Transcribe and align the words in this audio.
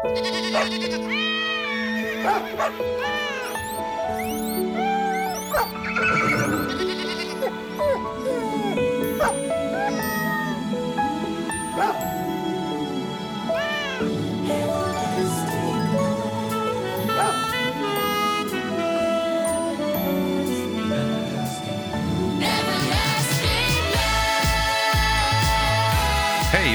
Ha 0.00 0.04
ha 2.56 2.66
ha! 2.78 2.88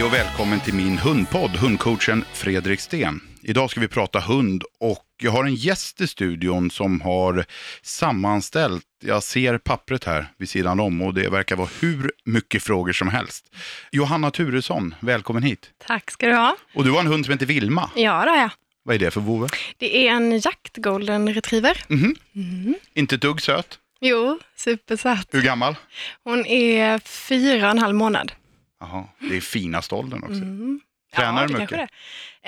Hej 0.03 0.07
och 0.07 0.13
välkommen 0.13 0.59
till 0.59 0.73
min 0.73 0.97
hundpodd, 0.97 1.51
hundcoachen 1.51 2.25
Fredrik 2.33 2.79
Sten. 2.79 3.21
Idag 3.41 3.69
ska 3.69 3.79
vi 3.79 3.87
prata 3.87 4.19
hund 4.19 4.63
och 4.79 5.05
jag 5.21 5.31
har 5.31 5.43
en 5.43 5.55
gäst 5.55 6.01
i 6.01 6.07
studion 6.07 6.71
som 6.71 7.01
har 7.01 7.45
sammanställt, 7.81 8.85
jag 9.03 9.23
ser 9.23 9.57
pappret 9.57 10.03
här 10.03 10.25
vid 10.37 10.49
sidan 10.49 10.79
om 10.79 11.01
och 11.01 11.13
det 11.13 11.29
verkar 11.29 11.55
vara 11.55 11.69
hur 11.81 12.11
mycket 12.25 12.63
frågor 12.63 12.93
som 12.93 13.07
helst. 13.07 13.45
Johanna 13.91 14.31
Turesson, 14.31 14.95
välkommen 14.99 15.43
hit. 15.43 15.69
Tack 15.87 16.11
ska 16.11 16.27
du 16.27 16.33
ha. 16.35 16.55
Och 16.75 16.83
du 16.83 16.91
har 16.91 16.99
en 16.99 17.07
hund 17.07 17.25
som 17.25 17.31
heter 17.31 17.45
Vilma. 17.45 17.89
Ja, 17.95 18.25
det 18.25 18.31
har 18.31 18.37
jag. 18.37 18.51
Vad 18.83 18.95
är 18.95 18.99
det 18.99 19.11
för 19.11 19.21
vovve? 19.21 19.47
Det 19.77 20.07
är 20.07 20.11
en 20.11 20.39
jakt 20.39 20.77
golden 20.77 21.33
retriever. 21.33 21.83
Mhm. 21.87 22.75
Inte 22.93 23.15
ett 23.15 23.21
dugg 23.21 23.41
söt. 23.41 23.79
Jo, 24.01 24.39
supersöt. 24.55 25.27
Hur 25.31 25.41
gammal? 25.41 25.75
Hon 26.23 26.45
är 26.45 26.99
fyra 26.99 27.65
och 27.65 27.71
en 27.71 27.79
halv 27.79 27.95
månad. 27.95 28.31
Jaha, 28.91 29.03
det 29.19 29.37
är 29.37 29.41
finaste 29.41 29.95
åldern 29.95 30.19
också. 30.23 30.33
Mm. 30.41 30.79
Tränar 31.15 31.41
ja, 31.41 31.47
du 31.47 31.53
mycket? 31.53 31.69
det. 31.77 31.87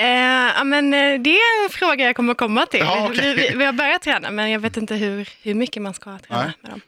Eh, 0.03 0.63
men 0.63 0.93
eh, 0.93 1.21
det 1.21 1.29
är 1.35 1.63
en 1.65 1.69
fråga 1.69 2.05
jag 2.05 2.15
kommer 2.15 2.33
komma 2.33 2.65
till. 2.65 2.79
Ja, 2.79 3.07
okej. 3.11 3.35
vi, 3.35 3.47
vi, 3.51 3.57
vi 3.57 3.65
har 3.65 3.73
börjat 3.73 4.01
träna, 4.01 4.31
men 4.31 4.51
jag 4.51 4.59
vet 4.59 4.77
inte 4.77 4.95
hur, 4.95 5.29
hur 5.41 5.53
mycket 5.53 5.81
man 5.81 5.93
ska 5.93 6.19
träna 6.19 6.43
Nej. 6.43 6.53
med 6.61 6.71
dem. 6.71 6.81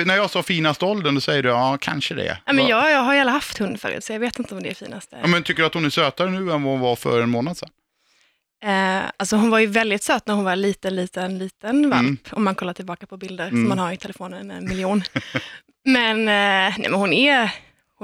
Eh, 0.00 0.06
När 0.06 0.16
jag 0.16 0.30
sa 0.30 0.42
finaste 0.42 0.84
åldern, 0.84 1.14
då 1.14 1.20
säger 1.20 1.42
du 1.42 1.48
ja, 1.48 1.78
kanske 1.80 2.14
det. 2.14 2.38
Ja, 2.46 2.52
men 2.52 2.66
jag, 2.66 2.90
jag 2.90 2.98
har 2.98 3.14
ju 3.14 3.20
aldrig 3.20 3.34
haft 3.34 3.58
hund 3.58 3.80
förut, 3.80 4.04
så 4.04 4.12
jag 4.12 4.20
vet 4.20 4.38
inte 4.38 4.54
om 4.54 4.62
det 4.62 4.70
är 4.70 4.74
finaste. 4.74 5.18
Ja, 5.22 5.26
men 5.26 5.42
tycker 5.42 5.62
du 5.62 5.66
att 5.66 5.74
hon 5.74 5.84
är 5.84 5.90
sötare 5.90 6.30
nu 6.30 6.36
än 6.38 6.46
vad 6.46 6.72
hon 6.72 6.80
var 6.80 6.96
för 6.96 7.20
en 7.22 7.30
månad 7.30 7.56
sedan? 7.56 7.68
Eh, 8.64 9.02
alltså 9.16 9.36
hon 9.36 9.50
var 9.50 9.58
ju 9.58 9.66
väldigt 9.66 10.02
söt 10.02 10.26
när 10.26 10.34
hon 10.34 10.44
var 10.44 10.56
liten, 10.56 10.96
liten, 10.96 11.38
liten 11.38 11.90
valp. 11.90 12.00
Mm. 12.00 12.18
Om 12.30 12.44
man 12.44 12.54
kollar 12.54 12.72
tillbaka 12.72 13.06
på 13.06 13.16
bilder 13.16 13.48
Mm. 13.48 13.62
som 13.62 13.68
man 13.68 13.78
har 13.78 13.92
i 13.92 13.96
telefonen, 13.96 14.50
en 14.50 14.68
miljon. 14.68 15.02
men, 15.84 16.18
eh, 16.20 16.74
nej, 16.78 16.86
men 16.90 16.94
hon, 16.94 17.12
är, 17.12 17.50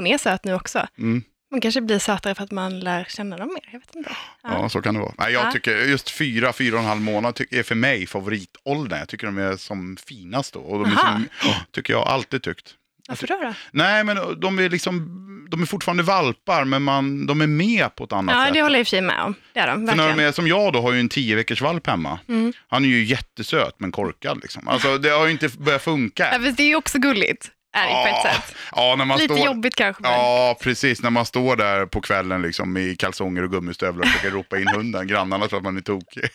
hon 0.00 0.06
är 0.06 0.18
söt 0.18 0.44
nu 0.44 0.54
också. 0.54 0.86
Mm. 0.98 1.22
Hon 1.50 1.60
kanske 1.60 1.80
blir 1.80 1.98
sötare 1.98 2.34
för 2.34 2.44
att 2.44 2.50
man 2.50 2.80
lär 2.80 3.04
känna 3.08 3.36
dem 3.36 3.48
mer. 3.48 3.68
Jag 3.72 3.80
vet 3.80 3.94
inte. 3.94 4.10
Ja, 4.42 4.68
så 4.68 4.82
kan 4.82 4.94
det 4.94 5.00
vara. 5.00 5.14
Nej, 5.18 5.32
jag 5.32 5.46
Ja. 5.46 5.52
tycker 5.52 5.76
just 5.86 6.10
fyra, 6.10 6.52
fyra 6.52 6.74
och 6.74 6.80
en 6.80 6.86
halv 6.88 7.00
månad 7.00 7.40
är 7.50 7.62
för 7.62 7.74
mig 7.74 8.06
favoritåldern. 8.06 8.98
Jag 8.98 9.08
tycker 9.08 9.26
de 9.26 9.38
är 9.38 9.56
som 9.56 9.96
finast 10.08 10.54
då. 10.54 10.60
Och 10.60 10.78
de 10.84 10.90
som, 10.96 11.26
Ja, 11.44 11.54
tycker 11.72 11.92
jag 11.92 12.08
alltid 12.08 12.42
tyckt. 12.42 12.74
Varför 13.08 13.26
då? 13.26 13.38
då? 13.42 13.54
Nej, 13.72 14.04
men 14.04 14.40
de 14.40 14.58
är 14.58 14.68
liksom, 14.68 15.46
de 15.50 15.62
är 15.62 15.66
fortfarande 15.66 16.02
valpar, 16.02 16.64
men 16.64 16.82
man, 16.82 17.26
de 17.26 17.40
är 17.40 17.46
med 17.46 17.94
på 17.94 18.04
ett 18.04 18.12
annat 18.12 18.34
Ja, 18.36 18.44
sätt. 18.44 18.54
det 18.54 18.62
håller 18.62 18.74
jag 18.74 18.80
i 18.80 18.82
och 18.82 18.86
för 18.86 18.90
sig 18.90 19.00
med 19.00 19.22
om. 19.22 19.34
Det 19.52 19.60
är 19.60 19.66
de, 19.66 19.72
För 19.72 19.78
när 19.80 19.86
verkligen. 19.96 20.16
de 20.18 20.24
är, 20.24 20.32
som 20.32 20.46
jag 20.48 20.72
då 20.72 20.80
har 20.80 20.92
ju 20.92 21.00
en 21.00 21.08
tio 21.08 21.36
veckors 21.36 21.60
valp 21.60 21.86
hemma. 21.86 22.18
Mm. 22.28 22.52
Han 22.68 22.84
är 22.84 22.88
ju 22.88 23.04
jättesöt 23.04 23.74
men 23.78 23.92
korkad 23.92 24.38
liksom. 24.42 24.68
Alltså 24.68 24.98
det 24.98 25.08
har 25.10 25.26
ju 25.26 25.32
inte 25.32 25.48
börjat 25.48 25.82
funka. 25.82 26.28
Ja, 26.32 26.38
det 26.38 26.62
är 26.62 26.66
ju 26.66 26.76
också 26.76 26.98
gulligt, 26.98 27.50
är 27.72 27.86
det 27.86 28.10
på 28.10 28.16
ett 28.28 28.34
sätt. 28.34 28.54
ja, 28.76 28.94
när 28.98 29.04
man 29.04 29.18
Lite 29.18 29.34
står... 29.34 29.46
jobbigt 29.46 29.74
kanske. 29.74 30.02
Men... 30.02 30.12
Ja, 30.12 30.56
precis. 30.60 31.02
När 31.02 31.10
man 31.10 31.26
står 31.26 31.56
där 31.56 31.86
på 31.86 32.00
kvällen 32.00 32.42
liksom, 32.42 32.76
i 32.76 32.96
kalsonger 32.96 33.42
och 33.42 33.50
gummistövlar 33.50 34.02
och 34.02 34.08
försöker 34.08 34.30
ropa 34.30 34.58
in 34.58 34.68
hunden. 34.68 35.06
Grannarna 35.06 35.48
tror 35.48 35.58
att 35.58 35.64
man 35.64 35.76
är 35.76 35.80
tokig. 35.80 36.24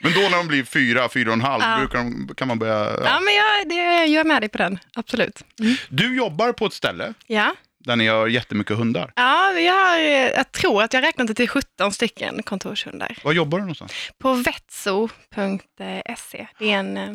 Men 0.00 0.12
då 0.12 0.20
när 0.20 0.36
de 0.36 0.48
blir 0.48 0.64
fyra, 0.64 1.08
fyra 1.08 1.28
och 1.28 1.32
en 1.34 1.40
halv, 1.40 1.62
Ja. 1.62 1.76
brukar 1.78 1.98
de, 1.98 2.34
kan 2.36 2.48
man 2.48 2.58
börja... 2.58 2.74
Ja, 2.74 3.00
Ja. 3.04 3.20
men 3.20 3.34
jag, 3.34 3.68
det, 3.68 4.04
jag 4.06 4.20
är 4.20 4.24
med 4.24 4.42
dig 4.42 4.48
på 4.48 4.58
den. 4.58 4.78
Absolut. 4.96 5.44
Du 5.88 6.16
jobbar 6.16 6.52
på 6.52 6.66
ett 6.66 6.72
ställe 6.72 7.14
Ja. 7.26 7.54
där 7.84 7.96
ni 7.96 8.06
har 8.06 8.26
jättemycket 8.28 8.76
hundar. 8.76 9.12
Ja, 9.16 9.52
vi 9.54 9.66
har, 9.68 9.98
eh, 9.98 10.30
jag 10.36 10.52
tror 10.52 10.82
att 10.82 10.92
jag 10.92 11.02
räknat 11.02 11.26
det 11.26 11.34
till 11.34 11.48
17 11.48 11.92
stycken 11.92 12.42
kontorshundar. 12.42 13.16
Var 13.24 13.32
jobbar 13.32 13.58
du 13.58 13.62
någonstans? 13.64 13.92
På 14.18 14.34
vetso.se. 14.34 16.46
Det 16.58 16.70
är 16.72 16.78
en 16.78 16.96
eh, 16.96 17.12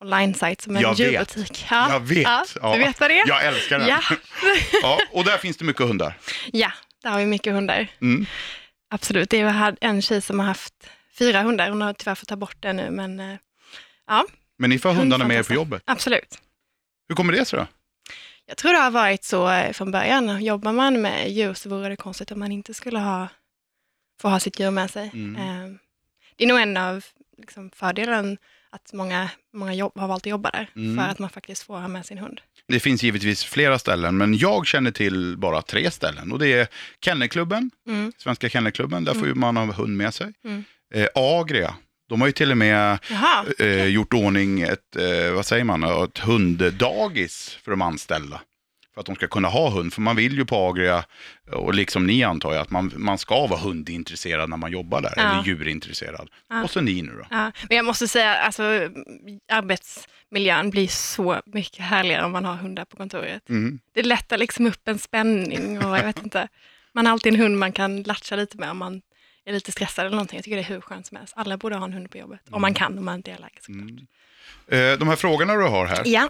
online-sajt 0.00 0.60
som 0.60 0.76
en 0.76 0.82
Jag 0.82 0.94
djurbutik. 0.94 1.66
Ja. 1.70 1.92
Jag 1.92 2.00
vet. 2.00 2.22
Ja, 2.22 2.44
Ja. 2.62 2.72
Du 2.72 2.78
vet 2.78 3.00
vad 3.00 3.10
det 3.10 3.20
är? 3.20 3.28
Jag 3.28 3.44
älskar 3.46 3.78
den. 3.78 3.88
Ja. 3.88 4.00
Ja, 4.82 4.98
och 5.12 5.24
där 5.24 5.38
finns 5.38 5.56
det 5.56 5.64
mycket 5.64 5.82
hundar. 5.86 6.18
ja, 6.52 6.72
där 7.02 7.10
har 7.10 7.18
vi 7.18 7.26
mycket 7.26 7.52
hundar. 7.52 7.86
Mm. 8.00 8.26
Absolut. 8.90 9.30
Det 9.30 9.40
är 9.40 9.76
en 9.80 10.02
tjej 10.02 10.20
som 10.20 10.38
har 10.40 10.46
haft 10.46 10.74
fyra 11.18 11.42
hundar. 11.42 11.68
Hon 11.68 11.80
har 11.82 11.92
tyvärr 11.92 12.14
fått 12.14 12.28
ta 12.28 12.36
bort 12.36 12.56
det 12.60 12.72
nu, 12.72 12.90
men 12.90 13.20
eh, 13.20 13.36
Men 14.58 14.70
ni 14.70 14.78
får 14.78 14.92
hundarna 14.92 15.24
med 15.28 15.36
er 15.36 15.42
på 15.42 15.54
jobbet. 15.54 15.82
absolut. 15.86 16.38
Hur 17.08 17.14
kommer 17.16 17.32
det 17.32 17.44
sig 17.44 17.58
då? 17.58 17.66
Jag 18.46 18.56
tror 18.56 18.72
det 18.72 18.78
har 18.78 18.90
varit 18.90 19.24
så 19.24 19.50
eh, 19.50 19.72
från 19.72 19.90
början. 19.90 20.44
Jobbar 20.44 20.72
man 20.72 21.00
med 21.02 21.30
djur 21.30 21.54
så 21.54 21.68
vore 21.68 21.88
det 21.88 21.96
konstigt 21.96 22.30
om 22.30 22.38
man 22.38 22.52
inte 22.52 22.74
skulle 22.74 22.98
ha, 22.98 23.28
få 24.20 24.28
ha 24.28 24.40
sitt 24.40 24.60
djur 24.60 24.70
med 24.70 24.90
sig. 24.90 25.10
Mm. 25.14 25.36
Eh, 25.36 25.76
Det 26.36 26.44
är 26.44 26.48
nog 26.48 26.58
en 26.60 26.76
av 26.76 27.04
liksom, 27.38 27.70
fördelen 27.70 28.38
att 28.70 28.92
många, 28.92 29.30
många 29.54 29.74
jobb, 29.74 29.92
har 29.98 30.08
valt 30.08 30.22
att 30.26 30.30
jobba 30.30 30.50
där, 30.50 30.70
Mm. 30.76 30.96
för 31.04 31.10
att 31.12 31.18
man 31.18 31.30
faktiskt 31.30 31.62
får 31.62 31.78
ha 31.78 31.88
med 31.88 32.06
sin 32.06 32.18
hund. 32.18 32.40
Det 32.68 32.80
finns 32.80 33.02
givetvis 33.02 33.44
flera 33.44 33.78
ställen, 33.78 34.16
men 34.16 34.38
jag 34.38 34.66
känner 34.66 34.90
till 34.90 35.36
bara 35.38 35.62
tre 35.62 35.90
ställen. 35.90 36.32
Och 36.32 36.38
det 36.38 36.48
är 36.52 36.68
Kennelklubben, 37.04 37.70
Mm. 37.86 38.12
Svenska 38.18 38.48
Kennelklubben, 38.48 39.04
där 39.04 39.14
får 39.14 39.26
ju 39.28 39.34
man 39.34 39.56
ha 39.56 39.64
hund 39.72 39.96
med 39.96 40.14
sig. 40.14 40.32
Mm. 40.44 40.64
Eh, 40.94 41.06
Agria, 41.14 41.74
de 42.08 42.20
har 42.20 42.28
ju 42.28 42.32
till 42.32 42.50
och 42.50 42.56
med 42.58 42.98
Jaha, 43.10 43.44
eh, 43.58 43.84
gjort 43.86 44.14
ordning 44.14 44.60
ett, 44.60 44.96
eh, 44.96 45.32
vad 45.34 45.46
säger 45.46 45.64
man, 45.64 46.04
ett 46.04 46.18
hunddagis 46.18 47.58
för 47.64 47.70
de 47.70 47.82
anställda. 47.82 48.40
För 48.96 49.00
att 49.00 49.06
de 49.06 49.14
ska 49.14 49.26
kunna 49.28 49.48
ha 49.48 49.70
hund, 49.70 49.92
för 49.92 50.00
man 50.00 50.16
vill 50.16 50.36
ju 50.38 50.44
på 50.44 50.56
Agria, 50.68 51.04
och 51.52 51.74
liksom 51.74 52.06
ni 52.06 52.22
antar 52.24 52.52
jag, 52.52 52.62
att 52.62 52.70
man, 52.70 52.92
man 52.96 53.18
ska 53.18 53.46
vara 53.46 53.60
hundintresserad 53.60 54.50
när 54.50 54.56
man 54.56 54.72
jobbar 54.72 55.00
där, 55.00 55.12
Ja. 55.16 55.22
eller 55.22 55.44
djurintresserad. 55.44 56.28
Ja. 56.48 56.64
Och 56.64 56.70
så 56.70 56.80
ni 56.80 57.02
nu 57.02 57.12
då. 57.12 57.26
ja. 57.30 57.52
men 57.68 57.76
jag 57.76 57.84
måste 57.86 58.08
säga, 58.08 58.34
alltså, 58.34 58.62
arbetsmiljön 59.52 60.70
blir 60.70 60.88
så 60.88 61.40
mycket 61.46 61.84
härligare 61.84 62.24
om 62.24 62.32
man 62.32 62.44
har 62.44 62.54
hundar 62.54 62.84
på 62.84 62.96
kontoret. 62.96 63.48
Mm. 63.48 63.78
Det 63.94 64.02
lättar 64.02 64.38
liksom 64.38 64.66
upp 64.66 64.88
en 64.88 64.98
spänning 64.98 65.84
och 65.84 65.98
jag 65.98 66.04
vet 66.04 66.22
inte. 66.22 66.48
Man 66.92 67.06
har 67.06 67.12
alltid 67.12 67.34
en 67.34 67.40
hund 67.40 67.58
man 67.58 67.72
kan 67.72 68.02
latcha 68.02 68.36
lite 68.36 68.58
med 68.58 68.70
om 68.70 68.78
man 68.78 69.02
är 69.46 69.52
lite 69.52 69.72
stressad 69.72 70.06
eller 70.06 70.16
någonting. 70.16 70.36
Jag 70.36 70.44
tycker 70.44 70.56
det 70.56 70.62
är 70.62 70.74
hur 70.74 70.80
skönt 70.80 71.06
som 71.06 71.16
helst. 71.16 71.32
Alla 71.36 71.56
borde 71.56 71.76
ha 71.76 71.84
en 71.84 71.92
hund 71.92 72.10
på 72.10 72.18
jobbet. 72.18 72.40
Om 72.50 72.62
man 72.62 72.74
kan, 72.74 72.98
om 72.98 73.04
man 73.04 73.14
inte 73.14 73.30
är 73.30 73.36
allergisk. 73.36 73.68
Mm. 73.68 73.98
Eh, 74.68 74.98
de 74.98 75.08
här 75.08 75.16
frågorna 75.16 75.54
du 75.54 75.62
har 75.62 75.86
här, 75.86 76.02
Ja, 76.04 76.28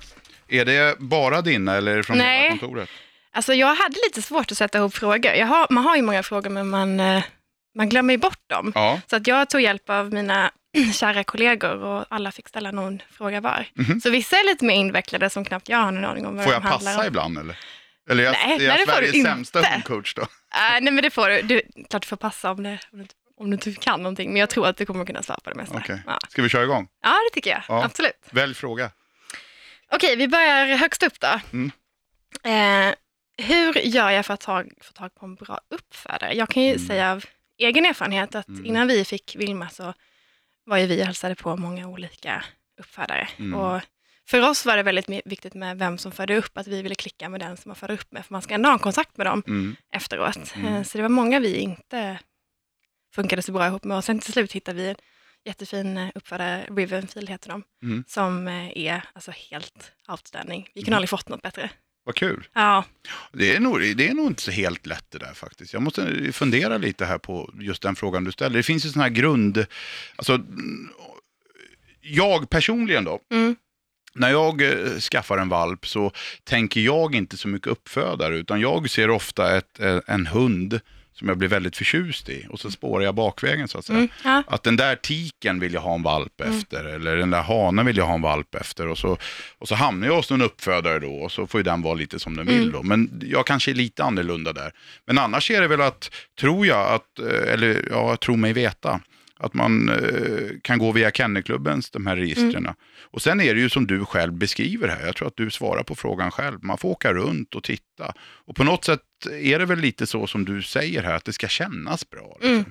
är 0.48 0.64
det 0.64 0.98
bara 0.98 1.42
dina 1.42 1.76
eller 1.76 1.92
är 1.92 1.96
det 1.96 2.02
från 2.02 2.18
Nej. 2.18 2.42
hela 2.42 2.50
kontoret? 2.58 2.88
alltså 3.32 3.54
jag 3.54 3.74
hade 3.74 3.94
lite 4.06 4.22
svårt 4.22 4.50
att 4.52 4.58
sätta 4.58 4.78
ihop 4.78 4.94
frågor. 4.94 5.32
Jag 5.32 5.46
har, 5.46 5.66
man 5.70 5.84
har 5.84 5.96
ju 5.96 6.02
många 6.02 6.22
frågor 6.22 6.50
men 6.50 6.68
man, 6.68 7.00
eh, 7.00 7.22
man 7.74 7.88
glömmer 7.88 8.14
ju 8.14 8.18
bort 8.18 8.40
dem. 8.46 8.72
Ja. 8.74 9.00
Så 9.10 9.16
att 9.16 9.26
jag 9.26 9.50
tog 9.50 9.60
hjälp 9.60 9.90
av 9.90 10.12
mina 10.12 10.50
kära 10.94 11.24
kollegor 11.24 11.82
och 11.84 12.04
alla 12.08 12.32
fick 12.32 12.48
ställa 12.48 12.70
någon 12.70 13.02
fråga 13.10 13.40
var. 13.40 13.66
Mhm. 13.74 14.00
Så 14.00 14.10
vissa 14.10 14.36
är 14.36 14.44
lite 14.46 14.64
mer 14.64 14.74
invecklade 14.74 15.30
som 15.30 15.44
knappt 15.44 15.68
jag 15.68 15.78
har 15.78 15.92
någon 15.92 16.04
aning 16.04 16.26
om 16.26 16.36
vad 16.36 16.44
Får 16.44 16.52
de 16.52 16.54
jag 16.54 16.60
handlar 16.70 16.92
passa 16.92 17.00
om. 17.02 17.06
ibland 17.06 17.38
eller? 17.38 17.56
Eller 18.10 18.24
jag, 18.24 18.32
Nej, 18.32 18.42
är 18.44 18.50
jag 18.50 18.58
nej, 18.76 18.86
det 18.86 18.92
får 18.92 19.00
du 19.00 19.06
Sveriges 19.08 19.26
sämsta 19.26 19.62
hundcoach 19.62 20.14
då? 20.14 20.22
Äh, 20.22 20.28
nej 20.80 20.92
men 20.92 20.96
det 21.02 21.10
får 21.10 21.28
du. 21.28 21.42
du. 21.42 21.62
Klart 21.90 22.02
du 22.02 22.06
får 22.08 22.16
passa 22.16 22.50
om, 22.50 22.62
det, 22.62 22.78
om, 22.92 22.98
du, 22.98 23.06
om 23.36 23.50
du 23.50 23.54
inte 23.54 23.72
kan 23.72 24.02
någonting. 24.02 24.32
Men 24.32 24.40
jag 24.40 24.50
tror 24.50 24.66
att 24.66 24.76
du 24.76 24.86
kommer 24.86 25.04
kunna 25.06 25.22
svara 25.22 25.38
på 25.44 25.50
det 25.50 25.56
mesta. 25.56 25.76
Okej. 25.76 26.02
Ja. 26.06 26.18
Ska 26.28 26.42
vi 26.42 26.48
köra 26.48 26.64
igång? 26.64 26.88
ja, 27.02 27.10
det 27.30 27.34
tycker 27.34 27.50
jag. 27.50 27.62
Ja. 27.68 27.84
Absolut. 27.84 28.12
Välj 28.30 28.54
fråga. 28.54 28.90
Okej, 29.92 30.16
vi 30.16 30.28
börjar 30.28 30.76
högst 30.76 31.02
upp 31.02 31.20
då. 31.20 31.40
Mm. 31.52 31.70
Eh, 32.44 32.94
hur 33.46 33.72
gör 33.74 34.10
jag 34.10 34.26
för 34.26 34.34
att 34.34 34.40
ta, 34.40 34.64
få 34.80 34.92
tag 34.92 35.14
på 35.14 35.26
en 35.26 35.34
bra 35.34 35.60
uppfödare? 35.70 36.34
Jag 36.34 36.48
kan 36.48 36.62
ju 36.62 36.72
Mm. 36.72 36.86
säga 36.86 37.12
av 37.12 37.24
egen 37.58 37.86
erfarenhet 37.86 38.34
att 38.34 38.48
Mm. 38.48 38.66
innan 38.66 38.88
vi 38.88 39.04
fick 39.04 39.36
Vilma 39.38 39.68
så 39.68 39.94
var 40.64 40.76
ju 40.76 40.86
vi 40.86 41.02
och 41.02 41.06
hälsade 41.06 41.34
på 41.34 41.56
många 41.56 41.88
olika 41.88 42.44
uppfödare. 42.80 43.28
Mm. 43.36 43.54
Och 43.60 43.80
för 44.28 44.50
oss 44.50 44.66
var 44.66 44.76
det 44.76 44.82
väldigt 44.82 45.08
viktigt 45.26 45.54
med 45.54 45.78
vem 45.78 45.98
som 45.98 46.12
födde 46.12 46.36
upp, 46.36 46.58
att 46.58 46.66
vi 46.66 46.82
ville 46.82 46.94
klicka 46.94 47.28
med 47.28 47.40
den 47.40 47.56
som 47.56 47.68
man 47.68 47.76
födde 47.76 47.94
upp 47.94 48.12
med, 48.12 48.26
för 48.26 48.34
man 48.34 48.42
ska 48.42 48.54
ändå 48.54 48.68
ha 48.68 48.72
en 48.74 48.78
kontakt 48.78 49.16
med 49.16 49.26
dem 49.26 49.42
Mm. 49.46 49.76
efteråt. 49.92 50.54
Mm. 50.56 50.74
Eh, 50.74 50.82
Så 50.82 50.98
det 50.98 51.02
var 51.02 51.08
många 51.08 51.40
vi 51.40 51.56
inte 51.56 52.18
funkade 53.14 53.42
så 53.42 53.52
bra 53.52 53.66
ihop 53.66 53.84
med. 53.84 53.96
Och 53.96 54.04
sen 54.04 54.18
till 54.18 54.32
slut 54.32 54.52
hittade 54.52 54.82
vi 54.82 54.88
en 54.88 54.96
jättefin 55.44 55.96
eh, 55.96 56.08
uppfödare, 56.14 56.66
Rivenfield 56.76 57.28
heter 57.30 57.48
de, 57.48 57.62
Mm. 57.82 58.04
som 58.08 58.48
eh, 58.48 58.78
är 58.78 59.02
alltså 59.12 59.30
helt 59.50 59.92
outstanding. 60.08 60.62
Vi 60.74 60.80
kunde 60.80 60.90
Mm. 60.90 60.96
aldrig 60.96 61.08
fått 61.10 61.28
något 61.28 61.42
bättre. 61.42 61.70
Vad 62.04 62.14
kul. 62.14 62.48
Ja, 62.52 62.84
Det 63.32 63.56
är, 63.56 63.60
nog, 63.60 63.80
det 63.96 64.08
är 64.08 64.14
nog 64.14 64.26
inte 64.26 64.42
så 64.42 64.50
helt 64.50 64.86
lätt 64.86 65.10
det 65.10 65.18
där 65.18 65.34
faktiskt. 65.34 65.72
Jag 65.72 65.82
måste 65.82 66.32
fundera 66.32 66.78
lite 66.78 67.04
här 67.06 67.18
på 67.18 67.50
just 67.60 67.82
den 67.82 67.96
frågan 67.96 68.24
du 68.24 68.32
ställer. 68.32 68.56
Det 68.56 68.62
finns 68.62 68.86
ju 68.86 68.88
sådana 68.88 69.02
här 69.04 69.10
grund... 69.14 69.66
Alltså, 70.16 70.40
jag 72.00 72.50
personligen 72.50 73.04
då, 73.04 73.20
mm. 73.30 73.56
När 74.16 74.30
jag 74.30 74.62
eh, 74.62 74.98
skaffar 74.98 75.38
en 75.38 75.48
valp 75.48 75.86
så 75.86 76.12
tänker 76.44 76.80
jag 76.80 77.14
inte 77.14 77.36
så 77.36 77.48
mycket 77.48 77.68
uppfödare, 77.68 78.36
utan 78.36 78.60
jag 78.60 78.90
ser 78.90 79.10
ofta 79.10 79.56
ett, 79.56 79.80
eh, 79.80 79.98
en 80.06 80.26
hund 80.26 80.80
som 81.18 81.28
jag 81.28 81.38
blir 81.38 81.48
väldigt 81.48 81.76
förtjust 81.76 82.28
i 82.28 82.46
och 82.50 82.60
så 82.60 82.70
spårar 82.70 83.04
jag 83.04 83.14
bakvägen 83.14 83.68
så 83.68 83.78
att 83.78 83.84
säga. 83.84 83.98
Mm. 83.98 84.10
Ja. 84.24 84.42
Att 84.46 84.62
den 84.62 84.76
där 84.76 84.96
tiken 84.96 85.60
vill 85.60 85.74
jag 85.74 85.80
ha 85.80 85.94
en 85.94 86.02
valp 86.02 86.40
efter 86.40 86.84
eller 86.84 87.16
den 87.16 87.30
där 87.30 87.42
hanen 87.42 87.86
vill 87.86 87.96
jag 87.96 88.06
ha 88.06 88.14
en 88.14 88.22
valp 88.22 88.54
efter 88.54 88.88
och 88.88 88.98
så, 88.98 89.18
och 89.58 89.68
så 89.68 89.74
hamnar 89.74 90.06
jag 90.06 90.16
hos 90.16 90.30
någon 90.30 90.42
uppfödare 90.42 90.98
då 90.98 91.12
och 91.12 91.32
så 91.32 91.46
får 91.46 91.60
ju 91.60 91.62
den 91.62 91.82
vara 91.82 91.94
lite 91.94 92.18
som 92.18 92.36
den 92.36 92.46
vill 92.46 92.72
då. 92.72 92.82
Men 92.82 93.22
jag 93.30 93.46
kanske 93.46 93.70
är 93.70 93.74
lite 93.74 94.04
annorlunda 94.04 94.52
där. 94.52 94.72
Men 95.06 95.18
annars 95.18 95.50
är 95.50 95.60
det 95.60 95.68
väl 95.68 95.80
att, 95.80 96.10
tror 96.40 96.66
jag 96.66 96.94
att, 96.94 97.18
eh, 97.18 97.52
eller 97.52 97.88
ja, 97.90 98.08
jag 98.08 98.20
tror 98.20 98.36
mig 98.36 98.52
veta, 98.52 99.00
att 99.38 99.54
man 99.54 99.88
eh, 99.88 100.50
kan 100.62 100.78
gå 100.78 100.92
via 100.92 101.10
Kennelklubbens, 101.10 101.90
de 101.90 102.06
här 102.06 102.16
registren. 102.16 102.68
Och 103.00 103.22
sen 103.22 103.40
är 103.40 103.54
det 103.54 103.60
ju 103.60 103.68
som 103.68 103.86
du 103.86 104.04
själv 104.04 104.32
beskriver 104.32 104.88
här, 104.88 105.06
jag 105.06 105.16
tror 105.16 105.28
att 105.28 105.36
du 105.36 105.50
svarar 105.50 105.82
på 105.82 105.94
frågan 105.94 106.30
själv. 106.30 106.58
Man 106.64 106.78
får 106.78 106.88
åka 106.88 107.12
runt 107.12 107.54
och 107.54 107.62
titta. 107.64 108.14
Och 108.20 108.56
på 108.56 108.64
något 108.64 108.84
sätt 108.84 109.00
är 109.30 109.58
det 109.58 109.64
väl 109.64 109.78
lite 109.78 110.06
så 110.06 110.26
som 110.26 110.44
du 110.44 110.62
säger 110.62 111.02
här, 111.02 111.14
att 111.14 111.24
det 111.24 111.32
ska 111.32 111.48
kännas 111.48 112.10
bra. 112.10 112.28
Liksom. 112.40 112.50
Mm. 112.52 112.64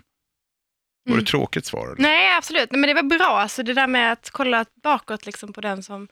Var 1.06 1.12
det 1.12 1.14
Mm. 1.14 1.26
tråkigt 1.26 1.66
svar? 1.66 1.86
Eller? 1.88 2.02
Nej, 2.02 2.38
absolut. 2.38 2.72
Nej, 2.72 2.80
Men 2.82 2.88
det 2.96 3.02
var 3.02 3.18
bra. 3.18 3.40
Alltså, 3.40 3.64
det 3.64 3.74
där 3.74 3.88
med 3.88 4.12
att 4.12 4.30
kolla 4.30 4.66
bakåt 4.84 5.26
liksom, 5.26 5.54
på 5.54 5.62
den 5.62 5.84
som 5.84 6.08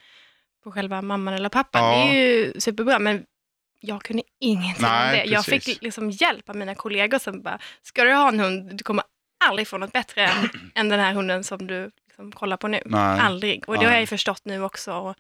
på 0.64 0.72
själva 0.72 1.02
mamman 1.02 1.34
eller 1.34 1.50
pappan, 1.50 1.84
Ja. 1.84 2.06
det 2.06 2.18
är 2.20 2.38
ju 2.38 2.54
superbra. 2.60 3.00
Men 3.00 3.24
jag 3.80 4.04
kunde 4.04 4.24
ingenting 4.40 4.76
Nej, 4.88 5.06
om 5.24 5.30
det. 5.30 5.34
Jag 5.34 5.46
precis. 5.46 5.66
fick 5.66 5.82
liksom 5.84 6.12
hjälp 6.12 6.50
av 6.50 6.56
mina 6.56 6.76
kollegor 6.76 7.20
som 7.20 7.42
bara, 7.42 7.60
ska 7.82 8.04
du 8.04 8.14
ha 8.14 8.28
en 8.30 8.40
hund, 8.40 8.78
du 8.78 8.84
kommer 8.84 9.04
aldrig 9.50 9.68
få 9.68 9.78
något 9.78 9.92
bättre 9.94 10.26
än, 10.26 10.50
än 10.76 10.90
den 10.90 11.00
här 11.00 11.14
hunden 11.14 11.44
som 11.44 11.68
du 11.68 11.92
liksom, 12.08 12.32
kollar 12.32 12.58
på 12.58 12.68
nu. 12.68 12.80
Nej. 12.86 13.20
Aldrig. 13.20 13.64
Och 13.70 13.74
det 13.74 13.80
Nej. 13.80 13.86
har 13.88 13.94
jag 13.94 14.02
ju 14.02 14.08
förstått 14.08 14.42
nu 14.46 14.64
också. 14.64 14.94
Och, 14.94 15.16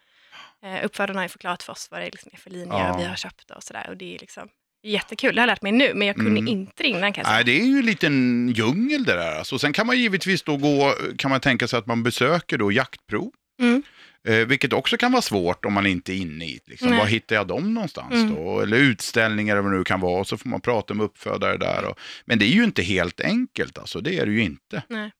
eh, 0.68 0.86
uppfödarna 0.86 1.20
har 1.20 1.26
ju 1.26 1.30
förklarat 1.30 1.64
för 1.64 1.72
oss 1.74 1.88
vad 1.92 2.02
det 2.02 2.06
liksom 2.06 2.30
är 2.34 2.38
för 2.38 2.50
linjer 2.50 2.80
Ja. 2.88 2.98
vi 2.98 3.04
har 3.06 3.16
köpt 3.16 3.52
och 3.52 3.64
sådär. 3.64 3.86
Och 3.90 3.98
det 3.98 4.16
är 4.16 4.20
liksom 4.20 4.48
jättekul. 4.84 5.36
Det 5.36 5.42
har 5.42 5.48
jag 5.48 5.52
lärt 5.54 5.62
mig 5.62 5.72
nu, 5.72 5.92
men 5.94 6.08
jag 6.08 6.16
kunde 6.16 6.32
Mm. 6.32 6.48
inte 6.48 6.84
det 6.84 6.90
innan 6.90 7.14
kan 7.14 7.22
jag 7.22 7.26
säga. 7.28 7.36
Nej, 7.36 7.44
det 7.44 7.62
är 7.62 7.66
ju 7.66 7.80
en 7.80 7.86
liten 7.86 8.50
djungel 8.56 9.04
det 9.04 9.14
där. 9.14 9.38
Alltså. 9.38 9.60
Sen 9.60 9.74
kan 9.74 9.88
man 9.88 9.98
givetvis 10.00 10.44
då 10.44 10.58
gå, 10.58 10.96
kan 11.18 11.32
man 11.32 11.40
tänka 11.40 11.68
sig 11.68 11.80
att 11.80 11.86
man 11.88 12.04
besöker 12.04 12.58
då 12.58 12.72
jaktprov. 12.72 13.32
Mm. 13.62 13.84
Eh, 14.28 14.36
vilket 14.36 14.74
också 14.74 14.98
kan 14.98 15.12
vara 15.12 15.22
svårt 15.22 15.66
om 15.66 15.74
man 15.74 15.86
inte 15.86 16.14
är 16.14 16.18
inne 16.18 16.46
i 16.46 16.60
det. 16.66 16.72
Liksom. 16.72 16.98
Var 16.98 17.06
hittar 17.06 17.36
jag 17.36 17.48
dem 17.48 17.74
någonstans 17.74 18.14
Mm. 18.14 18.36
då? 18.36 18.60
Eller 18.62 18.78
utställningar 18.78 19.54
eller 19.56 19.64
vad 19.64 19.72
det 19.72 19.78
nu 19.78 19.84
kan 19.84 20.00
vara. 20.00 20.20
Och 20.20 20.28
så 20.28 20.38
får 20.38 20.50
man 20.50 20.62
prata 20.62 20.94
med 20.94 21.04
uppfödare 21.04 21.58
där. 21.58 21.86
Och... 21.86 22.00
Men 22.26 22.40
det 22.40 22.46
är 22.46 22.54
ju 22.56 22.64
inte 22.64 22.82
helt 22.84 23.22
enkelt 23.22 23.78
alltså. 23.78 24.02
Det 24.02 24.18
är 24.20 24.26
det 24.26 24.32
ju 24.32 24.42
inte. 24.44 24.84
Nej. 24.90 25.12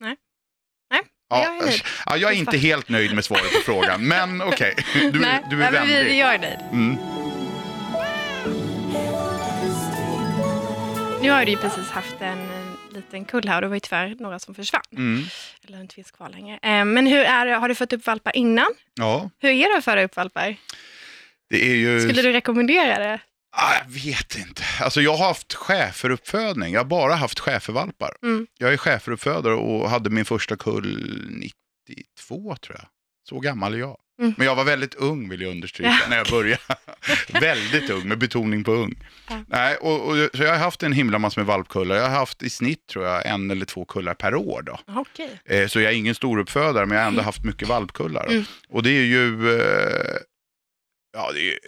Nej. 0.00 0.16
Nej, 0.90 1.02
Ja, 1.30 1.44
jag 1.60 1.68
är 1.68 1.82
ja, 2.06 2.16
jag 2.16 2.32
är 2.32 2.36
inte 2.36 2.58
helt 2.58 2.88
nöjd 2.88 3.14
med 3.14 3.24
svaret 3.24 3.52
på 3.52 3.60
frågan. 3.72 4.08
Men 4.08 4.42
okej, 4.42 4.74
du, 5.12 5.20
Nej, 5.20 5.42
du 5.50 5.62
är 5.62 5.70
nej, 5.72 5.86
vi, 5.86 5.92
vänlig. 5.94 6.18
jag 6.18 6.34
är 6.34 6.38
nöjd. 6.38 6.58
Mm. 6.72 6.96
Nu 11.22 11.30
har 11.30 11.44
du 11.44 11.50
ju 11.50 11.56
precis 11.56 11.88
haft 11.90 12.16
en 12.20 12.38
liten 12.92 13.24
kull 13.24 13.48
här 13.48 13.56
och 13.56 13.60
det 13.62 13.68
var 13.68 13.76
ju 13.76 13.80
tyvärr 13.80 14.16
några 14.18 14.38
som 14.38 14.54
försvann. 14.54 14.82
Mm. 14.92 15.24
Eller 15.68 15.80
inte 15.80 15.94
finns 15.94 16.10
kvar 16.10 16.28
längre. 16.28 16.58
Eh, 16.62 16.84
Men 16.84 17.06
hur 17.06 17.20
är 17.24 17.46
det, 17.46 17.52
har 17.54 17.68
du 17.68 17.74
fått 17.74 17.92
upp 17.92 18.06
valpar 18.06 18.36
innan? 18.36 18.68
Ja, 18.94 19.30
Hur 19.38 19.50
är 19.50 19.72
det 19.72 19.78
att 19.78 19.84
föda 19.84 20.02
upp 20.04 20.16
valpar? 20.16 20.56
det 21.50 21.70
är 21.70 21.74
ju... 21.74 22.00
Skulle 22.00 22.22
du 22.22 22.32
rekommendera 22.32 22.98
det? 22.98 23.20
Ah, 23.56 23.74
jag 23.84 23.90
vet 23.90 24.36
inte. 24.36 24.62
Alltså 24.80 25.00
jag 25.00 25.14
har 25.16 25.26
haft 25.26 25.52
schäferuppfödning. 25.54 26.72
Jag 26.72 26.80
har 26.80 26.84
bara 26.84 27.14
haft 27.14 27.38
schäfervalpar. 27.40 28.16
Mm. 28.22 28.46
Jag 28.58 28.72
är 28.72 28.76
schäferuppfödare 28.76 29.54
och 29.54 29.90
hade 29.90 30.10
min 30.10 30.24
första 30.24 30.56
kull 30.56 31.26
92 31.30 32.56
tror 32.56 32.76
jag. 32.78 32.86
Så 33.28 33.40
gammal 33.40 33.74
är 33.74 33.78
jag. 33.78 33.96
Mm. 34.22 34.34
Men 34.36 34.46
jag 34.46 34.54
var 34.54 34.64
väldigt 34.64 34.94
ung 34.94 35.28
vill 35.28 35.40
jag 35.40 35.50
understryka 35.50 35.98
Ja, 36.02 36.08
när 36.08 36.16
jag 36.16 36.26
började. 36.26 36.62
väldigt 37.40 37.90
ung 37.90 38.08
med 38.08 38.18
betoning 38.18 38.64
på 38.64 38.72
ung. 38.72 38.94
Ja. 39.28 39.44
Nej, 39.48 39.76
och, 39.76 40.08
och, 40.08 40.16
så 40.34 40.42
jag 40.42 40.50
har 40.50 40.58
haft 40.58 40.82
en 40.82 40.92
himla 40.92 41.18
massa 41.18 41.40
med 41.40 41.46
valpkullar. 41.46 41.96
Jag 41.96 42.02
har 42.02 42.18
haft 42.18 42.42
i 42.42 42.50
snitt 42.50 42.86
tror 42.86 43.04
jag 43.04 43.26
en 43.26 43.50
eller 43.50 43.66
två 43.66 43.84
kullar 43.84 44.14
per 44.14 44.34
år. 44.34 44.62
Då. 44.62 44.78
Okej. 44.86 45.40
Eh, 45.44 45.66
så 45.66 45.80
jag 45.80 45.92
är 45.92 45.96
ingen 45.96 46.14
stor 46.14 46.38
uppfödare 46.38 46.86
men 46.86 46.96
jag 46.96 47.04
har 47.04 47.08
ändå 47.08 47.22
haft 47.22 47.44
mycket 47.44 47.68
valpkullar. 47.68 48.26
Mm. 48.26 48.44
Och 48.68 48.82
det 48.82 48.90
är 48.90 49.04
ju, 49.04 49.54
eh, 49.60 50.16
ja 51.12 51.32
det 51.32 51.38
är 51.40 51.44
ju 51.44 51.58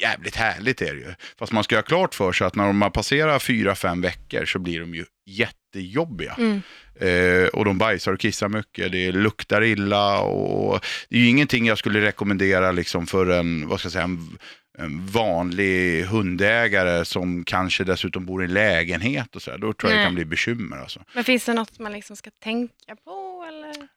jävligt 0.00 0.36
härligt 0.36 0.82
är 0.82 0.94
det 0.94 1.00
ju. 1.00 1.14
Fast 1.38 1.52
man 1.52 1.64
ska 1.64 1.76
ha 1.76 1.82
klart 1.82 2.14
för 2.14 2.32
sig 2.32 2.46
att 2.46 2.54
när 2.54 2.66
de 2.66 2.82
har 2.82 2.90
passerat 2.90 3.42
fyra, 3.42 3.74
fem 3.74 4.00
veckor 4.00 4.44
så 4.44 4.58
blir 4.58 4.80
de 4.80 4.94
ju 4.94 5.04
jättejobbiga. 5.26 6.36
Mm. 6.38 6.62
Eh, 7.00 7.48
och 7.48 7.64
de 7.64 7.78
bajsar 7.78 8.12
och 8.12 8.20
kissar 8.20 8.48
mycket, 8.48 8.92
det 8.92 9.12
luktar 9.12 9.62
illa 9.62 10.20
och 10.20 10.84
det 11.08 11.16
är 11.16 11.20
ju 11.20 11.28
ingenting 11.28 11.66
jag 11.66 11.78
skulle 11.78 12.00
rekommendera 12.00 12.72
liksom 12.72 13.06
för 13.06 13.26
en, 13.30 13.68
vad 13.68 13.78
ska 13.80 13.86
jag 13.86 13.92
säga, 13.92 14.04
en, 14.04 14.38
en 14.78 15.06
vanlig 15.06 16.04
hundägare 16.04 17.04
som 17.04 17.44
kanske 17.44 17.84
dessutom 17.84 18.26
bor 18.26 18.44
i 18.44 18.48
lägenhet 18.48 19.36
och 19.36 19.42
så 19.42 19.50
här. 19.50 19.58
Då 19.58 19.72
tror 19.72 19.90
jag 19.90 19.98
det 19.98 20.02
Nej. 20.02 20.06
kan 20.06 20.14
bli 20.14 20.24
bekymmer 20.24 20.76
alltså. 20.76 21.00
Men 21.12 21.24
finns 21.24 21.44
det 21.44 21.54
något 21.54 21.78
man 21.78 21.92
liksom 21.92 22.16
ska 22.16 22.30
tänka 22.42 22.96
på? 23.04 23.25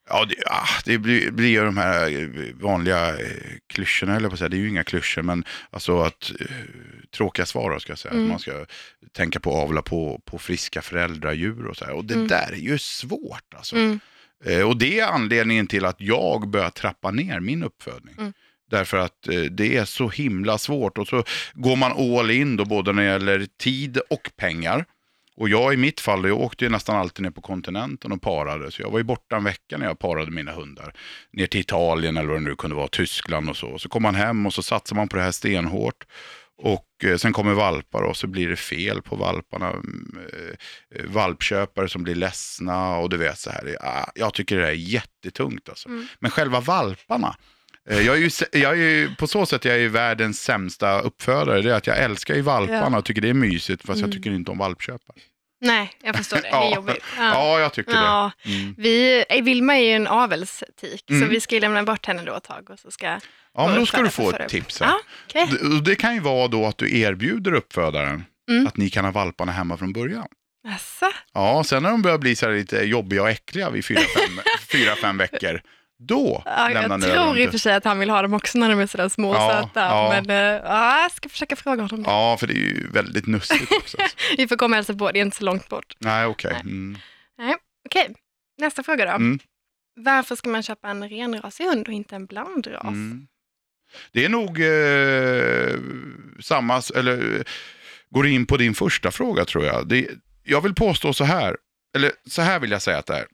Ja, 0.09 0.25
det, 0.25 0.35
ah, 0.45 0.81
det 0.85 0.97
blir, 0.97 1.31
blir 1.31 1.49
ju 1.49 1.63
de 1.65 1.77
här 1.77 2.21
eh, 2.21 2.27
vanliga 2.53 3.09
eh, 3.09 3.57
klyschorna, 3.67 4.15
eller 4.15 4.29
på 4.29 4.33
att 4.33 4.39
säga. 4.39 4.49
Det 4.49 4.57
är 4.57 4.59
ju 4.59 4.69
inga 4.69 4.83
klyschor, 4.83 5.21
men 5.21 5.43
alltså 5.69 6.01
att 6.01 6.31
eh, 6.39 6.45
tråkiga 7.17 7.45
svar 7.45 7.71
då, 7.71 7.79
ska 7.79 7.91
jag 7.91 7.99
säga. 7.99 8.13
Mm. 8.13 8.25
Att 8.25 8.29
man 8.29 8.39
ska 8.39 8.65
tänka 9.13 9.39
på 9.39 9.49
att 9.57 9.63
avla 9.63 9.81
på, 9.81 10.21
på 10.25 10.39
friska 10.39 10.81
föräldradjur 10.81 11.65
och 11.65 11.77
så 11.77 11.85
här. 11.85 11.93
Och 11.93 12.05
det 12.05 12.13
Mm. 12.13 12.27
där 12.27 12.51
är 12.51 12.57
ju 12.57 12.77
svårt 12.77 13.53
alltså. 13.55 13.75
Mm. 13.75 13.99
Eh, 14.45 14.61
och 14.67 14.77
det 14.77 14.99
är 14.99 15.07
anledningen 15.07 15.67
till 15.67 15.85
att 15.85 16.01
jag 16.01 16.49
börjar 16.49 16.69
trappa 16.69 17.11
ner 17.11 17.39
min 17.39 17.63
uppfödning. 17.63 18.15
Mm. 18.17 18.33
Därför 18.71 18.97
att 18.97 19.27
eh, 19.27 19.41
det 19.41 19.77
är 19.77 19.85
så 19.85 20.09
himla 20.09 20.57
svårt 20.57 20.97
och 20.97 21.07
så 21.07 21.23
går 21.53 21.75
man 21.75 21.91
all 21.91 22.31
in 22.31 22.55
då 22.57 22.65
både 22.65 22.93
när 22.93 23.03
det 23.03 23.09
gäller 23.09 23.47
tid 23.59 23.99
och 24.09 24.29
pengar. 24.37 24.85
Och 25.39 25.49
jag 25.49 25.73
i 25.73 25.77
mitt 25.77 25.99
fall, 25.99 26.27
jag 26.27 26.39
åkte 26.39 26.65
ju 26.65 26.69
nästan 26.69 26.95
alltid 26.95 27.23
ner 27.23 27.31
på 27.31 27.41
kontinenten 27.41 28.11
och 28.11 28.21
parade. 28.21 28.71
Så 28.71 28.81
jag 28.81 28.91
var 28.91 28.97
ju 28.97 29.03
borta 29.03 29.35
en 29.35 29.43
vecka 29.43 29.77
när 29.77 29.85
jag 29.85 29.99
parade 29.99 30.31
mina 30.31 30.51
hundar. 30.51 30.93
Ner 31.33 31.47
till 31.47 31.59
Italien 31.61 32.17
eller 32.17 32.29
vad 32.29 32.37
det 32.37 32.43
nu 32.43 32.55
kunde 32.55 32.75
vara, 32.75 32.87
Tyskland 32.87 33.49
och 33.49 33.57
så. 33.57 33.79
Så 33.79 33.89
kom 33.89 34.03
man 34.03 34.15
hem 34.15 34.45
och 34.45 34.53
så 34.53 34.63
satsar 34.63 34.95
man 34.95 35.07
på 35.07 35.15
det 35.17 35.23
här 35.23 35.31
stenhårt. 35.31 36.05
Och 36.61 36.87
eh, 37.03 37.17
sen 37.17 37.33
kommer 37.33 37.53
valpar 37.53 38.01
och 38.01 38.17
så 38.17 38.27
blir 38.27 38.47
det 38.49 38.55
fel 38.55 39.01
på 39.01 39.15
valparna. 39.15 39.69
Mm, 39.69 40.17
eh, 40.95 41.05
valpköpare 41.05 41.89
som 41.89 42.03
blir 42.03 42.15
ledsna 42.15 42.95
och 42.97 43.09
du 43.09 43.17
vet 43.17 43.39
så 43.39 43.49
här. 43.49 43.77
Ja, 43.81 44.11
jag 44.15 44.33
tycker 44.33 44.57
det 44.57 44.67
är 44.67 44.71
jättetungt 44.71 45.69
alltså. 45.69 45.89
Mm. 45.89 46.07
Men 46.19 46.31
själva 46.31 46.59
valparna. 46.59 47.35
eh, 47.89 48.01
Jag 48.01 48.15
är, 48.15 48.19
ju, 48.19 48.29
jag 48.51 48.71
är 48.71 48.75
ju, 48.75 49.15
på 49.15 49.27
så 49.27 49.45
sätt 49.45 49.65
jag 49.65 49.79
är 49.79 49.89
världens 49.89 50.41
sämsta 50.41 50.99
uppfödare. 51.01 51.61
Det 51.61 51.69
är 51.71 51.75
att 51.75 51.87
jag 51.87 51.97
älskar 51.97 52.35
ju 52.35 52.41
valparna 52.41 52.97
och 52.97 53.05
tycker 53.05 53.21
det 53.21 53.29
är 53.29 53.33
mysigt 53.33 53.81
fast 53.85 53.99
jag 53.99 54.07
Mm. 54.07 54.17
tycker 54.17 54.31
inte 54.31 54.51
om 54.51 54.57
valpköpare. 54.57 55.17
Nej, 55.61 55.91
jag 56.03 56.15
förstår 56.15 56.37
det. 56.37 56.41
Det 56.41 56.47
är 56.47 56.51
Ja. 56.51 56.75
jobbigt. 56.75 57.03
Ja, 57.17 57.59
jag 57.59 57.73
tycker 57.73 57.91
Ja. 57.93 58.31
det. 58.43 58.49
Mm. 58.53 58.75
Vi, 58.77 59.25
eh, 59.29 59.43
Vilma 59.43 59.77
är 59.77 59.83
ju 59.83 59.91
en 59.91 60.07
avelstik, 60.07 61.03
så 61.07 61.13
Mm. 61.13 61.29
vi 61.29 61.39
ska 61.39 61.55
ju 61.55 61.61
lämna 61.61 61.83
bort 61.83 62.05
henne 62.05 62.23
då 62.23 62.35
ett 62.35 62.43
tag. 62.43 62.69
Och 62.69 62.79
så 62.79 62.91
ska 62.91 63.05
Ja, 63.53 63.67
men 63.67 63.75
då 63.79 63.85
ska 63.85 64.01
du 64.01 64.09
få 64.09 64.29
ett 64.31 64.49
tips 64.49 64.79
här. 64.79 64.87
Ja, 64.87 64.99
okej. 65.25 65.47
Det, 65.61 65.81
det 65.81 65.95
kan 65.95 66.13
ju 66.13 66.19
vara 66.19 66.47
då 66.47 66.65
att 66.65 66.77
du 66.77 66.99
erbjuder 66.99 67.53
uppfödaren 67.53 68.25
Mm. 68.49 68.67
att 68.67 68.77
ni 68.77 68.89
kan 68.89 69.05
ha 69.05 69.11
valparna 69.11 69.51
hemma 69.51 69.77
från 69.77 69.93
början. 69.93 70.27
Jaså? 70.67 71.05
Ja, 71.33 71.63
sen 71.63 71.83
när 71.83 71.89
de 71.91 72.01
börjar 72.01 72.17
bli 72.17 72.35
så 72.35 72.49
lite 72.49 72.77
jobbiga 72.77 73.21
och 73.21 73.29
äckliga 73.29 73.69
vid 73.69 73.85
fyra, 73.85 73.99
fem, 73.99 74.39
fyra, 74.71 74.95
fem 74.95 75.17
veckor, 75.17 75.61
då 76.01 76.43
Ja, 76.45 76.69
lämnar 76.73 77.07
jag 77.07 77.15
tror 77.15 77.37
i 77.37 77.47
och 77.47 77.51
för 77.51 77.57
sig 77.57 77.73
att 77.73 77.83
han 77.85 77.99
vill 77.99 78.09
ha 78.09 78.21
dem 78.21 78.33
också 78.33 78.57
när 78.57 78.69
de 78.69 78.79
är 78.79 78.87
sådär 78.87 79.09
små 79.09 79.29
och 79.29 79.35
Ja, 79.35 79.61
söta. 79.63 79.79
ja. 79.79 80.09
Men 80.25 80.29
uh, 80.29 80.61
ja, 80.65 81.01
jag 81.01 81.11
ska 81.11 81.29
försöka 81.29 81.55
fråga 81.55 81.81
honom 81.81 82.03
det. 82.03 82.09
Ja, 82.09 82.37
för 82.39 82.47
det 82.47 82.53
är 82.53 82.57
ju 82.57 82.87
väldigt 82.91 83.27
nussigt 83.27 83.71
också. 83.71 83.97
Vi 84.37 84.47
får 84.47 84.55
komma 84.55 84.73
och 84.73 84.75
hälsa 84.75 84.93
på, 84.93 85.11
det 85.11 85.19
är 85.19 85.21
inte 85.21 85.37
så 85.37 85.43
långt 85.43 85.69
bort. 85.69 85.95
Nej, 85.99 86.25
okej. 86.25 86.51
Nej. 86.53 86.61
Mm. 86.73 86.97
Okej, 87.85 88.15
nästa 88.57 88.83
fråga 88.83 89.05
då. 89.05 89.11
Mm. 89.11 89.39
Varför 89.95 90.35
ska 90.35 90.49
man 90.49 90.63
köpa 90.63 90.89
en 90.89 91.09
renrasig 91.09 91.63
hund 91.65 91.87
och 91.87 91.93
inte 91.93 92.15
en 92.15 92.25
blandras? 92.25 92.83
Mm. 92.83 93.27
Det 94.11 94.25
är 94.25 94.29
nog 94.29 94.49
eh, 94.61 95.79
samma, 96.41 96.81
eller 96.95 97.35
eh, 97.37 97.41
går 98.09 98.27
in 98.27 98.45
på 98.45 98.57
din 98.57 98.75
första 98.75 99.11
fråga 99.11 99.45
tror 99.45 99.65
jag. 99.65 99.87
Det, 99.87 100.07
jag 100.43 100.61
vill 100.61 100.75
påstå 100.75 101.13
så 101.13 101.23
här, 101.23 101.57
eller 101.95 102.11
så 102.29 102.41
här 102.41 102.59
vill 102.59 102.71
jag 102.71 102.81
säga 102.81 102.97
att 102.97 103.05
det 103.05 103.15
är. 103.17 103.25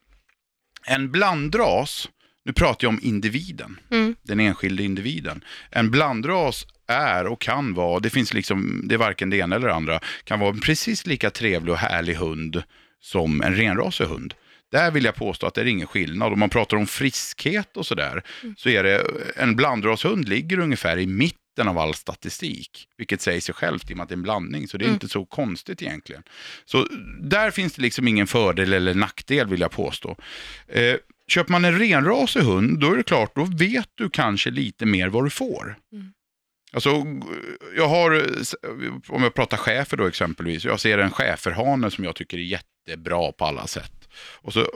En 0.87 1.11
blandras, 1.11 2.09
nu 2.45 2.53
pratar 2.53 2.85
jag 2.85 2.89
om 2.89 2.99
individen, 3.03 3.79
Mm. 3.91 4.15
den 4.23 4.39
enskilde 4.39 4.83
individen. 4.83 5.43
En 5.69 5.91
blandras 5.91 6.65
är 6.87 7.27
och 7.27 7.41
kan 7.41 7.73
vara, 7.73 7.99
det 7.99 8.09
finns 8.09 8.33
liksom, 8.33 8.81
det 8.87 8.95
är 8.95 8.99
varken 8.99 9.29
det 9.29 9.37
ena 9.37 9.55
eller 9.55 9.67
det 9.67 9.73
andra, 9.73 9.99
kan 10.23 10.39
vara 10.39 10.49
en 10.49 10.59
precis 10.59 11.05
lika 11.07 11.29
trevlig 11.29 11.71
och 11.73 11.79
härlig 11.79 12.13
hund 12.15 12.63
som 13.01 13.41
en 13.41 13.55
renrasig 13.55 14.05
hund. 14.05 14.33
Där 14.71 14.91
vill 14.91 15.05
jag 15.05 15.15
påstå 15.15 15.47
att 15.47 15.53
det 15.53 15.61
är 15.61 15.65
ingen 15.65 15.87
skillnad. 15.87 16.33
Om 16.33 16.39
man 16.39 16.49
pratar 16.49 16.77
om 16.77 16.87
friskhet 16.87 17.77
och 17.77 17.85
sådär, 17.85 18.23
så 18.57 18.69
är 18.69 18.83
det, 18.83 19.03
en 19.35 19.55
blandrashund 19.55 20.27
ligger 20.29 20.59
ungefär 20.59 20.97
i 20.97 21.07
mitten 21.07 21.67
av 21.67 21.77
all 21.77 21.93
statistik. 21.93 22.87
Vilket 22.97 23.21
säger 23.21 23.41
sig 23.41 23.55
självt 23.55 23.89
i 23.91 23.93
och 23.93 23.97
med 23.97 24.03
att 24.03 24.09
det 24.09 24.13
är 24.13 24.17
en 24.17 24.23
blandning, 24.23 24.67
så 24.67 24.77
det 24.77 24.83
är 24.83 24.87
Mm. 24.87 24.93
inte 24.93 25.07
så 25.07 25.25
konstigt 25.25 25.81
egentligen. 25.81 26.23
Så 26.65 26.87
där 27.21 27.51
finns 27.51 27.73
det 27.73 27.81
liksom 27.81 28.07
ingen 28.07 28.27
fördel 28.27 28.73
eller 28.73 28.93
nackdel 28.93 29.47
vill 29.47 29.59
jag 29.61 29.71
påstå. 29.71 30.17
Eh, 30.67 30.95
köper 31.27 31.51
man 31.51 31.65
en 31.65 31.79
renrasig 31.79 32.41
hund, 32.41 32.79
då 32.79 32.93
är 32.93 32.97
det 32.97 33.03
klart, 33.03 33.35
då 33.35 33.43
vet 33.43 33.89
du 33.95 34.09
kanske 34.09 34.49
lite 34.49 34.85
mer 34.85 35.07
vad 35.07 35.23
du 35.23 35.29
får. 35.29 35.77
Mm. 35.93 36.13
Alltså, 36.73 36.89
jag 37.75 37.87
har, 37.87 38.25
om 39.07 39.23
jag 39.23 39.33
pratar 39.33 39.57
chefer 39.57 39.97
då 39.97 40.07
exempelvis, 40.07 40.65
jag 40.65 40.79
ser 40.79 40.97
en 40.97 41.11
schäferhane 41.11 41.91
som 41.91 42.03
jag 42.03 42.15
tycker 42.15 42.37
är 42.37 42.41
jättebra 42.41 43.31
på 43.31 43.45
alla 43.45 43.67
sätt. 43.67 44.09
Och 44.41 44.53
så 44.53 44.67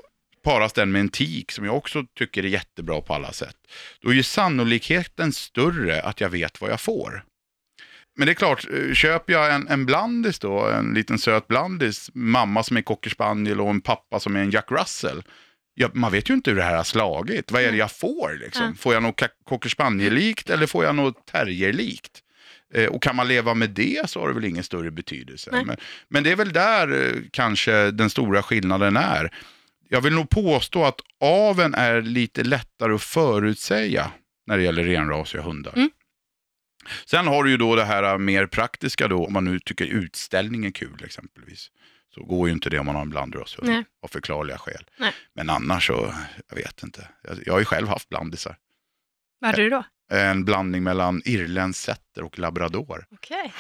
paras 0.44 0.74
den 0.74 0.92
med 0.92 1.00
en 1.00 1.10
tik 1.10 1.52
som 1.52 1.66
jag 1.66 1.78
också 1.78 2.06
tycker 2.18 2.46
är 2.46 2.48
jättebra 2.48 3.02
på 3.02 3.14
alla 3.14 3.32
sätt. 3.32 3.56
Då 4.02 4.10
är 4.10 4.14
ju 4.14 4.24
sannolikheten 4.24 5.34
större 5.34 6.02
att 6.02 6.22
jag 6.22 6.30
vet 6.30 6.62
vad 6.62 6.72
jag 6.72 6.82
får. 6.82 7.24
Men 8.16 8.26
det 8.26 8.32
är 8.32 8.36
klart, 8.36 8.68
eh, 8.74 8.94
köper 8.94 9.34
jag 9.34 9.56
en, 9.56 9.68
en 9.68 9.86
blandis 9.86 10.40
då, 10.40 10.68
en 10.68 10.94
liten 10.94 11.20
söt 11.20 11.48
blandis, 11.48 12.10
mamma 12.14 12.64
som 12.64 12.78
är 12.78 12.82
cocker 12.82 13.10
spaniel 13.10 13.62
och 13.62 13.70
en 13.70 13.82
pappa 13.82 14.20
som 14.20 14.36
är 14.36 14.40
en 14.40 14.52
Jack 14.52 14.72
Russell. 14.72 15.24
Ja, 15.74 15.90
man 15.94 16.12
vet 16.12 16.30
ju 16.30 16.34
inte 16.34 16.50
hur 16.50 16.58
det 16.58 16.64
här 16.64 16.78
har 16.78 16.84
slagit. 16.84 17.52
Vad 17.52 17.62
är 17.62 17.72
det 17.72 17.78
jag 17.78 17.92
får? 17.92 18.38
Liksom? 18.40 18.76
Får 18.76 18.94
jag 18.94 19.04
något 19.04 19.22
ka- 19.22 19.30
cocker 19.46 19.70
spaniel-likt 19.70 20.50
eller 20.50 20.68
får 20.68 20.86
jag 20.86 20.96
något 20.96 21.26
terrier-likt? 21.26 22.20
Eh, 22.74 22.86
och 22.86 23.04
kan 23.04 23.16
man 23.16 23.28
leva 23.28 23.54
med 23.54 23.70
det 23.70 24.10
så 24.10 24.20
har 24.20 24.28
det 24.28 24.34
väl 24.34 24.46
ingen 24.46 24.64
större 24.64 24.92
betydelse. 24.92 25.50
Men, 25.66 25.78
men 26.08 26.24
det 26.24 26.32
är 26.32 26.36
väl 26.36 26.54
där 26.54 27.02
eh, 27.08 27.22
kanske 27.32 27.92
den 27.92 28.10
stora 28.10 28.44
skillnaden 28.44 28.98
är. 28.98 29.34
Jag 29.90 30.02
vill 30.02 30.14
nog 30.14 30.30
påstå 30.30 30.86
att 30.86 31.02
aven 31.20 31.74
är 31.74 32.02
lite 32.02 32.44
lättare 32.44 32.94
att 32.94 33.04
förutsäga 33.04 34.12
när 34.48 34.58
det 34.58 34.64
gäller 34.64 34.84
renrasiga 34.84 35.42
hundar. 35.42 35.74
Mm. 35.76 35.90
Sen 37.06 37.28
har 37.28 37.44
du 37.44 37.52
ju 37.52 37.58
då 37.58 37.76
det 37.76 37.86
här 37.86 38.18
mer 38.18 38.46
praktiska 38.46 39.08
då, 39.08 39.26
om 39.26 39.34
man 39.34 39.46
nu 39.46 39.60
tycker 39.60 39.86
utställning 39.86 40.66
är 40.66 40.72
kul 40.72 41.04
exempelvis. 41.06 41.68
Så 42.14 42.24
går 42.24 42.48
ju 42.48 42.54
inte 42.54 42.70
det 42.70 42.80
om 42.80 42.86
man 42.86 42.96
har 42.96 43.02
en 43.02 43.34
Nej. 43.62 43.86
av 44.04 44.08
förklarliga 44.08 44.58
skäl. 44.58 44.86
Nej. 44.98 45.14
Men 45.34 45.50
annars 45.50 45.88
så, 45.88 46.14
jag 46.50 46.56
vet 46.56 46.84
inte. 46.84 47.08
Jag, 47.24 47.38
jag 47.46 47.54
har 47.54 47.60
ju 47.60 47.66
själv 47.66 47.88
haft 47.88 48.10
blandisar. 48.10 48.56
Vad 49.40 49.50
hade 49.52 49.62
du 49.64 49.70
då? 49.70 49.84
En 50.12 50.46
blandning 50.46 50.84
mellan 50.84 51.22
irländsk 51.26 51.82
setter 51.84 52.24
och 52.24 52.40
labrador. 52.40 53.06
Okej. 53.12 53.54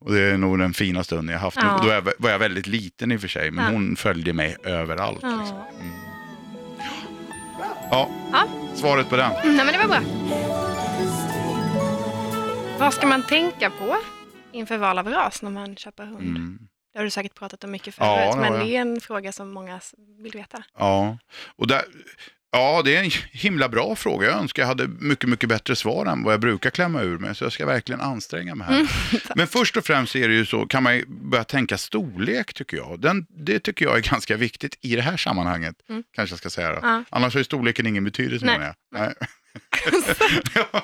Och 0.00 0.12
det 0.12 0.20
är 0.20 0.38
nog 0.38 0.58
den 0.58 0.74
finaste 0.74 1.16
hunden 1.16 1.32
jag 1.32 1.40
haft. 1.40 1.56
Ja. 1.56 1.80
Då 2.04 2.10
var 2.18 2.30
jag 2.30 2.38
väldigt 2.38 2.66
liten 2.66 3.12
i 3.12 3.16
och 3.16 3.20
för 3.20 3.28
sig, 3.28 3.50
men 3.50 3.64
Ja. 3.64 3.70
hon 3.70 3.96
följde 3.96 4.32
mig 4.32 4.56
överallt. 4.64 5.18
Ja. 5.22 5.36
Liksom. 5.40 5.56
Mm. 5.80 5.92
Ja, 7.90 8.10
Ja. 8.32 8.46
svaret 8.74 9.08
på 9.08 9.16
den. 9.16 9.30
Nej, 9.44 9.56
men 9.64 9.66
det 9.66 9.78
var 9.78 9.88
bra. 9.88 10.00
Vad 12.78 12.94
ska 12.94 13.06
man 13.06 13.22
tänka 13.22 13.70
på 13.70 13.96
inför 14.52 14.78
val 14.78 14.98
av 14.98 15.08
ras 15.08 15.42
när 15.42 15.50
man 15.50 15.76
köper 15.76 16.06
hund? 16.06 16.20
Mm. 16.36 16.67
Det 16.92 16.98
har 16.98 17.04
du 17.04 17.10
säkert 17.10 17.34
pratat 17.34 17.64
om 17.64 17.70
mycket 17.70 17.94
Ja, 17.98 18.16
förut, 18.16 18.34
har 18.34 18.50
men 18.50 18.66
det 18.66 18.76
är 18.76 18.80
en 18.80 19.00
fråga 19.00 19.32
som 19.32 19.50
många 19.50 19.80
vill 20.22 20.32
veta. 20.32 20.62
Ja, 20.78 21.18
och 21.56 21.66
där, 21.66 21.82
ja, 22.52 22.82
det 22.84 22.96
är 22.96 23.04
en 23.04 23.10
himla 23.32 23.68
bra 23.68 23.96
fråga. 23.96 24.26
Jag 24.26 24.38
önskar 24.38 24.62
jag 24.62 24.66
hade 24.66 24.88
mycket, 24.88 25.28
mycket 25.28 25.48
bättre 25.48 25.76
svar 25.76 26.06
än 26.06 26.22
vad 26.22 26.32
jag 26.32 26.40
brukar 26.40 26.70
klämma 26.70 27.02
ur 27.02 27.18
mig. 27.18 27.34
Så 27.34 27.44
jag 27.44 27.52
ska 27.52 27.66
verkligen 27.66 28.00
anstränga 28.00 28.54
mig 28.54 28.66
här. 28.66 28.74
Mm. 28.74 28.88
Men 29.34 29.46
först 29.46 29.76
och 29.76 29.84
främst 29.84 30.16
är 30.16 30.28
det 30.28 30.34
ju 30.34 30.46
så, 30.46 30.66
kan 30.66 30.82
man 30.82 31.02
börja 31.08 31.44
tänka 31.44 31.78
storlek 31.78 32.54
tycker 32.54 32.76
jag. 32.76 33.00
Den, 33.00 33.26
det 33.28 33.60
tycker 33.60 33.84
jag 33.84 33.96
är 33.96 34.02
ganska 34.10 34.36
viktigt 34.36 34.78
i 34.80 34.96
det 34.96 35.02
här 35.02 35.16
sammanhanget. 35.16 35.76
Mm. 35.88 36.04
Kanske 36.12 36.32
jag 36.32 36.38
ska 36.38 36.50
säga 36.50 36.72
då. 36.72 36.78
Ja. 36.82 37.04
Annars 37.10 37.34
har 37.34 37.40
ju 37.40 37.44
storleken 37.44 37.86
ingen 37.86 38.04
betydelse 38.04 38.46
Nej. 38.46 38.58
menar 38.58 38.74
jag. 38.90 39.00
Nej. 39.00 39.14
Ja, 40.54 40.82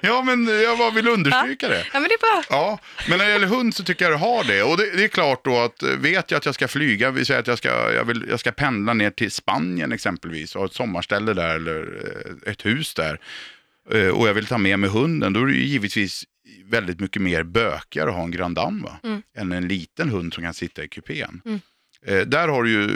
ja, 0.00 0.22
men 0.22 0.46
jag 0.62 0.78
bara 0.78 0.90
vill 0.90 1.08
understryka 1.08 1.68
det. 1.68 1.86
Ja, 1.92 2.00
men 2.00 2.02
det 2.08 2.14
är 2.14 2.18
bra. 2.18 2.42
Ja, 2.50 2.78
men 3.08 3.18
när 3.18 3.24
det 3.26 3.32
gäller 3.32 3.46
hund 3.46 3.74
så 3.74 3.84
tycker 3.84 4.04
jag 4.04 4.12
det 4.12 4.18
har 4.18 4.44
det. 4.44 4.62
Och 4.62 4.76
det, 4.76 4.96
det 4.96 5.04
är 5.04 5.08
klart 5.08 5.44
då 5.44 5.58
att 5.58 5.82
eh, 5.82 5.88
vet 5.90 6.30
jag 6.30 6.38
att 6.38 6.46
jag 6.46 6.54
ska 6.54 6.68
flyga, 6.68 7.10
vi 7.10 7.24
säger 7.24 7.40
att 7.40 7.46
jag 7.46 7.58
ska, 7.58 7.92
jag, 7.92 8.04
vill, 8.04 8.26
jag 8.30 8.40
ska 8.40 8.52
pendla 8.52 8.94
ner 8.94 9.10
till 9.10 9.30
Spanien 9.30 9.92
exempelvis 9.92 10.54
och 10.54 10.60
ha 10.60 10.66
ett 10.66 10.74
sommarställe 10.74 11.34
där 11.34 11.54
eller 11.56 12.00
eh, 12.46 12.52
ett 12.52 12.66
hus 12.66 12.94
där. 12.94 13.20
eh, 13.92 14.08
Och 14.08 14.28
jag 14.28 14.34
vill 14.34 14.46
ta 14.46 14.58
med 14.58 14.78
mig 14.78 14.90
hunden, 14.90 15.32
då 15.32 15.40
är 15.42 15.46
det 15.46 15.52
ju 15.52 15.64
givetvis 15.64 16.24
väldigt 16.64 17.00
mycket 17.00 17.22
mer 17.22 17.42
bökigare 17.42 18.10
att 18.10 18.16
ha 18.16 18.22
en 18.24 18.30
Grand 18.30 18.54
Dame 18.54 18.82
va? 18.82 18.96
Mm. 19.04 19.22
än 19.36 19.52
en 19.52 19.68
liten 19.68 20.08
hund 20.08 20.34
som 20.34 20.42
kan 20.44 20.54
sitta 20.54 20.84
i 20.84 20.88
kupén. 20.88 21.40
Mm. 21.44 21.60
Eh, 22.06 22.20
där 22.20 22.48
har 22.48 22.62
du 22.62 22.70
ju 22.70 22.88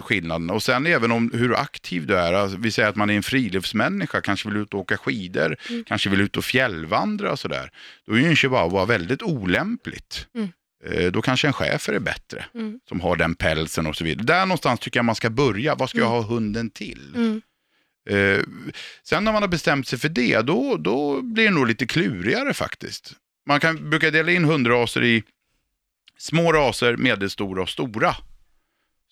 skillnaden. 0.00 0.50
Och 0.50 0.62
sen 0.62 0.86
även 0.86 1.12
om 1.12 1.30
hur 1.34 1.54
aktiv 1.54 2.06
du 2.06 2.18
är. 2.18 2.32
Alltså, 2.32 2.58
vi 2.58 2.70
säger 2.70 2.88
att 2.88 2.96
man 2.96 3.10
är 3.10 3.14
en 3.16 3.22
friluftsmänniska, 3.22 4.20
kanske 4.20 4.48
vill 4.48 4.58
ut 4.58 4.74
och 4.74 4.80
åka 4.80 4.96
skidor, 4.96 5.56
Mm. 5.70 5.84
kanske 5.84 6.10
vill 6.10 6.20
ut 6.20 6.36
och 6.36 6.44
fjällvandra 6.44 7.32
och 7.32 7.38
sådär. 7.38 7.70
Då 8.06 8.12
är 8.14 8.18
ju 8.18 8.26
en 8.26 8.36
chihuahua 8.36 8.84
väldigt 8.84 9.22
olämpligt. 9.22 10.26
Mm. 10.34 10.48
Eh, 10.84 11.12
då 11.12 11.22
kanske 11.22 11.46
en 11.46 11.52
schäfer 11.52 11.92
är 11.92 11.98
bättre, 11.98 12.44
Mm. 12.54 12.80
som 12.88 13.00
har 13.00 13.16
den 13.16 13.34
pälsen 13.34 13.86
och 13.86 13.96
så 13.96 14.04
vidare. 14.04 14.24
Där 14.26 14.46
någonstans 14.46 14.80
tycker 14.80 14.98
jag 14.98 15.04
man 15.04 15.14
ska 15.14 15.30
börja. 15.30 15.74
Vad 15.74 15.90
ska 15.90 15.98
jag 15.98 16.08
ha 16.08 16.22
hunden 16.22 16.70
till? 16.70 17.12
Mm. 17.14 17.42
Eh, 18.10 18.44
sen 19.02 19.24
när 19.24 19.32
man 19.32 19.42
har 19.42 19.48
bestämt 19.48 19.88
sig 19.88 19.98
för 19.98 20.08
det, 20.08 20.40
då, 20.40 20.76
då 20.76 21.22
blir 21.22 21.44
det 21.44 21.50
nog 21.50 21.66
lite 21.66 21.86
klurigare 21.86 22.54
faktiskt. 22.54 23.12
Man 23.46 23.60
kan, 23.60 23.90
brukar 23.90 24.10
dela 24.10 24.32
in 24.32 24.44
hundraser 24.44 25.04
i 25.04 25.22
små 26.18 26.52
raser, 26.52 26.96
medelstora 26.96 27.62
och 27.62 27.68
stora. 27.68 28.16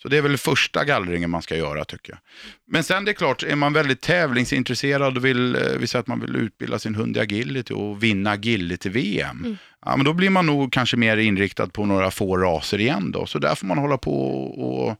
Så 0.02 0.08
det 0.08 0.16
är 0.16 0.22
väl 0.22 0.36
första 0.36 0.84
gallringen 0.84 1.30
man 1.30 1.42
ska 1.42 1.56
göra 1.56 1.84
tycker 1.84 2.12
jag. 2.12 2.18
Men 2.66 2.84
sen 2.84 3.04
det 3.04 3.10
är 3.10 3.14
klart, 3.14 3.42
är 3.42 3.56
man 3.56 3.72
väldigt 3.72 4.00
tävlingsintresserad 4.00 5.16
och 5.16 5.24
vill, 5.24 5.54
eh, 5.54 5.60
vi 5.78 5.86
säger 5.86 6.00
att 6.00 6.06
man 6.06 6.20
vill 6.20 6.36
utbilda 6.36 6.78
sin 6.78 6.94
hund 6.94 7.16
i 7.16 7.20
agility 7.20 7.74
och 7.74 8.02
vinna 8.02 8.30
agility-VM. 8.30 9.38
Mm. 9.44 9.56
Ja, 9.84 9.96
men 9.96 10.04
då 10.04 10.12
blir 10.12 10.30
man 10.30 10.46
nog 10.46 10.72
kanske 10.72 10.96
mer 10.96 11.16
inriktad 11.16 11.66
på 11.66 11.86
några 11.86 12.10
få 12.10 12.36
raser 12.36 12.80
igen 12.80 13.12
då. 13.12 13.26
Så 13.26 13.38
där 13.38 13.54
får 13.54 13.66
man 13.66 13.78
hålla 13.78 13.98
på 13.98 14.44
och 14.44 14.96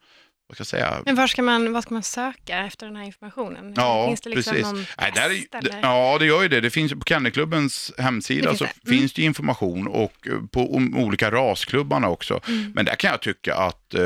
vad 0.59 0.66
ska 0.66 0.76
jag 0.76 0.82
säga, 0.90 1.02
Men 1.06 1.14
var 1.14 1.26
ska, 1.26 1.42
man, 1.42 1.73
var 1.73 1.82
ska 1.82 1.94
man 1.94 2.02
söka 2.02 2.59
efter 2.59 2.87
den 2.87 2.97
här 2.97 3.04
informationen? 3.04 3.75
Ja, 3.76 4.06
Finns 4.09 4.21
det 4.21 4.30
liksom 4.30 4.50
precis. 4.52 4.66
någon 4.73 4.85
Nej, 5.00 5.12
där 5.14 5.30
är, 5.30 5.59
eller? 5.59 5.78
ja, 5.82 6.16
det 6.18 6.26
gör 6.26 6.42
ju 6.42 6.49
det. 6.49 6.61
Det 6.61 6.71
finns 6.71 6.92
på 6.92 7.00
Kennelklubbens 7.06 7.92
hemsida 7.99 8.49
finns 8.49 8.59
så 8.59 8.64
det. 8.64 8.88
Mm. 8.90 8.99
finns 9.00 9.12
det 9.12 9.21
ju 9.23 9.26
information 9.26 9.87
och 9.87 10.28
eh, 10.28 10.32
på 10.52 10.75
olika 10.97 11.30
rasklubbarna 11.30 12.09
också. 12.09 12.40
Mm. 12.49 12.73
Men 12.75 12.85
där 12.85 12.94
kan 12.94 13.11
jag 13.11 13.23
tycka 13.23 13.54
att, 13.54 13.94
eh, 13.94 14.02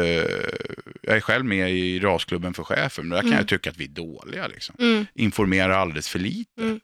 jag 1.03 1.17
är 1.17 1.21
själv 1.21 1.45
med 1.45 1.71
i 1.73 2.01
rasklubben 2.01 2.55
för 2.55 2.65
chefen, 2.65 3.09
men 3.09 3.17
där 3.17 3.21
kan 3.23 3.27
Mm. 3.29 3.39
jag 3.39 3.49
tycka 3.49 3.71
att 3.71 3.77
vi 3.77 3.85
är 3.85 3.89
dåliga. 3.89 4.47
Liksom. 4.47 4.77
Mm. 4.79 5.07
Informerar 5.15 5.71
alldeles 5.73 6.09
för 6.09 6.19
lite. 6.19 6.61
Mm. 6.61 6.81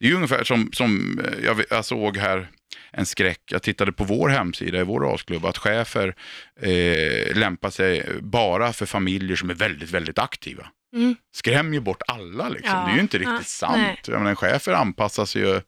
Det 0.00 0.06
är 0.06 0.10
ju 0.10 0.16
ungefär 0.16 0.44
som, 0.44 0.70
som 0.72 1.20
eh, 1.24 1.44
jag, 1.44 1.62
jag 1.70 1.84
såg 1.84 2.16
här 2.16 2.48
en 2.92 3.06
skräck, 3.06 3.40
jag 3.50 3.62
tittade 3.62 3.92
på 3.92 4.04
vår 4.04 4.28
hemsida 4.28 4.80
i 4.80 4.82
vår 4.82 5.00
rasklubb, 5.00 5.46
att 5.46 5.58
chefer 5.58 6.14
eh, 6.60 7.36
lämpar 7.36 7.70
sig 7.70 8.06
bara 8.20 8.72
för 8.72 8.86
familjer 8.86 9.36
som 9.36 9.50
är 9.50 9.54
väldigt, 9.54 9.90
väldigt 9.90 10.18
aktiva 10.18 10.66
Mm. 10.94 11.16
skrämmer 11.34 11.72
ju 11.72 11.80
bort 11.80 12.02
alla. 12.06 12.48
Liksom. 12.48 12.78
Ja, 12.78 12.84
det 12.86 12.90
är 12.92 12.94
ju 12.94 13.00
inte 13.00 13.18
riktigt 13.18 13.34
ja, 13.38 13.44
sant. 13.44 13.98
Jag 14.08 14.16
menar, 14.18 14.30
en 14.30 14.36
chefer 14.36 14.72
anpassar 14.72 15.24
sig 15.24 15.42
ju. 15.42 15.60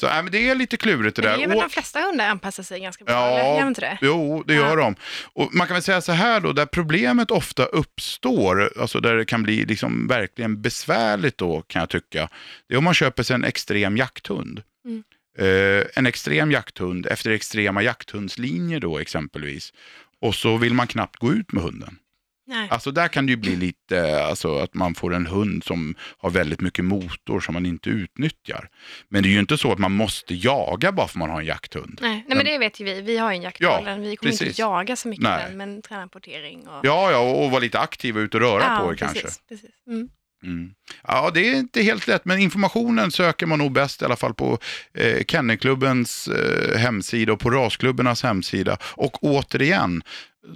Så 0.00 0.06
äh, 0.06 0.22
men 0.22 0.32
det 0.32 0.48
är 0.50 0.54
lite 0.54 0.76
klurigt 0.76 1.16
det 1.16 1.22
Men 1.22 1.30
där. 1.30 1.38
det 1.38 1.44
är 1.44 1.48
väl 1.48 1.56
Och- 1.56 1.62
de 1.62 1.70
flesta 1.70 2.00
hundar 2.00 2.28
anpassar 2.28 2.62
sig 2.62 2.80
ganska 2.80 3.04
bra, 3.04 3.14
Ja, 3.14 3.38
eller 3.38 3.60
gör 3.60 3.66
inte 3.68 3.80
det? 3.80 3.98
Jo, 4.02 4.42
det 4.46 4.54
Ja. 4.54 4.60
gör 4.60 4.76
de. 4.76 4.94
Och 5.32 5.54
man 5.54 5.66
kan 5.66 5.74
väl 5.74 5.82
säga 5.82 6.00
så 6.00 6.12
här 6.12 6.40
då, 6.40 6.52
där 6.52 6.66
problemet 6.66 7.30
ofta 7.30 7.64
uppstår, 7.64 8.72
alltså 8.80 9.00
där 9.00 9.16
det 9.16 9.24
kan 9.24 9.42
bli 9.42 9.64
liksom 9.64 10.06
verkligen 10.08 10.62
besvärligt 10.62 11.38
då 11.38 11.62
kan 11.62 11.80
jag 11.80 11.88
tycka, 11.90 12.28
det 12.68 12.74
är 12.74 12.78
om 12.78 12.84
man 12.84 12.94
köper 12.94 13.22
sig 13.22 13.34
en 13.34 13.44
extrem 13.44 13.96
jakthund. 13.96 14.62
Mm. 14.84 15.02
Eh, 15.38 15.84
en 15.94 16.06
extrem 16.06 16.52
jakthund 16.52 17.06
efter 17.06 17.30
extrema 17.30 17.82
jakthundslinjer 17.82 18.80
då 18.80 18.98
exempelvis. 18.98 19.72
Och 20.20 20.34
så 20.34 20.56
vill 20.56 20.74
man 20.74 20.86
knappt 20.86 21.16
gå 21.16 21.32
ut 21.32 21.52
med 21.52 21.62
hunden. 21.62 21.98
Nej. 22.46 22.68
Alltså 22.70 22.90
där 22.90 23.08
kan 23.08 23.26
det 23.26 23.30
ju 23.30 23.36
bli 23.36 23.56
lite, 23.56 24.24
alltså 24.24 24.58
att 24.58 24.74
man 24.74 24.94
får 24.94 25.14
en 25.14 25.26
hund 25.26 25.64
som 25.64 25.94
har 26.18 26.30
väldigt 26.30 26.60
mycket 26.60 26.84
motor 26.84 27.40
som 27.40 27.52
man 27.54 27.66
inte 27.66 27.90
utnyttjar. 27.90 28.68
Men 29.08 29.22
det 29.22 29.28
är 29.28 29.30
ju 29.30 29.38
inte 29.38 29.58
så 29.58 29.72
att 29.72 29.78
man 29.78 29.92
måste 29.92 30.34
jaga 30.34 30.92
bara 30.92 31.06
för 31.08 31.12
att 31.12 31.18
man 31.18 31.30
har 31.30 31.40
en 31.40 31.46
jakthund. 31.46 31.98
Nej. 32.02 32.24
Nej, 32.28 32.36
men 32.36 32.46
det 32.46 32.58
vet 32.58 32.80
ju 32.80 32.84
vi. 32.84 33.00
Vi 33.00 33.18
har 33.18 33.30
ju 33.32 33.36
en 33.36 33.42
jakthållare. 33.42 33.90
Ja, 33.90 33.96
vi 33.96 34.16
kommer 34.16 34.30
precis. 34.30 34.48
inte 34.48 34.60
jaga 34.60 34.96
så 34.96 35.08
mycket 35.08 35.22
Nej. 35.22 35.44
den, 35.48 35.56
men 35.56 35.82
tränar 35.82 36.06
portering 36.06 36.68
och... 36.68 36.80
Ja, 36.82 37.10
ja, 37.10 37.18
och 37.18 37.50
vara 37.50 37.60
lite 37.60 37.78
aktiv 37.78 38.16
och 38.16 38.20
ut 38.20 38.34
och 38.34 38.40
röra 38.40 38.62
Ja, 38.62 38.78
på 38.78 38.92
er 38.92 38.96
precis, 38.96 39.22
kanske. 39.22 39.40
Precis. 39.48 39.70
Mm. 39.86 40.08
Mm. 40.44 40.70
Ja, 41.08 41.30
det 41.34 41.48
är 41.48 41.54
inte 41.56 41.82
helt 41.82 42.06
lätt, 42.06 42.24
men 42.24 42.38
informationen 42.38 43.10
söker 43.10 43.46
man 43.46 43.58
nog 43.58 43.72
bäst 43.72 44.02
i 44.02 44.04
alla 44.04 44.16
fall 44.16 44.34
på 44.34 44.58
eh, 44.94 45.24
Kennelklubbens 45.24 46.28
eh, 46.28 46.78
hemsida 46.78 47.32
och 47.32 47.40
på 47.40 47.50
rasklubbarnas 47.50 48.22
hemsida. 48.22 48.76
Och 48.82 49.24
återigen, 49.24 50.02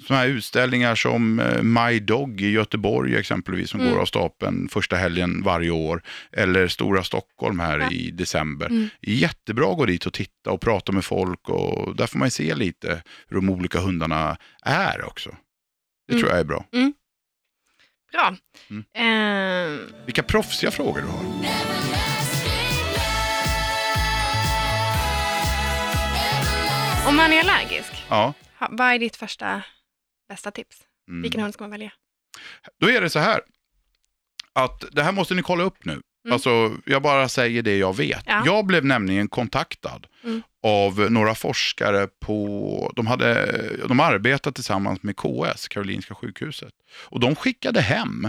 sådana 0.07 0.23
här 0.23 0.29
utställningar 0.29 0.95
som 0.95 1.41
eh, 1.41 1.63
My 1.63 2.01
Dog 2.01 2.41
i 2.41 2.51
Göteborg 2.51 3.17
exempelvis, 3.17 3.71
som 3.71 3.81
Mm. 3.81 3.93
går 3.93 4.01
av 4.01 4.07
stapeln 4.07 4.69
första 4.69 4.97
helgen 4.97 5.43
varje 5.43 5.71
år, 5.71 6.03
eller 6.33 6.69
Stora 6.69 7.05
Stockholm 7.05 7.61
här 7.61 7.79
Ja. 7.79 7.91
i 7.91 8.11
december. 8.11 8.67
Mm. 8.67 8.89
Jättebra 9.03 9.71
att 9.73 9.79
gå 9.79 9.87
dit 9.87 10.07
och 10.07 10.13
titta 10.13 10.51
och 10.51 10.61
prata 10.61 10.93
med 10.93 11.05
folk 11.05 11.49
och 11.49 11.97
där 11.97 12.07
får 12.07 12.19
man 12.19 12.31
se 12.31 12.55
lite 12.55 13.03
hur 13.29 13.37
de 13.37 13.51
olika 13.51 13.81
hundarna 13.81 14.37
är 14.63 15.05
också. 15.05 15.31
Det 16.09 16.13
Mm. 16.15 16.21
tror 16.23 16.31
jag 16.33 16.41
är 16.41 16.45
bra. 16.45 16.65
Bra. 18.13 18.37
Mm. 18.71 18.85
Ehm, 18.95 19.93
Vilka 20.07 20.23
proffsiga 20.23 20.71
frågor 20.71 21.01
du 21.01 21.07
har. 21.07 21.25
om 27.09 27.17
man 27.17 27.33
är 27.33 27.41
allergisk, 27.41 28.05
Ja. 28.09 28.35
vad 28.71 28.93
är 28.95 28.99
ditt 28.99 29.17
första 29.17 29.63
bästa 30.29 30.51
tips? 30.51 30.77
Mm. 31.09 31.23
Vilken 31.23 31.41
hund 31.41 31.55
ska 31.55 31.65
man 31.65 31.71
välja? 31.71 31.93
Då 32.81 32.91
är 32.91 33.01
det 33.01 33.11
så 33.11 33.19
här, 33.19 33.41
att 34.53 34.85
det 34.93 35.03
här 35.03 35.13
måste 35.13 35.35
ni 35.35 35.43
kolla 35.43 35.65
upp 35.65 35.85
nu. 35.85 36.01
Mm. 36.25 36.33
Alltså, 36.33 36.77
jag 36.85 37.03
bara 37.03 37.29
säger 37.29 37.63
det 37.63 37.77
jag 37.77 37.97
vet. 37.97 38.23
Ja. 38.27 38.43
Jag 38.47 38.67
blev 38.67 38.85
nämligen 38.85 39.29
kontaktad 39.29 40.07
Mm. 40.25 40.43
av 40.63 41.11
några 41.11 41.35
forskare 41.35 42.07
på, 42.21 42.93
de 42.97 43.07
hade 43.07 43.61
de 43.89 44.01
arbetat 44.01 44.55
tillsammans 44.55 45.03
med 45.03 45.17
KS, 45.17 45.69
Karolinska 45.69 46.15
sjukhuset. 46.15 46.73
Och 47.09 47.21
de 47.21 47.35
skickade 47.37 47.81
hem 47.81 48.29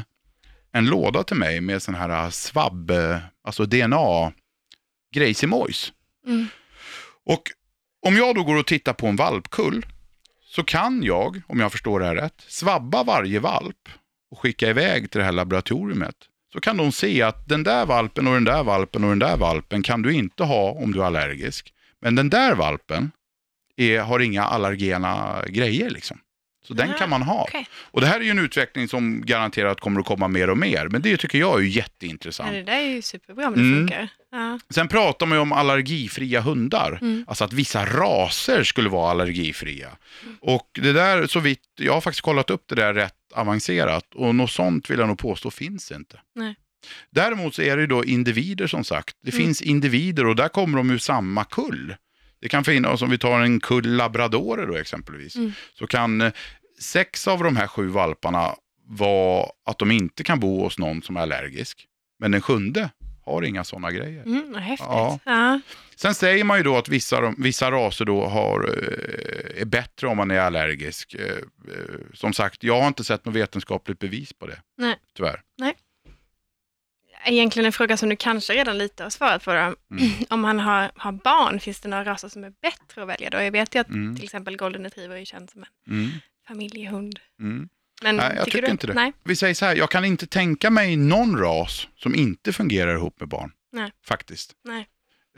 en 0.72 0.86
låda 0.86 1.24
till 1.24 1.38
mig 1.38 1.62
med 1.62 1.82
sån 1.82 1.96
här 1.96 2.30
svabb, 2.30 2.92
alltså 3.44 3.66
DNA, 3.66 4.32
grejsimojs. 5.14 5.94
Mm. 6.28 6.48
Och 7.26 7.44
om 8.08 8.16
jag 8.18 8.36
då 8.36 8.44
går 8.44 8.56
och 8.56 8.68
tittar 8.68 8.94
på 8.94 9.08
en 9.08 9.16
valpkull 9.16 9.86
så 10.44 10.64
kan 10.64 11.04
jag, 11.04 11.42
om 11.48 11.60
jag 11.60 11.72
förstår 11.72 12.00
det 12.00 12.06
här 12.06 12.16
rätt, 12.16 12.44
svabba 12.48 13.04
varje 13.04 13.40
valp 13.40 13.90
och 14.32 14.40
skicka 14.40 14.70
iväg 14.70 15.12
till 15.12 15.20
det 15.20 15.26
här 15.26 15.32
laboratoriet. 15.32 16.16
Så 16.54 16.60
kan 16.60 16.78
de 16.78 16.92
se 16.92 17.22
att 17.22 17.48
den 17.50 17.64
där 17.64 17.86
valpen 17.86 18.28
och 18.28 18.34
den 18.34 18.44
där 18.44 18.64
valpen 18.64 19.04
och 19.04 19.10
den 19.10 19.20
där 19.20 19.38
valpen 19.38 19.84
kan 19.84 20.02
du 20.02 20.14
inte 20.14 20.44
ha 20.44 20.72
om 20.72 20.92
du 20.92 21.00
är 21.02 21.06
allergisk. 21.06 21.74
Men 22.02 22.16
den 22.16 22.30
där 22.30 22.56
valpen 22.56 23.12
är, 23.78 24.00
har 24.00 24.20
inga 24.20 24.44
allergena 24.44 25.44
grejer 25.48 25.90
liksom. 25.90 26.20
Så 26.68 26.74
den 26.74 26.90
Ah, 26.90 26.94
kan 26.94 27.10
man 27.10 27.22
ha. 27.22 27.44
Okej. 27.44 27.68
Och 27.92 28.02
det 28.02 28.08
här 28.08 28.20
är 28.20 28.24
ju 28.24 28.30
en 28.30 28.40
utveckling 28.40 28.88
som 28.88 29.22
garanterat 29.26 29.80
kommer 29.80 30.00
att 30.00 30.06
komma 30.06 30.28
mer 30.28 30.50
och 30.50 30.58
mer. 30.58 30.88
Men 30.88 31.02
det 31.02 31.18
tycker 31.18 31.38
jag 31.40 31.60
är 31.60 31.64
jätteintressant. 31.64 32.50
Ja, 32.52 32.58
det 32.58 32.64
där 32.64 32.74
är 32.80 32.88
ju 32.90 33.02
superbra 33.02 33.48
om 33.48 33.54
det 33.54 33.60
Mm. 33.60 33.80
funkar. 33.80 34.08
Ja. 34.32 34.60
Sen 34.70 34.88
pratar 34.88 35.26
man 35.26 35.38
ju 35.38 35.42
om 35.42 35.52
allergifria 35.52 36.42
hundar. 36.42 37.00
Mm. 37.02 37.26
Alltså 37.28 37.44
att 37.44 37.54
vissa 37.54 37.86
raser 37.86 38.64
skulle 38.64 38.90
vara 38.90 39.12
allergifria. 39.12 39.90
Och 40.42 40.68
det 40.74 40.94
där, 40.94 41.28
så 41.28 41.40
vitt, 41.40 41.64
jag 41.80 41.94
har 41.94 42.02
faktiskt 42.02 42.22
kollat 42.22 42.50
upp 42.50 42.64
det 42.68 42.76
där 42.76 42.94
rätt 42.94 43.14
avancerat 43.34 44.16
och 44.16 44.36
något 44.36 44.52
sånt 44.52 44.90
vill 44.90 45.00
jag 45.00 45.08
nog 45.08 45.18
påstå 45.20 45.52
finns 45.52 45.92
inte. 45.92 46.20
Nej. 46.36 46.56
Däremot 47.12 47.56
så 47.56 47.62
är 47.62 47.78
det 47.78 47.88
då 47.88 48.06
individer 48.06 48.68
som 48.68 48.84
sagt. 48.84 49.16
Det 49.24 49.34
Mm. 49.34 49.46
finns 49.46 49.62
individer 49.62 50.26
och 50.26 50.36
där 50.36 50.48
kommer 50.50 50.78
de 50.78 50.90
ur 50.92 50.98
samma 50.98 51.44
kull. 51.44 51.96
Det 52.42 52.50
kan 52.50 52.64
finnas, 52.64 53.02
om 53.02 53.10
vi 53.10 53.18
tar 53.18 53.40
en 53.40 53.60
kull 53.60 53.96
labradorer 53.96 54.68
då 54.68 54.76
exempelvis, 54.76 55.36
Mm. 55.36 55.52
så 55.74 55.88
kan 55.88 56.22
eh, 56.22 56.32
sex 56.82 57.28
av 57.28 57.44
de 57.44 57.56
här 57.58 57.68
sju 57.68 57.88
valparna 57.88 58.56
vara 58.88 59.46
att 59.66 59.80
de 59.80 59.92
inte 59.92 60.24
kan 60.24 60.40
bo 60.40 60.62
hos 60.64 60.78
någon 60.80 61.02
som 61.02 61.18
är 61.18 61.22
allergisk. 61.22 61.86
Men 62.20 62.32
den 62.32 62.42
sjunde 62.42 62.90
har 63.34 63.42
inga 63.44 63.64
sådana 63.64 63.92
grejer. 63.92 64.24
Mm, 64.24 64.56
häftigt. 64.56 64.88
Ja. 64.90 65.20
Ja. 65.24 65.60
Sen 65.96 66.16
säger 66.16 66.44
man 66.44 66.58
ju 66.58 66.64
då 66.64 66.78
att 66.78 66.90
vissa, 66.90 67.34
vissa 67.38 67.72
raser 67.72 68.06
då 68.06 68.26
har, 68.26 68.64
eh, 68.64 69.62
är 69.62 69.66
bättre 69.66 70.08
om 70.08 70.18
man 70.18 70.32
är 70.32 70.40
allergisk. 70.40 71.14
Eh, 71.14 71.26
eh, 71.28 71.44
Som 72.14 72.34
sagt, 72.34 72.64
jag 72.64 72.82
har 72.82 72.88
inte 72.88 73.04
sett 73.04 73.26
något 73.26 73.36
vetenskapligt 73.36 74.00
bevis 74.00 74.34
på 74.34 74.48
det. 74.48 74.62
Nej. 74.78 74.96
Tyvärr. 75.18 75.42
Egentligen 77.26 77.66
en 77.66 77.72
fråga 77.72 77.98
som 77.98 78.10
du 78.10 78.16
kanske 78.16 78.54
redan 78.54 78.78
lite 78.78 79.04
har 79.04 79.10
svarat 79.10 79.44
på. 79.44 79.52
Mm. 79.52 79.76
Om 80.30 80.40
man 80.42 80.60
har, 80.60 80.92
har 80.96 81.12
barn, 81.12 81.60
finns 81.60 81.80
det 81.80 81.90
några 81.90 82.06
raser 82.06 82.30
som 82.30 82.44
är 82.44 82.54
bättre 82.62 83.02
att 83.02 83.08
välja 83.08 83.30
då? 83.30 83.38
Jag 83.42 83.52
vet 83.52 83.76
ju 83.76 83.80
att 83.80 83.90
Mm. 83.90 84.16
till 84.16 84.24
exempel 84.26 84.58
golden 84.58 84.84
retriever 84.84 85.16
är 85.16 85.26
känd 85.26 85.50
som 85.50 85.64
en 85.64 85.94
Mm. 85.94 86.10
familjehund. 86.48 87.20
Mm. 87.40 87.70
Men 88.04 88.16
Nej, 88.16 88.34
jag 88.36 88.46
tycker 88.46 88.62
du? 88.62 88.68
inte 88.68 88.88
det. 88.88 88.94
Nej. 88.94 89.14
Vi 89.24 89.36
säger 89.36 89.54
så 89.54 89.66
här, 89.66 89.76
jag 89.76 89.90
kan 89.92 90.06
inte 90.06 90.28
tänka 90.28 90.70
mig 90.70 90.96
någon 90.96 91.38
ras 91.40 91.88
som 91.96 92.16
inte 92.16 92.54
fungerar 92.54 92.96
ihop 92.96 93.20
med 93.20 93.30
barn. 93.30 93.52
Nej. 93.72 93.92
Faktiskt. 94.06 94.52
Nej. 94.64 94.88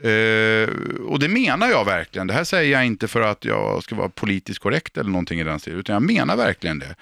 Eh, 0.02 0.68
och 1.06 1.18
det 1.18 1.28
menar 1.28 1.68
jag 1.68 1.84
verkligen. 1.84 2.26
Det 2.26 2.34
här 2.34 2.44
säger 2.44 2.72
jag 2.72 2.86
inte 2.86 3.08
för 3.08 3.20
att 3.20 3.44
jag 3.44 3.82
ska 3.82 3.94
vara 3.94 4.08
politiskt 4.08 4.58
korrekt 4.58 4.96
eller 4.96 5.10
någonting 5.10 5.40
i 5.40 5.44
den 5.44 5.60
stilen, 5.60 5.80
utan 5.80 5.92
jag 5.92 6.02
menar 6.02 6.36
verkligen 6.36 6.78
det. 6.78 6.94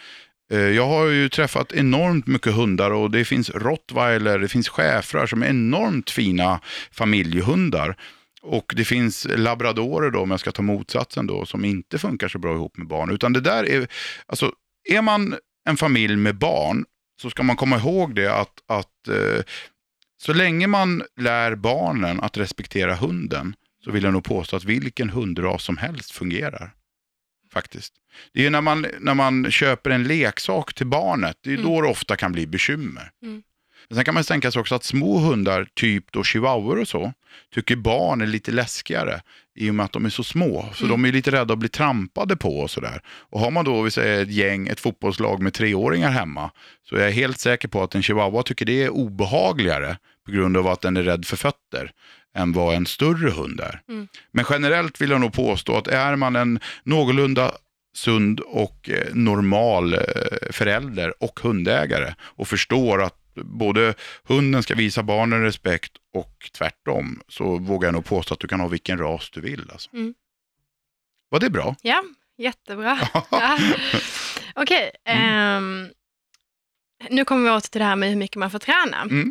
Eh, 0.52 0.59
jag 0.59 0.87
har 0.87 1.07
ju 1.07 1.29
träffat 1.29 1.73
enormt 1.73 2.26
mycket 2.26 2.55
hundar 2.55 2.90
och 2.90 3.11
det 3.11 3.25
finns 3.25 3.50
rottweiler, 3.50 4.38
det 4.38 4.49
finns 4.49 4.69
schäfrar 4.69 5.26
som 5.26 5.43
är 5.43 5.47
enormt 5.47 6.11
fina 6.11 6.61
familjehundar. 6.93 7.97
Och 8.43 8.73
det 8.76 8.85
finns 8.85 9.26
labradorer 9.37 10.11
då, 10.11 10.21
om 10.21 10.31
jag 10.31 10.40
ska 10.40 10.52
ta 10.52 10.62
motsatsen 10.62 11.26
då, 11.26 11.47
som 11.47 11.64
inte 11.64 11.99
funkar 11.99 12.29
så 12.29 12.38
bra 12.38 12.55
ihop 12.55 12.76
med 12.76 12.87
barn. 12.87 13.11
Utan 13.11 13.33
det 13.33 13.40
där 13.40 13.69
är, 13.69 13.88
alltså, 14.26 14.52
är 14.88 15.02
man 15.02 15.37
en 15.64 15.76
familj 15.76 16.17
med 16.17 16.38
barn 16.38 16.85
så 17.23 17.31
ska 17.31 17.43
man 17.43 17.57
komma 17.57 17.76
ihåg 17.76 18.14
det 18.14 18.35
att, 18.35 18.62
att 18.67 19.09
eh, 19.09 19.43
så 20.23 20.33
länge 20.33 20.67
man 20.67 21.02
lär 21.17 21.55
barnen 21.55 22.20
att 22.20 22.37
respektera 22.37 22.94
hunden 22.94 23.55
så 23.85 23.90
vill 23.90 24.05
jag 24.05 24.12
nog 24.12 24.25
påstå 24.25 24.57
att 24.57 24.64
vilken 24.64 25.11
hundras 25.11 25.64
som 25.64 25.77
helst 25.77 26.11
fungerar. 26.11 26.70
Faktiskt. 27.53 27.94
Det 28.33 28.46
är 28.46 28.51
när 28.51 28.61
man, 28.61 28.87
när 29.01 29.14
man 29.14 29.51
köper 29.51 29.90
en 29.90 30.05
leksak 30.05 30.75
till 30.75 30.87
barnet, 30.87 31.38
det 31.40 31.51
är 31.51 31.55
Mm. 31.55 31.66
då 31.66 31.81
det 31.81 31.88
ofta 31.88 32.16
kan 32.16 32.33
bli 32.33 32.46
bekymmer. 32.46 33.11
Mm. 33.23 33.42
Men 33.90 33.96
sen 33.96 34.05
kan 34.05 34.14
man 34.14 34.24
tänka 34.24 34.50
sig 34.50 34.61
också 34.61 34.74
att 34.74 34.85
små 34.85 35.18
hundar, 35.18 35.66
typ 35.74 36.12
då 36.12 36.24
chihuahuor 36.24 36.79
och 36.81 36.88
så, 36.88 37.12
tycker 37.55 37.76
barn 37.76 38.20
är 38.20 38.26
lite 38.26 38.53
läskigare 38.53 39.20
i 39.55 39.70
och 39.70 39.74
med 39.74 39.85
att 39.85 39.92
de 39.92 40.05
är 40.05 40.11
så 40.11 40.24
små. 40.24 40.68
Så 40.74 40.85
Mm. 40.85 41.03
de 41.03 41.09
är 41.09 41.12
lite 41.12 41.31
rädda 41.31 41.53
att 41.53 41.59
bli 41.59 41.68
trampade 41.68 42.37
på 42.37 42.59
och 42.61 42.70
sådär. 42.70 43.03
Och 43.07 43.40
har 43.40 43.50
man 43.50 43.64
då, 43.64 43.83
vi 43.83 43.90
säger 43.90 44.22
ett 44.22 44.31
gäng, 44.31 44.68
ett 44.68 44.81
fotbollslag 44.81 45.42
med 45.42 45.55
treåringar 45.55 46.11
hemma, 46.11 46.50
så 46.88 46.96
är 46.96 47.00
jag 47.05 47.11
helt 47.12 47.38
säker 47.38 47.68
på 47.68 47.83
att 47.83 47.94
en 47.94 48.03
chihuahua 48.03 48.42
tycker 48.42 48.64
det 48.66 48.83
är 48.83 48.88
obehagligare 48.90 49.96
på 50.26 50.33
grund 50.33 50.57
av 50.57 50.66
att 50.68 50.81
den 50.81 50.96
är 50.96 51.03
rädd 51.03 51.24
för 51.26 51.37
fötter 51.37 51.92
än 52.37 52.53
vad 52.53 52.74
en 52.74 52.87
större 52.87 53.31
hund 53.31 53.61
är. 53.61 53.81
Mm. 53.88 54.09
Men 54.33 54.44
generellt 54.50 55.00
vill 55.00 55.11
jag 55.11 55.20
nog 55.20 55.33
påstå 55.33 55.76
att 55.76 55.88
är 55.88 56.16
man 56.16 56.37
en 56.37 56.61
någorlunda 56.85 57.53
sund 57.96 58.40
och 58.40 58.90
eh, 58.90 59.14
normal 59.14 59.94
eh, 59.94 60.00
förälder 60.50 61.22
och 61.22 61.40
hundägare 61.42 62.14
och 62.20 62.48
förstår 62.48 63.03
att 63.03 63.14
både 63.35 63.95
hunden 64.25 64.62
ska 64.62 64.75
visa 64.75 65.03
barnen 65.03 65.43
respekt 65.43 65.93
och 66.14 66.51
tvärtom 66.59 67.21
så 67.29 67.59
vågar 67.59 67.87
jag 67.88 67.95
nog 67.95 68.05
påstå 68.05 68.35
att 68.35 68.40
du 68.40 68.49
kan 68.49 68.61
ha 68.61 68.69
vilken 68.69 68.99
ras 68.99 69.31
du 69.31 69.40
vill. 69.40 69.71
Alltså. 69.73 69.90
Mm. 69.93 70.14
Var 71.29 71.40
det 71.40 71.51
bra? 71.51 71.77
Ja, 71.83 72.05
jättebra. 72.38 72.99
ja. 73.31 73.59
Okej, 74.55 74.90
ehm, 75.05 75.88
nu 77.11 77.25
kommer 77.25 77.45
vi 77.45 77.51
åter 77.57 77.69
till 77.71 77.79
det 77.79 77.85
här 77.85 77.97
med 77.97 78.09
hur 78.09 78.16
mycket 78.16 78.37
man 78.37 78.51
får 78.51 78.59
träna. 78.59 79.03
Mm. 79.03 79.31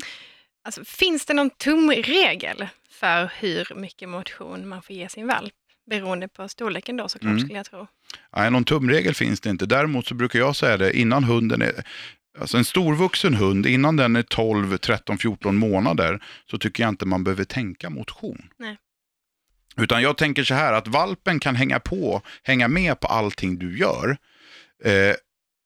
Alltså, 0.64 0.86
finns 0.86 1.26
det 1.26 1.34
någon 1.34 1.50
tumregel 1.50 2.68
för 2.90 3.32
hur 3.40 3.76
mycket 3.76 4.10
motion 4.10 4.68
man 4.68 4.82
får 4.82 4.96
ge 4.96 5.10
sin 5.10 5.28
valp? 5.28 5.54
Beroende 5.90 6.28
på 6.28 6.48
storleken 6.50 6.98
då 6.98 7.08
såklart 7.10 7.30
Mm. 7.30 7.40
skulle 7.40 7.58
jag 7.58 7.66
tro. 7.66 7.88
Nej, 8.36 8.52
någon 8.52 8.64
tumregel 8.64 9.16
finns 9.16 9.40
det 9.42 9.50
inte. 9.50 9.66
Däremot 9.66 10.08
så 10.08 10.14
brukar 10.14 10.40
jag 10.40 10.56
säga 10.56 10.78
det 10.78 10.98
innan 10.98 11.24
hunden 11.24 11.62
är 11.62 11.84
Alltså 12.40 12.58
en 12.58 12.66
storvuxen 12.66 13.34
hund, 13.34 13.66
innan 13.66 13.96
den 13.96 14.16
är 14.16 14.22
12, 14.22 14.78
13, 14.78 15.18
14 15.18 15.56
månader 15.56 16.24
så 16.52 16.58
tycker 16.58 16.84
jag 16.84 16.90
inte 16.90 17.06
man 17.06 17.24
behöver 17.24 17.44
tänka 17.44 17.90
motion. 17.90 18.50
Nej. 18.58 18.78
Utan 19.78 20.02
jag 20.02 20.18
tänker 20.18 20.44
så 20.44 20.54
här 20.54 20.74
att 20.74 20.88
valpen 20.88 21.40
kan 21.40 21.56
hänga 21.56 21.80
på, 21.80 22.22
hänga 22.44 22.68
med 22.68 23.00
på 23.00 23.08
allting 23.08 23.60
du 23.60 23.78
gör. 23.78 24.18
Eh, 24.84 25.16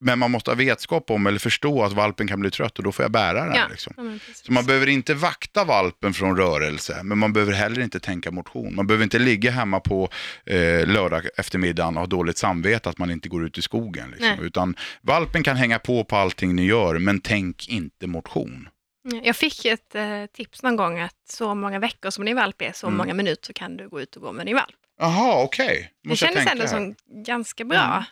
men 0.03 0.19
man 0.19 0.31
måste 0.31 0.51
ha 0.51 0.55
vetskap 0.55 1.11
om 1.11 1.27
eller 1.27 1.39
förstå 1.39 1.83
att 1.83 1.93
valpen 1.93 2.27
kan 2.27 2.39
bli 2.39 2.51
trött 2.51 2.77
och 2.77 2.83
då 2.83 2.91
får 2.91 3.03
jag 3.03 3.11
bära 3.11 3.45
den. 3.45 3.55
Ja. 3.55 3.67
Liksom. 3.71 3.93
Ja. 3.97 4.33
Så 4.33 4.51
man 4.51 4.65
behöver 4.65 4.89
inte 4.89 5.13
vakta 5.13 5.63
valpen 5.63 6.13
från 6.13 6.37
rörelse, 6.37 6.99
men 7.03 7.17
man 7.17 7.33
behöver 7.33 7.53
heller 7.53 7.81
inte 7.81 7.99
tänka 7.99 8.31
motion. 8.31 8.75
Man 8.75 8.87
behöver 8.87 9.03
inte 9.03 9.19
ligga 9.19 9.51
hemma 9.51 9.79
på 9.79 10.09
eh, 10.45 10.87
lördag 10.87 11.27
eftermiddagen 11.37 11.93
och 11.95 11.99
ha 12.01 12.07
dåligt 12.07 12.37
samvete 12.37 12.89
att 12.89 12.97
man 12.97 13.11
inte 13.11 13.29
går 13.29 13.45
ut 13.45 13.57
i 13.57 13.61
skogen. 13.61 14.11
Liksom. 14.11 14.39
Utan 14.45 14.75
valpen 15.01 15.43
kan 15.43 15.55
hänga 15.57 15.79
på 15.79 16.03
på 16.03 16.15
allting 16.15 16.55
ni 16.55 16.65
gör, 16.65 16.99
men 16.99 17.19
tänk 17.21 17.67
inte 17.67 18.07
motion. 18.07 18.69
Ja, 19.11 19.19
Jag 19.23 19.35
fick 19.35 19.65
ett 19.65 19.95
eh, 19.95 20.25
tips 20.33 20.63
någon 20.63 20.75
gång 20.75 20.99
att 20.99 21.15
så 21.29 21.55
många 21.55 21.79
veckor 21.79 22.09
som 22.09 22.25
din 22.25 22.35
valp 22.35 22.61
är, 22.61 22.71
så 22.71 22.87
Mm. 22.87 22.97
många 22.97 23.13
minuter 23.13 23.45
så 23.47 23.53
kan 23.53 23.77
du 23.77 23.89
gå 23.89 24.01
ut 24.01 24.15
och 24.15 24.21
gå 24.21 24.31
med 24.31 24.45
din 24.45 24.55
valp. 24.55 24.75
Jaha, 24.99 25.43
okej. 25.43 25.91
Det 26.03 26.09
Måste 26.09 26.25
jag 26.25 26.33
kändes 26.33 26.51
ändå 26.51 26.67
som 26.67 26.95
ganska 27.25 27.63
bra 27.65 28.05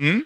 Mm. 0.00 0.24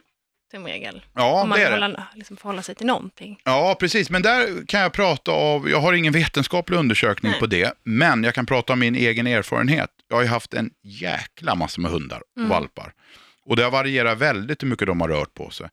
Tumregel. 0.52 1.02
Ja, 1.14 1.42
Om 1.42 1.48
man 1.48 1.58
det 1.58 1.64
är 1.64 1.80
det. 1.80 2.04
liksom 2.14 2.36
förhåller 2.36 2.62
sig 2.62 2.74
till 2.74 2.86
någonting. 2.86 3.40
Ja, 3.44 3.76
precis. 3.80 4.10
Men 4.10 4.22
där 4.22 4.66
kan 4.66 4.80
jag 4.80 4.92
prata 4.92 5.30
av, 5.32 5.70
jag 5.70 5.80
har 5.80 5.92
ingen 5.92 6.12
vetenskaplig 6.12 6.76
undersökning 6.78 7.30
Nej. 7.32 7.40
på 7.40 7.46
det, 7.46 7.74
men 7.82 8.24
jag 8.24 8.34
kan 8.34 8.46
prata 8.46 8.72
om 8.72 8.78
min 8.78 8.94
egen 8.94 9.26
erfarenhet. 9.26 9.90
Jag 10.08 10.16
har 10.16 10.22
ju 10.22 10.28
haft 10.28 10.54
en 10.54 10.70
jäkla 10.82 11.54
massa 11.54 11.80
med 11.80 11.90
hundar 11.90 12.20
och 12.30 12.36
Mm. 12.36 12.48
valpar. 12.48 12.92
Och 13.44 13.56
det 13.56 13.62
har 13.64 13.70
varierat 13.70 14.18
väldigt 14.18 14.62
hur 14.62 14.68
mycket 14.68 14.86
de 14.86 15.00
har 15.00 15.08
rört 15.08 15.34
på 15.34 15.50
sig. 15.50 15.68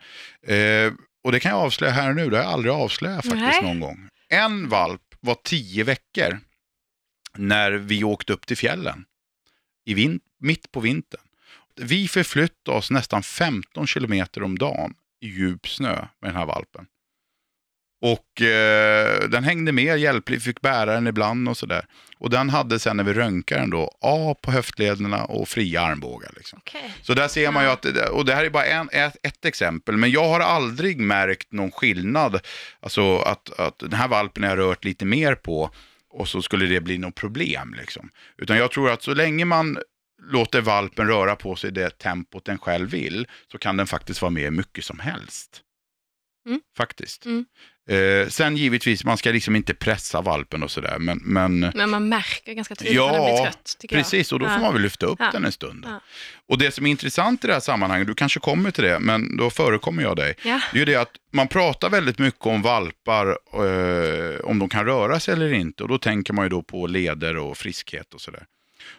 Eh, 0.55 0.91
och 1.23 1.31
det 1.31 1.39
kan 1.39 1.51
jag 1.51 1.59
avslöja 1.61 1.93
här 1.93 2.13
nu, 2.13 2.29
det 2.29 2.37
har 2.37 2.43
jag 2.43 2.53
aldrig 2.53 2.73
avslöjat 2.73 3.25
faktiskt 3.25 3.41
Nej. 3.41 3.61
någon 3.63 3.79
gång. 3.79 4.09
En 4.29 4.69
valp 4.69 5.01
var 5.19 5.35
tio 5.43 5.83
veckor 5.83 6.39
när 7.35 7.71
vi 7.71 8.03
åkte 8.03 8.33
upp 8.33 8.45
till 8.45 8.57
fjällen, 8.57 9.05
i 9.85 9.93
vin- 9.93 10.19
mitt 10.39 10.71
på 10.71 10.79
vintern. 10.79 11.21
Vi 11.79 12.07
förflyttade 12.07 12.77
oss 12.77 12.91
nästan 12.91 13.23
15 13.23 13.87
kilometer 13.87 14.43
om 14.43 14.57
dagen 14.57 14.93
i 15.21 15.27
djup 15.27 15.67
snö 15.67 15.95
med 15.95 16.29
den 16.29 16.35
här 16.35 16.45
valpen. 16.45 16.85
Och 18.01 18.41
eh, 18.41 19.29
den 19.29 19.43
hängde 19.43 19.71
med 19.71 19.99
hjälpligt, 19.99 20.43
fick 20.43 20.61
bära 20.61 20.93
den 20.93 21.07
ibland 21.07 21.49
och 21.49 21.57
sådär. 21.57 21.85
Och 22.17 22.29
den 22.29 22.49
hade 22.49 22.79
sen 22.79 22.97
när 22.97 23.03
vi 23.03 23.13
röntgade 23.13 23.61
den 23.61 23.69
då 23.69 23.91
A 24.01 24.35
på 24.41 24.51
höftlederna 24.51 25.25
och 25.25 25.47
fria 25.47 25.81
armbågar. 25.81 26.31
Liksom. 26.35 26.59
Okej. 26.59 26.93
Så 27.01 27.13
där 27.13 27.27
ser 27.27 27.51
man 27.51 27.63
ju 27.63 27.69
att, 27.69 27.85
och 28.11 28.25
det 28.25 28.35
här 28.35 28.45
är 28.45 28.49
bara 28.49 28.65
en, 28.65 28.89
ett, 28.91 29.17
ett 29.23 29.45
exempel, 29.45 29.97
men 29.97 30.11
jag 30.11 30.27
har 30.27 30.39
aldrig 30.39 30.99
märkt 30.99 31.51
någon 31.51 31.71
skillnad. 31.71 32.39
Alltså 32.79 33.17
att, 33.17 33.59
att 33.59 33.79
den 33.79 33.93
här 33.93 34.07
valpen 34.07 34.43
har 34.43 34.49
jag 34.49 34.59
rört 34.59 34.85
lite 34.85 35.05
mer 35.05 35.35
på 35.35 35.71
och 36.09 36.27
så 36.27 36.41
skulle 36.41 36.65
det 36.65 36.81
bli 36.81 36.97
något 36.97 37.15
problem. 37.15 37.75
Liksom. 37.79 38.09
Utan 38.37 38.57
jag 38.57 38.71
tror 38.71 38.89
att 38.89 39.03
så 39.03 39.13
länge 39.13 39.45
man 39.45 39.77
låter 40.31 40.61
valpen 40.61 41.07
röra 41.07 41.35
på 41.35 41.55
sig 41.55 41.71
det 41.71 41.97
tempot 41.97 42.45
den 42.45 42.57
själv 42.57 42.89
vill, 42.89 43.27
så 43.51 43.57
kan 43.57 43.77
den 43.77 43.87
faktiskt 43.87 44.21
vara 44.21 44.29
med 44.29 44.43
hur 44.43 44.51
mycket 44.51 44.85
som 44.85 44.99
helst. 44.99 45.61
Mm. 46.47 46.61
Faktiskt. 46.77 47.25
Mm. 47.25 47.45
Eh, 47.89 48.27
sen 48.27 48.57
givetvis, 48.57 49.03
man 49.03 49.17
ska 49.17 49.31
liksom 49.31 49.55
inte 49.55 49.73
pressa 49.73 50.21
valpen 50.21 50.63
och 50.63 50.71
sådär, 50.71 50.99
men, 50.99 51.17
men 51.23 51.59
Men 51.59 51.89
man 51.89 52.09
märker 52.09 52.53
ganska 52.53 52.75
tydligt 52.75 52.95
Ja, 52.95 53.05
när 53.11 53.13
den 53.13 53.25
blir 53.25 53.43
trött. 53.43 53.75
Precis, 53.89 54.31
och 54.31 54.39
då 54.39 54.45
jag. 54.45 54.53
får 54.53 54.61
man 54.61 54.73
väl 54.73 54.81
lyfta 54.81 55.05
upp 55.05 55.19
Ja. 55.19 55.29
den 55.31 55.45
en 55.45 55.51
stund. 55.51 55.85
Ja. 55.87 56.01
Och 56.47 56.57
det 56.57 56.71
som 56.71 56.85
är 56.85 56.91
intressant 56.91 57.43
i 57.43 57.47
det 57.47 57.53
här 57.53 57.59
sammanhanget, 57.59 58.07
du 58.07 58.13
kanske 58.15 58.39
kommer 58.39 58.71
till 58.71 58.83
det, 58.83 58.99
men 58.99 59.37
då 59.37 59.49
förekommer 59.49 60.03
jag 60.03 60.15
dig. 60.15 60.35
Det 60.43 60.49
är 60.49 60.75
ju 60.75 60.85
det 60.85 60.95
att 60.95 61.11
man 61.33 61.47
pratar 61.47 61.89
väldigt 61.89 62.19
mycket 62.19 62.45
om 62.45 62.61
valpar, 62.61 63.27
eh, 63.53 64.39
om 64.39 64.59
de 64.59 64.69
kan 64.69 64.85
röra 64.85 65.19
sig 65.19 65.33
eller 65.33 65.53
inte. 65.53 65.83
Och 65.83 65.89
då 65.89 65.97
tänker 65.97 66.33
man 66.33 66.45
ju 66.45 66.49
då 66.49 66.61
på 66.61 66.87
leder 66.87 67.37
och 67.37 67.57
friskhet 67.57 68.13
och 68.13 68.21
sådär. 68.21 68.45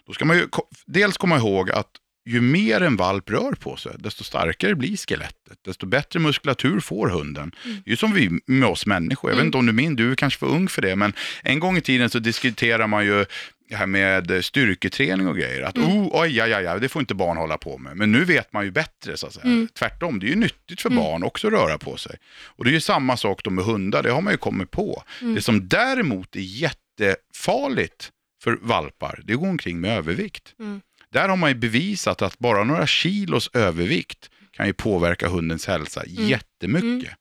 Då 0.06 0.12
ska 0.12 0.24
man 0.24 0.36
ju 0.36 0.48
dels 0.86 1.16
komma 1.16 1.36
ihåg 1.36 1.70
att 1.70 1.90
ju 2.28 2.40
mer 2.40 2.80
en 2.80 2.96
valp 2.96 3.30
rör 3.30 3.52
på 3.52 3.76
sig, 3.76 3.92
desto 3.98 4.24
starkare 4.24 4.74
blir 4.74 4.96
skelettet. 4.96 5.58
Desto 5.64 5.86
bättre 5.86 6.20
muskulatur 6.20 6.80
får 6.80 7.08
hunden. 7.08 7.54
Det 7.64 7.70
är 7.70 7.90
ju 7.90 7.96
som 7.96 8.12
vi 8.12 8.40
med 8.46 8.68
oss 8.68 8.86
människor. 8.86 9.30
Jag 9.30 9.36
vet 9.36 9.44
inte 9.44 9.58
om 9.58 9.66
du 9.66 9.72
minns, 9.72 9.96
du 9.96 10.10
är 10.10 10.14
kanske 10.14 10.38
för 10.38 10.46
ung 10.46 10.68
för 10.68 10.82
det, 10.82 10.96
men 10.96 11.12
en 11.42 11.60
gång 11.60 11.76
i 11.76 11.80
tiden 11.80 12.10
så 12.10 12.18
diskuterar 12.18 12.86
man 12.86 13.04
ju 13.06 13.24
det 13.68 13.76
här 13.76 13.86
med 13.86 14.44
styrketräning 14.44 15.28
och 15.28 15.36
grejer. 15.36 15.62
Att 15.62 15.78
oh, 15.78 16.08
oj, 16.12 16.42
oj, 16.42 16.54
oj, 16.54 16.68
oj, 16.68 16.80
det 16.80 16.88
får 16.88 17.00
inte 17.00 17.14
barn 17.14 17.36
hålla 17.36 17.58
på 17.58 17.78
med. 17.78 17.96
Men 17.96 18.12
nu 18.12 18.24
vet 18.24 18.52
man 18.52 18.64
ju 18.64 18.70
bättre 18.70 19.16
så 19.16 19.26
att 19.26 19.34
säga. 19.34 19.66
Tvärtom, 19.78 20.18
det 20.20 20.26
är 20.26 20.30
ju 20.30 20.36
nyttigt 20.36 20.80
för 20.80 20.90
barn 20.90 21.22
också 21.22 21.46
att 21.46 21.52
röra 21.52 21.78
på 21.78 21.96
sig. 21.96 22.16
Och 22.44 22.64
det 22.64 22.70
är 22.70 22.74
ju 22.74 22.80
samma 22.80 23.16
sak 23.16 23.44
då 23.44 23.50
med 23.50 23.64
hundar, 23.64 24.02
det 24.02 24.10
har 24.10 24.20
man 24.20 24.32
ju 24.32 24.36
kommit 24.36 24.70
på. 24.70 25.02
Det 25.20 25.42
som 25.42 25.68
däremot 25.68 26.36
är 26.36 26.40
jättefarligt 26.40 28.10
för 28.42 28.58
valpar, 28.62 29.20
det 29.24 29.32
är 29.32 29.34
att 29.34 29.40
gå 29.40 29.46
omkring 29.48 29.80
med 29.80 29.98
övervikt. 29.98 30.54
Mm. 30.60 30.80
Där 31.12 31.28
har 31.28 31.36
man 31.36 31.50
ju 31.50 31.54
bevisat 31.56 32.22
att 32.22 32.38
bara 32.38 32.64
några 32.64 32.86
kilos 32.86 33.50
övervikt 33.54 34.30
kan 34.52 34.66
ju 34.66 34.72
påverka 34.72 35.28
hundens 35.28 35.66
hälsa 35.66 36.02
jättemycket. 36.06 37.12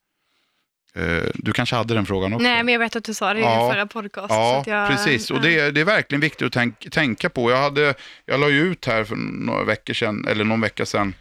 Eh, 0.94 1.22
Du 1.34 1.52
kanske 1.52 1.76
hade 1.76 1.94
den 1.94 2.06
frågan 2.06 2.32
också? 2.32 2.42
Nej, 2.42 2.62
men 2.64 2.72
jag 2.72 2.78
vet 2.78 2.96
att 2.96 3.04
du 3.04 3.14
sa 3.14 3.34
det 3.34 3.40
i 3.40 3.42
Ja. 3.42 3.62
din 3.64 3.72
förra 3.72 3.86
podcast. 3.86 4.30
Ja, 4.30 4.64
jag, 4.66 4.88
precis. 4.90 5.30
Och 5.30 5.40
det, 5.40 5.58
är- 5.58 5.72
det 5.72 5.80
är 5.80 5.84
verkligen 5.84 6.20
viktigt 6.20 6.46
att 6.46 6.52
tänk, 6.52 6.90
tänka 6.90 7.30
på. 7.30 7.50
Jag, 7.50 7.56
hade, 7.58 7.94
jag 8.26 8.40
la 8.40 8.48
ju 8.48 8.60
ut 8.60 8.86
här 8.86 9.04
för 9.04 9.16
några 9.16 9.64
veckor 9.64 9.94
sedan, 9.94 10.24
eller 10.28 10.44
någon 10.44 10.60
vecka 10.60 10.86
sedan, 10.86 11.14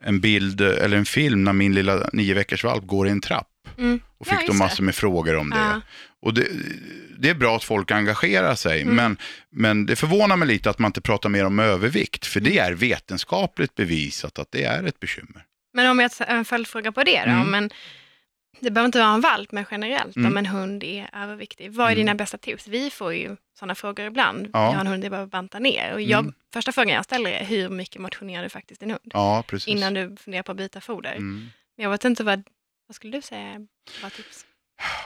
en 0.00 0.20
bild 0.20 0.60
eller 0.60 0.96
en 0.96 1.04
film 1.04 1.44
när 1.44 1.52
min 1.52 1.74
lilla 1.74 2.10
nio 2.12 2.34
veckors 2.34 2.64
valp 2.64 2.84
går 2.86 3.08
i 3.08 3.10
en 3.10 3.20
trapp. 3.20 3.48
Mm. 3.78 4.00
Och 4.18 4.26
Ja, 4.26 4.30
fick 4.30 4.48
just 4.48 4.58
då 4.58 4.64
massor 4.64 4.84
med 4.84 4.94
frågor 4.94 5.36
om 5.36 5.50
det. 5.50 5.56
Ja. 5.56 5.80
Och 6.22 6.34
det, 6.34 6.46
det 7.18 7.28
är 7.30 7.34
bra 7.34 7.56
att 7.56 7.64
folk 7.64 7.90
engagerar 7.90 8.54
sig, 8.54 8.82
Mm. 8.82 8.94
men, 8.96 9.16
men 9.50 9.86
det 9.86 9.96
förvånar 9.96 10.36
mig 10.36 10.48
lite 10.48 10.70
att 10.70 10.78
man 10.78 10.88
inte 10.88 11.00
pratar 11.00 11.28
mer 11.28 11.44
om 11.44 11.58
övervikt, 11.58 12.26
för 12.26 12.40
det 12.40 12.58
är 12.58 12.72
vetenskapligt 12.72 13.74
bevisat 13.74 14.38
att 14.38 14.52
det 14.52 14.64
är 14.64 14.84
ett 14.84 15.00
bekymmer. 15.00 15.44
Men 15.74 15.90
om 15.90 15.98
jag 15.98 16.12
tar 16.12 16.24
en 16.26 16.44
följdfråga 16.44 16.92
på 16.92 17.02
det 17.04 17.22
då. 17.24 17.30
Mm. 17.30 17.50
Men 17.50 17.70
det 18.60 18.70
behöver 18.70 18.86
inte 18.86 18.98
vara 18.98 19.14
en 19.14 19.20
valp, 19.20 19.52
men 19.52 19.64
generellt 19.70 20.16
Mm. 20.16 20.32
om 20.32 20.36
en 20.36 20.46
hund 20.46 20.84
är 20.84 21.10
överviktig. 21.12 21.72
Vad 21.72 21.86
är 21.86 21.90
Mm. 21.92 21.98
dina 21.98 22.14
bästa 22.14 22.38
tips? 22.38 22.68
Vi 22.68 22.90
får 22.90 23.14
ju 23.14 23.36
sådana 23.58 23.74
frågor 23.74 24.06
ibland. 24.06 24.48
Ja. 24.52 24.64
Jag 24.64 24.72
har 24.72 24.80
en 24.80 24.86
hund 24.86 25.04
jag 25.04 25.10
behöver 25.10 25.30
banta 25.30 25.58
ner. 25.58 25.92
Och 25.92 26.00
jag, 26.02 26.18
Mm. 26.20 26.32
Första 26.52 26.72
frågan 26.72 26.94
jag 26.94 27.04
ställer 27.04 27.30
är 27.30 27.44
hur 27.44 27.68
mycket 27.68 28.00
motionerar 28.00 28.42
du 28.42 28.48
faktiskt 28.48 28.80
din 28.80 28.90
hund? 28.90 29.10
Ja. 29.14 29.44
Innan 29.66 29.94
du 29.94 30.16
funderar 30.16 30.42
på 30.42 30.52
att 30.52 30.58
byta 30.58 30.80
foder. 30.80 31.12
Mm. 31.16 31.48
Jag 31.76 31.90
vet 31.90 32.04
inte 32.04 32.24
vad, 32.24 32.42
vad 32.86 32.96
skulle 32.96 33.16
du 33.16 33.22
säga 33.22 33.60
bra 34.00 34.10
tips? 34.10 34.46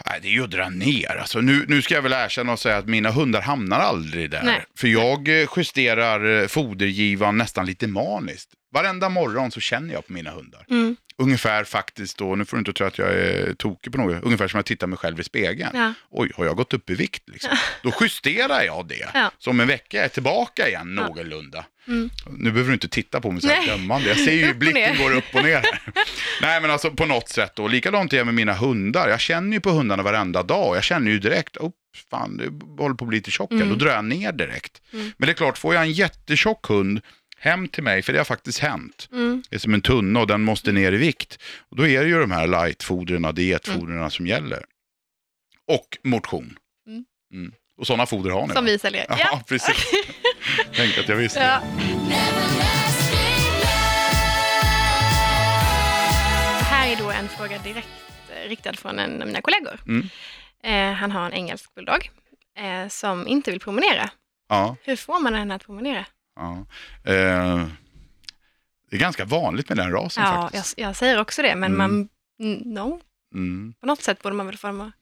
Nej, 0.06 0.18
det 0.22 0.28
är 0.28 0.32
ju 0.32 0.44
att 0.44 0.50
dra 0.50 0.68
ner. 0.68 1.16
Alltså, 1.16 1.40
nu, 1.40 1.64
nu 1.68 1.82
ska 1.82 1.94
jag 1.94 2.02
väl 2.02 2.12
erkänna 2.12 2.52
och 2.52 2.60
säga 2.60 2.76
att 2.76 2.88
mina 2.88 3.10
hundar 3.10 3.40
hamnar 3.40 3.80
aldrig 3.80 4.30
där. 4.30 4.42
Nej. 4.42 4.64
För 4.78 4.88
jag 4.88 5.28
eh, 5.42 5.48
justerar 5.56 6.40
eh, 6.40 6.46
fodergivan 6.46 7.38
nästan 7.38 7.66
lite 7.66 7.86
maniskt. 7.86 8.50
Varenda 8.72 9.08
morgon 9.08 9.50
så 9.50 9.60
känner 9.60 9.94
jag 9.94 10.06
på 10.06 10.12
mina 10.12 10.30
hundar. 10.30 10.64
Mm. 10.70 10.96
Ungefär 11.16 11.64
faktiskt 11.64 12.18
då, 12.18 12.36
nu 12.36 12.44
får 12.44 12.56
du 12.56 12.58
inte 12.58 12.72
tro 12.72 12.86
att 12.86 12.98
jag 12.98 13.08
är 13.08 13.54
tokig 13.54 13.92
på 13.92 13.98
något, 13.98 14.24
ungefär 14.24 14.48
som 14.48 14.58
jag 14.58 14.64
tittar 14.64 14.86
mig 14.86 14.98
själv 14.98 15.20
i 15.20 15.24
spegeln. 15.24 15.70
Ja. 15.74 15.92
Oj, 16.10 16.30
har 16.36 16.44
jag 16.44 16.56
gått 16.56 16.74
upp 16.74 16.90
i 16.90 16.94
vikt 16.94 17.28
liksom? 17.28 17.50
Då 17.82 17.92
justerar 18.00 18.62
jag 18.62 18.88
det. 18.88 19.10
Ja. 19.14 19.30
Så 19.38 19.50
om 19.50 19.60
en 19.60 19.68
vecka 19.68 19.98
är 19.98 20.02
jag 20.02 20.12
tillbaka 20.12 20.68
igen 20.68 20.94
någorlunda. 20.94 21.64
Mm. 21.88 22.10
Nu 22.30 22.50
behöver 22.50 22.68
du 22.68 22.74
inte 22.74 22.88
titta 22.88 23.20
på 23.20 23.30
mig 23.30 23.42
så 23.42 23.48
här 23.48 23.66
dömande. 23.66 24.08
Jag 24.08 24.18
ser 24.18 24.32
ju 24.32 24.50
Upp 24.50 24.56
blicken 24.56 24.98
går 24.98 25.16
upp 25.16 25.34
och 25.34 25.42
ner. 25.42 25.62
Nej 26.42 26.60
men 26.60 26.70
alltså 26.70 26.90
på 26.90 27.06
något 27.06 27.28
sätt 27.28 27.52
då. 27.56 27.68
Likadant 27.68 28.12
är 28.12 28.18
det 28.18 28.24
med 28.24 28.34
mina 28.34 28.54
hundar. 28.54 29.08
Jag 29.08 29.20
känner 29.20 29.52
ju 29.52 29.60
på 29.60 29.70
hundarna 29.70 30.02
varenda 30.02 30.42
dag. 30.42 30.76
Jag 30.76 30.84
känner 30.84 31.10
ju 31.10 31.18
direkt, 31.18 31.56
oh, 31.56 31.70
fan 32.10 32.36
det 32.36 32.82
håller 32.82 32.94
på 32.94 33.04
att 33.04 33.08
bli 33.08 33.18
lite 33.18 33.30
tjock 33.30 33.50
här. 33.50 33.56
Mm. 33.56 33.68
Då 33.68 33.74
drar 33.74 33.92
jag 33.92 34.04
ner 34.04 34.32
direkt. 34.32 34.82
Mm. 34.92 35.12
Men 35.16 35.26
det 35.26 35.32
är 35.32 35.34
klart, 35.34 35.58
får 35.58 35.74
jag 35.74 35.82
en 35.82 35.92
jättetjock 35.92 36.66
hund 36.66 37.00
hem 37.42 37.68
till 37.68 37.82
mig, 37.82 38.02
för 38.02 38.12
det 38.12 38.18
har 38.18 38.24
faktiskt 38.24 38.58
hänt. 38.58 39.08
Mm. 39.12 39.42
Det 39.50 39.56
är 39.56 39.60
som 39.60 39.74
en 39.74 39.82
tunna 39.82 40.20
och 40.20 40.26
den 40.26 40.40
måste 40.42 40.72
ner 40.72 40.92
i 40.92 40.96
vikt. 40.96 41.38
Och 41.70 41.76
då 41.76 41.86
är 41.86 42.02
det 42.02 42.08
ju 42.08 42.20
de 42.20 42.30
här 42.30 42.46
lightfodren, 42.46 43.34
dietfodren 43.34 44.10
som 44.10 44.26
gäller. 44.26 44.64
Och 45.66 45.98
motion. 46.04 46.58
Mm. 46.86 47.04
Mm. 47.32 47.52
Och 47.78 47.86
sådana 47.86 48.06
foder 48.06 48.30
har 48.30 48.46
ni 48.46 48.54
Som 48.54 48.64
va? 48.64 48.70
vi 48.70 48.78
säljer. 48.78 49.06
Ja, 49.08 49.42
precis. 49.48 49.84
Tänk 50.74 50.98
att 50.98 51.08
jag 51.08 51.16
visste. 51.16 51.40
Ja. 51.40 51.60
Det 56.58 56.64
här 56.64 56.92
är 56.92 56.96
då 56.96 57.10
en 57.10 57.28
fråga 57.28 57.58
direkt 57.58 57.88
eh, 58.28 58.48
riktad 58.48 58.72
från 58.72 58.98
en 58.98 59.20
av 59.22 59.26
mina 59.26 59.40
kollegor. 59.42 59.80
Mm. 59.88 60.08
Eh, 60.64 60.92
han 60.96 61.10
har 61.12 61.26
en 61.26 61.32
engelsk 61.32 61.74
bulldog 61.74 62.10
eh, 62.58 62.88
som 62.88 63.26
inte 63.26 63.50
vill 63.50 63.60
promenera. 63.60 64.10
Ja, 64.48 64.76
Hur 64.82 64.96
får 64.96 65.20
man 65.20 65.34
henne 65.34 65.54
att 65.54 65.64
promenera? 65.64 66.06
Ja. 66.36 66.66
Eh, 67.12 67.66
det 68.90 68.96
är 68.96 69.00
ganska 69.00 69.24
vanligt 69.24 69.68
med 69.68 69.78
den 69.78 69.92
rasen 69.92 70.22
Ja, 70.24 70.34
jag, 70.34 70.42
faktiskt. 70.42 70.78
jag 70.78 70.96
säger 70.96 71.20
också 71.20 71.42
det, 71.42 71.54
men 71.56 71.74
Mm. 71.74 71.78
man, 71.78 72.08
mm, 72.52 72.58
no, 72.74 73.00
Mm. 73.34 73.74
på 73.80 73.86
något 73.86 74.02
sätt 74.02 74.22
borde 74.22 74.36
man 74.36 74.46
väl 74.46 74.56
få 74.56 74.66
dem 74.66 74.80
att... 74.80 74.92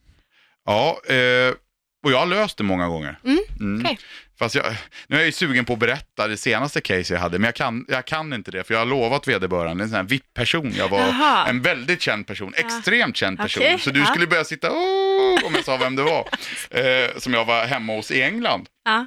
Ja, 0.64 1.00
eh, 1.14 1.54
och 2.04 2.12
jag 2.12 2.18
har 2.18 2.26
löst 2.26 2.58
det 2.58 2.64
många 2.64 2.88
gånger. 2.88 3.18
Mm, 3.24 3.80
okej. 3.84 3.98
Fast 4.38 4.54
jag, 4.54 4.64
nu 5.06 5.16
är 5.16 5.20
jag 5.20 5.26
ju 5.26 5.32
sugen 5.32 5.64
på 5.64 5.72
att 5.72 5.78
berätta 5.78 6.28
det 6.28 6.36
senaste 6.36 6.80
case 6.80 7.14
jag 7.14 7.20
hade, 7.20 7.38
men 7.38 7.44
jag 7.46 7.54
kan, 7.54 7.84
jag 7.88 8.04
kan 8.04 8.32
inte 8.32 8.50
det, 8.50 8.64
för 8.64 8.74
jag 8.74 8.80
har 8.80 8.86
lovat 8.86 9.28
vederbörande, 9.28 9.84
en 9.84 9.88
sån 9.90 9.96
här 9.96 10.02
VIP-person. 10.04 10.72
Jag 10.76 10.88
var 10.88 10.98
Jaha. 11.00 11.46
en 11.48 11.62
väldigt 11.62 12.00
känd 12.00 12.26
person, 12.26 12.54
extremt 12.56 13.16
känd 13.16 13.38
person. 13.38 13.78
Så 13.78 13.90
du 13.90 14.00
ja. 14.00 14.06
skulle 14.06 14.26
börja 14.26 14.44
sitta, 14.44 14.70
oh, 14.70 15.46
om 15.46 15.54
jag 15.54 15.64
sa 15.64 15.76
vem 15.76 15.96
det 15.96 16.02
var, 16.02 16.28
eh, 16.70 17.10
som 17.16 17.34
jag 17.34 17.44
var 17.44 17.66
hemma 17.66 17.92
hos 17.96 18.10
i 18.10 18.22
England. 18.22 18.68
Ja. 18.84 19.06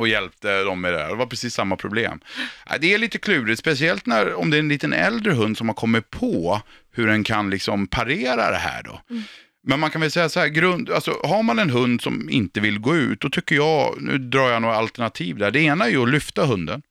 Och 0.00 0.08
hjälpte 0.08 0.62
dem 0.62 0.80
med 0.80 0.92
det 0.92 0.98
där. 0.98 1.08
Det 1.08 1.14
var 1.14 1.26
precis 1.26 1.54
samma 1.54 1.76
problem. 1.76 2.20
Ja, 2.70 2.78
Det 2.80 2.94
är 2.94 2.98
lite 2.98 3.18
klurigt, 3.18 3.60
speciellt 3.60 4.06
när, 4.06 4.34
om 4.34 4.50
det 4.50 4.56
är 4.56 4.58
en 4.58 4.68
liten 4.68 4.92
äldre 4.92 5.32
hund 5.32 5.58
som 5.58 5.68
har 5.68 5.74
kommit 5.74 6.10
på 6.10 6.60
hur 6.92 7.06
den 7.06 7.24
kan 7.24 7.50
liksom 7.50 7.86
parera 7.86 8.50
det 8.50 8.56
här 8.56 8.82
då. 8.82 9.00
Mm. 9.10 9.22
Men 9.62 9.80
man 9.80 9.90
kan 9.90 10.00
väl 10.00 10.10
säga 10.10 10.28
så 10.28 10.40
här, 10.40 10.48
grund, 10.48 10.90
alltså, 10.90 11.20
har 11.24 11.42
man 11.42 11.58
en 11.58 11.70
hund 11.70 12.02
som 12.02 12.30
inte 12.30 12.60
vill 12.60 12.78
gå 12.78 12.96
ut, 12.96 13.20
då 13.20 13.30
tycker 13.30 13.54
jag, 13.54 13.96
nu 14.00 14.18
drar 14.18 14.50
jag 14.50 14.62
några 14.62 14.76
alternativ 14.76 15.36
där. 15.36 15.50
Det 15.50 15.60
ena 15.60 15.84
är 15.84 15.90
ju 15.90 16.02
att 16.02 16.10
lyfta 16.10 16.44
hunden. 16.44 16.82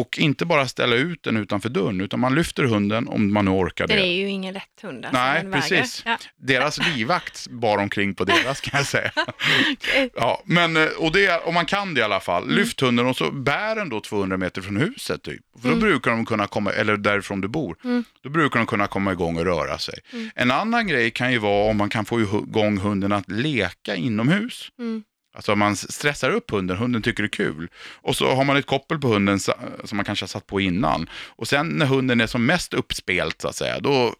Och 0.00 0.18
inte 0.18 0.44
bara 0.46 0.68
ställa 0.68 0.96
ut 0.96 1.22
den 1.22 1.36
utanför 1.36 1.68
dörren, 1.68 2.00
utan 2.00 2.20
man 2.20 2.34
lyfter 2.34 2.64
hunden 2.64 3.08
om 3.08 3.32
man 3.32 3.44
nu 3.44 3.50
orkar 3.50 3.86
det. 3.86 3.94
Det 3.94 4.00
är 4.06 4.12
ju 4.16 4.28
ingen 4.28 4.54
lätt 4.54 4.62
hund. 4.82 5.04
Alltså, 5.04 5.20
Nej, 5.22 5.52
precis. 5.52 6.02
Ja. 6.06 6.18
Deras 6.36 6.78
livvakt 6.96 7.48
bar 7.50 7.78
omkring 7.78 8.14
på 8.14 8.24
deras 8.24 8.60
kan 8.60 8.78
jag 8.78 8.86
säga. 8.86 9.10
Okej. 9.72 10.10
Ja, 10.14 10.42
men 10.44 10.76
eh, 10.76 10.84
och 10.98 11.12
det, 11.12 11.38
om 11.44 11.54
man 11.54 11.66
kan 11.66 11.94
det 11.94 12.00
i 12.00 12.04
alla 12.04 12.20
fall. 12.20 12.42
Mm. 12.42 12.54
Lyft 12.56 12.80
hunden 12.80 13.06
och 13.06 13.16
så 13.16 13.30
bär 13.30 13.76
den 13.76 13.88
då 13.88 14.00
200 14.00 14.36
meter 14.36 14.62
från 14.62 14.76
huset 14.76 15.22
typ. 15.22 15.40
För 15.62 15.68
då 15.68 15.74
Mm. 15.74 15.80
brukar 15.80 16.10
de 16.10 16.26
kunna 16.26 16.46
komma, 16.46 16.72
eller 16.72 16.96
därifrån 16.96 17.40
du 17.40 17.48
bor. 17.48 17.76
Mm. 17.84 18.04
Då 18.22 18.28
brukar 18.30 18.60
de 18.60 18.66
kunna 18.66 18.86
komma 18.86 19.12
igång 19.12 19.36
och 19.38 19.44
röra 19.44 19.78
sig. 19.78 19.94
Mm. 20.12 20.30
En 20.34 20.50
annan 20.50 20.86
grej 20.86 21.10
kan 21.10 21.32
ju 21.32 21.38
vara 21.38 21.70
om 21.70 21.76
man 21.76 21.88
kan 21.88 22.04
få 22.04 22.20
igång 22.20 22.78
hunden 22.78 23.12
att 23.12 23.30
leka 23.30 23.96
inomhus. 23.96 24.68
Mm. 24.78 25.02
Alltså 25.38 25.56
man 25.56 25.76
stressar 25.76 26.30
upp 26.30 26.50
hunden, 26.50 26.76
hunden 26.76 27.02
tycker 27.02 27.22
det 27.22 27.26
är 27.26 27.30
kul. 27.30 27.68
Och 27.94 28.16
så 28.16 28.34
har 28.34 28.44
man 28.44 28.56
ett 28.56 28.66
koppel 28.66 28.98
på 28.98 29.08
hunden 29.08 29.40
som 29.40 29.56
man 29.92 30.04
kanske 30.04 30.22
har 30.22 30.28
satt 30.28 30.46
på 30.46 30.60
innan. 30.60 31.10
Och 31.12 31.48
sen 31.48 31.68
när 31.68 31.86
hunden 31.86 32.20
är 32.20 32.26
som 32.26 32.46
mest 32.46 32.74
uppspelt 32.74 33.40
så 33.40 33.48
att 33.48 33.56
säga, 33.56 33.80
då 33.80 34.14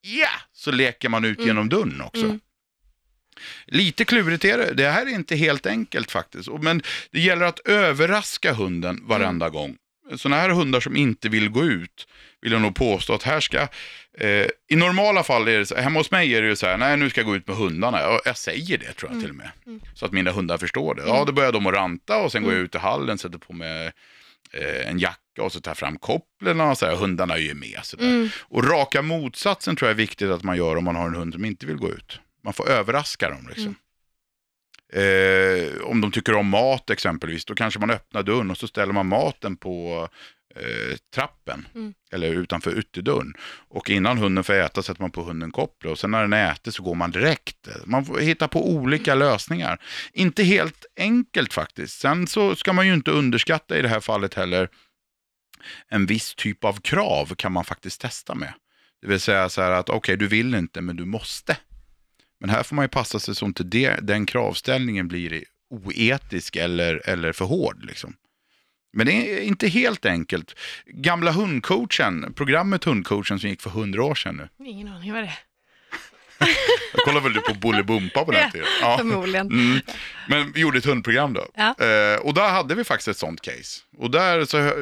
ja, 0.00 0.28
så 0.52 0.70
leker 0.70 1.08
man 1.08 1.24
ut 1.24 1.38
Mm. 1.38 1.46
genom 1.48 1.68
dörren 1.68 2.00
också. 2.00 2.24
Mm. 2.24 2.40
Lite 3.66 4.04
klurigt 4.04 4.44
är 4.44 4.58
det. 4.58 4.74
Det 4.74 4.90
här 4.90 5.06
är 5.06 5.10
inte 5.14 5.36
helt 5.36 5.66
enkelt 5.66 6.10
faktiskt. 6.10 6.48
Men 6.60 6.82
det 7.10 7.20
gäller 7.20 7.46
att 7.46 7.58
överraska 7.58 8.52
hunden 8.52 9.00
varenda 9.06 9.48
gång. 9.48 9.76
Sådana 10.16 10.40
här 10.40 10.48
hundar 10.48 10.80
som 10.80 10.96
inte 10.96 11.28
vill 11.28 11.48
gå 11.48 11.64
ut, 11.64 12.08
vill 12.40 12.52
jag 12.52 12.60
nog 12.62 12.74
påstå 12.74 13.14
att 13.14 13.22
här 13.22 13.40
ska, 13.40 13.68
eh, 14.18 14.46
i 14.68 14.76
normala 14.76 15.22
fall 15.22 15.48
är 15.48 15.58
det 15.58 15.66
så, 15.66 15.76
hemma 15.76 16.00
hos 16.00 16.10
mig 16.10 16.34
är 16.34 16.42
det 16.42 16.48
ju 16.48 16.56
så 16.56 16.66
här, 16.66 16.78
nej 16.78 16.96
nu 16.96 17.10
ska 17.10 17.20
jag 17.20 17.26
gå 17.26 17.36
ut 17.36 17.46
med 17.46 17.56
hundarna. 17.56 18.00
Jag, 18.00 18.20
jag 18.24 18.36
säger 18.36 18.78
det 18.78 18.92
tror 18.92 19.12
jag 19.12 19.20
till 19.20 19.30
och 19.30 19.36
med. 19.36 19.50
Så 19.94 20.06
att 20.06 20.12
mina 20.12 20.30
hundar 20.30 20.58
förstår 20.58 20.94
det. 20.94 21.02
Ja, 21.06 21.24
då 21.26 21.32
börjar 21.32 21.52
de 21.52 21.66
att 21.66 21.74
ranta 21.74 22.16
och 22.16 22.32
sen 22.32 22.42
går 22.42 22.52
jag 22.52 22.62
ut 22.62 22.74
i 22.74 22.78
hallen, 22.78 23.18
sätter 23.18 23.38
på 23.38 23.52
mig 23.52 23.92
eh, 24.52 24.88
en 24.90 24.98
jacka 24.98 25.42
och 25.42 25.52
så 25.52 25.60
tar 25.60 25.70
jag 25.70 25.78
fram 25.78 25.98
kopplen 25.98 26.60
och 26.60 26.78
så 26.78 26.86
här, 26.86 26.96
hundarna 26.96 27.34
är 27.34 27.38
ju 27.38 27.54
med. 27.54 27.80
Så 27.82 27.96
där. 27.96 28.06
Och 28.40 28.64
raka 28.64 29.02
motsatsen 29.02 29.76
tror 29.76 29.88
jag 29.88 29.94
är 29.94 29.98
viktigt 29.98 30.30
att 30.30 30.42
man 30.42 30.56
gör 30.56 30.76
om 30.76 30.84
man 30.84 30.96
har 30.96 31.06
en 31.06 31.14
hund 31.14 31.32
som 31.32 31.44
inte 31.44 31.66
vill 31.66 31.76
gå 31.76 31.90
ut. 31.90 32.20
Man 32.44 32.52
får 32.52 32.68
överraska 32.68 33.30
dem 33.30 33.46
liksom. 33.48 33.74
Eh, 34.92 35.82
om 35.82 36.00
de 36.00 36.10
tycker 36.10 36.34
om 36.34 36.48
mat 36.48 36.90
exempelvis, 36.90 37.44
då 37.44 37.54
kanske 37.54 37.80
man 37.80 37.90
öppnar 37.90 38.22
dörren 38.22 38.50
och 38.50 38.58
så 38.58 38.68
ställer 38.68 38.92
man 38.92 39.06
maten 39.06 39.56
på 39.56 40.08
eh, 40.56 40.96
trappen 41.14 41.68
Mm. 41.74 41.94
eller 42.12 42.28
utanför 42.32 42.78
ytterdörren. 42.78 43.34
Och 43.68 43.90
innan 43.90 44.18
hunden 44.18 44.44
får 44.44 44.54
äta 44.54 44.82
sätter 44.82 45.00
man 45.02 45.10
på 45.10 45.22
hunden 45.22 45.50
kopplet 45.50 45.90
och 45.92 45.98
sen 45.98 46.10
när 46.10 46.22
den 46.22 46.32
äter 46.32 46.70
så 46.70 46.82
går 46.82 46.94
man 46.94 47.10
direkt. 47.10 47.68
Man 47.84 48.04
får 48.04 48.18
hitta 48.18 48.48
på 48.48 48.70
olika 48.70 49.14
lösningar. 49.14 49.80
Inte 50.12 50.42
helt 50.42 50.86
enkelt 50.96 51.52
faktiskt. 51.52 52.00
Sen 52.00 52.26
så 52.26 52.54
ska 52.56 52.72
man 52.72 52.86
ju 52.86 52.94
inte 52.94 53.10
underskatta 53.10 53.78
i 53.78 53.82
det 53.82 53.88
här 53.88 54.00
fallet 54.00 54.34
heller 54.34 54.68
en 55.88 56.06
viss 56.06 56.34
typ 56.34 56.64
av 56.64 56.80
krav 56.80 57.34
kan 57.34 57.52
man 57.52 57.64
faktiskt 57.64 58.00
testa 58.00 58.34
med. 58.34 58.52
Det 59.02 59.08
vill 59.08 59.20
säga 59.20 59.48
så 59.48 59.62
här 59.62 59.70
att 59.70 59.88
okej, 59.90 60.16
du 60.16 60.26
vill 60.26 60.54
inte 60.54 60.80
men 60.80 60.96
du 60.96 61.04
måste. 61.04 61.56
Men 62.40 62.50
här 62.50 62.62
får 62.62 62.76
man 62.76 62.84
ju 62.84 62.88
passa 62.88 63.20
sig 63.20 63.34
så 63.34 63.46
inte 63.46 63.64
det, 63.64 63.96
den 64.02 64.26
kravställningen 64.26 65.08
blir 65.08 65.44
oetisk 65.70 66.56
eller, 66.56 67.08
eller 67.08 67.32
för 67.32 67.44
hård. 67.44 67.84
Liksom. 67.84 68.16
Men 68.92 69.06
det 69.06 69.12
är 69.12 69.40
inte 69.40 69.68
helt 69.68 70.06
enkelt. 70.06 70.54
Gamla 70.86 71.30
hundcoachen, 71.30 72.32
programmet 72.36 72.84
Hundcoachen 72.84 73.38
som 73.40 73.50
gick 73.50 73.62
för 73.62 73.70
hundra 73.70 74.04
år 74.04 74.14
sedan 74.14 74.36
nu. 74.58 74.66
Ingen 74.66 74.88
aning 74.88 75.12
vad 75.12 75.22
det 75.22 75.28
är. 75.28 75.38
Jag 76.92 77.04
kollar 77.04 77.20
väl 77.20 77.32
du 77.32 77.40
på 77.40 77.54
Bolibompa 77.54 78.24
på 78.24 78.30
den 78.32 78.40
Ja, 78.40 78.50
tiden? 78.50 78.66
Ja. 78.80 78.98
Förmodligen. 78.98 79.46
Mm. 79.46 79.80
Men 80.28 80.52
vi 80.52 80.60
gjorde 80.60 80.78
ett 80.78 80.84
hundprogram 80.84 81.32
då. 81.32 81.46
Ja. 81.54 81.74
Eh, 81.84 82.20
och 82.20 82.34
där 82.34 82.50
hade 82.50 82.74
vi 82.74 82.84
faktiskt 82.84 83.08
ett 83.08 83.16
sånt 83.16 83.40
case. 83.40 83.80
Och 83.96 84.10
där 84.10 84.44
så, 84.44 84.58
eh, 84.58 84.72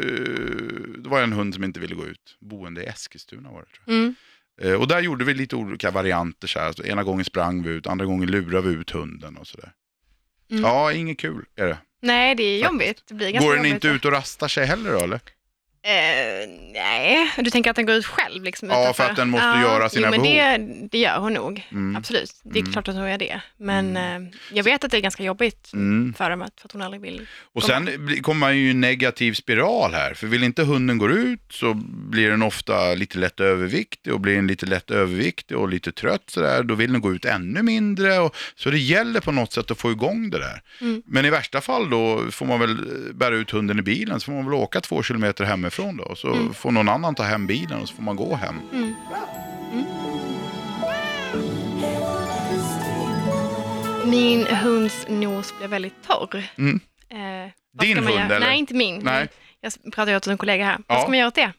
det 0.99 1.09
var 1.09 1.23
en 1.23 1.33
hund 1.33 1.55
som 1.55 1.65
inte 1.65 1.81
ville 1.81 1.95
gå 1.95 2.07
ut. 2.07 2.37
Boende 2.41 2.83
i 2.83 2.87
Eskilstuna 2.87 3.51
var 3.51 3.61
det 3.61 3.67
tror 3.67 3.83
jag. 3.87 3.95
Mm. 3.95 4.15
Eh, 4.63 4.73
och 4.73 4.89
där 4.89 5.01
gjorde 5.01 5.25
vi 5.25 5.35
lite 5.35 5.57
olika 5.57 5.91
varianter. 5.91 6.49
Så 6.49 6.59
här. 6.59 6.87
Ena 6.87 7.03
gången 7.03 7.25
sprang 7.25 7.63
vi 7.63 7.71
ut, 7.71 7.87
andra 7.87 8.05
gången 8.07 8.31
lurade 8.31 8.69
vi 8.69 8.75
ut 8.75 8.91
hunden 8.91 9.37
och 9.37 9.47
sådär. 9.47 9.73
Mm. 10.51 10.63
Ja, 10.63 10.93
inget 10.93 11.19
kul 11.19 11.45
är 11.57 11.67
det. 11.67 11.79
Nej, 12.03 12.35
det 12.35 12.43
är 12.43 12.65
jobbigt. 12.65 13.03
Det 13.09 13.15
blir 13.15 13.31
ganska 13.31 13.47
Går 13.49 13.55
den 13.57 13.65
jobbigt. 13.65 13.75
inte 13.75 13.89
ut 13.89 14.05
och 14.05 14.13
rastar 14.13 14.49
sig 14.49 14.67
heller 14.67 14.93
då 14.93 14.99
eller? 14.99 15.21
Eh, 15.87 16.49
nej, 16.73 17.31
du 17.39 17.51
tänker 17.51 17.71
att 17.71 17.77
den 17.77 17.87
går 17.87 17.95
ut 17.95 18.07
själv? 18.07 18.45
Liksom, 18.45 18.69
Ja, 18.69 18.83
utanför? 18.83 19.03
för 19.05 19.11
att 19.11 19.17
den 19.17 19.31
måste 19.31 19.47
göra 19.47 19.89
sina 19.89 20.07
jo, 20.07 20.11
men 20.11 20.23
behov. 20.23 20.35
Det, 20.81 20.89
det 20.91 20.99
gör 20.99 21.19
hon 21.19 21.33
nog, 21.33 21.67
Mm. 21.73 21.97
absolut. 21.97 22.31
Det 22.43 22.59
är 22.59 22.61
Mm. 22.63 22.73
klart 22.73 22.89
att 22.89 22.95
hon 22.95 23.11
gör 23.11 23.19
det. 23.19 23.41
Men 23.57 23.97
eh, 23.97 24.21
jag 24.53 24.65
vet 24.65 24.85
att 24.85 24.91
det 24.91 24.97
är 24.97 25.01
ganska 25.01 25.23
jobbigt 25.23 25.71
Mm. 25.73 26.15
för 26.19 26.31
dem, 26.31 26.43
att- 26.43 26.61
för 26.61 26.69
att 26.69 26.73
hon 26.73 26.83
aldrig 26.83 27.01
vill. 27.03 27.27
Och 27.55 27.63
sen 27.63 27.89
bli- 27.99 28.21
kommer 28.21 28.41
man 28.41 28.57
ju 28.59 28.67
i 28.67 28.71
en 28.71 28.81
negativ 28.81 29.33
spiral 29.33 29.93
här. 29.95 30.15
För 30.15 30.27
vill 30.27 30.45
inte 30.45 30.63
hunden 30.65 30.99
gå 30.99 31.11
ut 31.11 31.41
så 31.51 31.75
blir 32.11 32.31
den 32.31 32.43
ofta 32.43 32.95
lite 32.95 33.19
lätt 33.19 33.41
överviktig 33.41 34.13
och 34.13 34.21
blir 34.21 34.35
den 34.37 34.47
lite 34.47 34.67
lätt 34.67 34.91
överviktig 34.91 35.57
och 35.57 35.69
lite 35.69 35.93
trött 35.93 36.23
sådär. 36.31 36.63
Då 36.63 36.75
vill 36.75 36.93
den 36.93 37.01
gå 37.01 37.13
ut 37.15 37.25
ännu 37.25 37.63
mindre. 37.63 38.19
Och, 38.19 38.37
så 38.57 38.71
det 38.71 38.79
gäller 38.79 39.21
på 39.21 39.33
något 39.33 39.53
sätt 39.53 39.71
att 39.71 39.79
få 39.79 39.91
igång 39.91 40.31
det 40.31 40.39
där. 40.39 40.63
Mm. 40.81 41.03
Men 41.07 41.25
i 41.25 41.31
värsta 41.31 41.61
fall 41.61 41.91
då 41.91 42.31
får 42.31 42.47
man 42.47 42.61
väl 42.61 42.71
eh, 42.71 43.15
bära 43.15 43.35
ut 43.35 43.51
hunden 43.51 43.79
i 43.79 43.83
bilen 43.83 44.21
så 44.21 44.25
får 44.25 44.33
man 44.33 44.45
väl 44.45 44.55
åka 44.55 44.81
två 44.81 45.03
kilometer 45.03 45.45
hemifrån 45.45 45.74
då. 45.83 46.15
Så 46.17 46.29
Mm. 46.35 46.55
får 46.55 46.71
någon 46.71 46.89
annan 46.89 47.15
ta 47.15 47.23
hem 47.23 47.47
bilen 47.47 47.81
och 47.81 47.89
så 47.89 47.95
får 47.95 48.03
man 48.03 48.17
gå 48.17 48.35
hem. 48.35 48.61
Mm. 48.73 48.95
Min 54.05 54.47
hunds 54.47 55.07
nos 55.09 55.59
blev 55.59 55.71
väldigt 55.71 56.03
torr. 56.07 56.45
Mm. 56.59 56.81
Eh, 57.11 57.51
vad 57.73 57.87
Din 57.87 57.97
hund, 57.99 58.11
göra? 58.11 58.25
eller? 58.25 58.41
Nej, 58.41 58.59
inte 58.59 58.75
min. 58.75 58.99
Nej. 59.05 59.29
Jag 59.61 59.73
pratar 59.93 60.11
ju 60.11 60.17
åt 60.17 60.27
en 60.27 60.39
kollega 60.39 60.65
här. 60.65 60.79
Vad 60.87 60.97
Ja. 60.99 61.01
ska 61.03 61.09
man 61.11 61.19
göra 61.19 61.29
åt 61.29 61.35
det? 61.35 61.53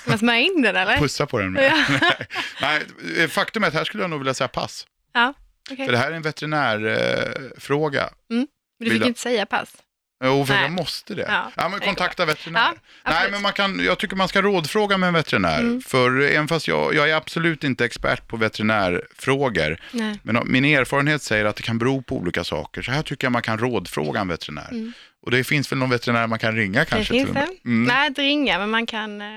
Ska 0.00 0.10
man 0.10 0.18
smörja 0.18 0.40
in 0.40 0.62
den 0.62 0.76
eller? 0.76 0.96
Pussa 1.00 1.26
på 1.26 1.38
den. 1.38 1.54
Ja. 1.60 1.84
Nej, 2.60 2.82
eh, 3.18 3.28
faktum 3.28 3.62
är 3.64 3.68
att 3.68 3.74
här 3.74 3.84
skulle 3.84 4.02
jag 4.02 4.10
nog 4.10 4.18
vilja 4.18 4.34
säga 4.34 4.48
pass. 4.48 4.86
ja. 5.12 5.34
okej. 5.70 5.86
För 5.86 5.92
det 5.92 5.98
här 5.98 6.10
är 6.10 6.16
en 6.16 6.22
veterinärfråga. 6.22 7.40
Eh, 7.44 7.60
fråga. 7.60 8.10
Men 8.28 8.38
du 8.78 8.84
vill 8.84 8.92
fick 8.92 9.02
jag- 9.02 9.08
inte 9.08 9.20
säga 9.20 9.46
pass. 9.46 9.76
Jo, 10.24 10.46
för 10.46 10.54
Nej. 10.54 10.62
jag 10.62 10.72
måste 10.72 11.14
det. 11.14 11.24
Ja, 11.28 11.50
Ja, 11.56 11.68
men 11.68 11.80
kontakta 11.80 12.24
veterinär. 12.24 12.70
Ja, 13.04 13.10
Nej, 13.10 13.30
men 13.30 13.42
man 13.42 13.52
kan, 13.52 13.84
jag 13.84 13.98
tycker 13.98 14.16
man 14.16 14.28
ska 14.28 14.42
rådfråga 14.42 14.98
med 14.98 15.06
en 15.06 15.14
veterinär. 15.14 15.60
Mm. 15.60 15.80
För 15.82 16.20
även 16.20 16.48
fast 16.48 16.68
jag, 16.68 16.94
jag 16.94 17.10
är 17.10 17.14
absolut 17.14 17.64
inte 17.64 17.84
expert 17.84 18.28
på 18.28 18.36
veterinärfrågor, 18.36 19.80
Nej. 19.90 20.20
men 20.22 20.42
min 20.44 20.64
erfarenhet 20.64 21.22
säger 21.22 21.44
att 21.44 21.56
det 21.56 21.62
kan 21.62 21.78
bero 21.78 22.02
på 22.02 22.16
olika 22.16 22.44
saker. 22.44 22.82
Så 22.82 22.90
här 22.90 23.02
tycker 23.02 23.24
jag 23.26 23.32
man 23.32 23.42
kan 23.42 23.58
rådfråga 23.58 24.20
en 24.20 24.28
veterinär. 24.28 24.68
Mm. 24.70 24.92
Och 25.22 25.30
det 25.30 25.44
finns 25.44 25.72
väl 25.72 25.78
någon 25.78 25.90
veterinär 25.90 26.26
man 26.26 26.38
kan 26.38 26.56
ringa 26.56 26.84
kanske? 26.84 27.14
det 27.14 27.18
finns 27.18 27.34
det. 27.34 27.48
Mm. 27.64 27.84
Nej, 27.84 28.06
inte 28.06 28.22
ringa, 28.22 28.58
men 28.58 28.70
man 28.70 28.86
kan... 28.86 29.20
Eh, 29.20 29.28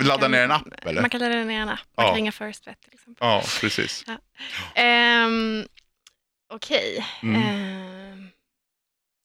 Ladda 0.00 0.20
kan, 0.22 0.30
ner 0.30 0.42
en 0.44 0.50
app 0.52 0.66
eller? 0.86 1.00
Man 1.00 1.10
kan 1.10 1.20
ladda 1.20 1.34
ner 1.34 1.60
en 1.60 1.68
app. 1.68 1.78
Man 1.96 2.04
Ja. 2.06 2.08
kan 2.08 2.16
ringa 2.16 2.32
First 2.32 2.66
Vet 2.66 2.80
till 2.82 2.94
exempel. 2.94 3.16
Ja, 3.26 3.42
precis. 3.60 4.04
Ehm, 4.74 5.64
Okej. 6.54 7.06
Mm. 7.22 7.42
Ehm, 7.42 8.28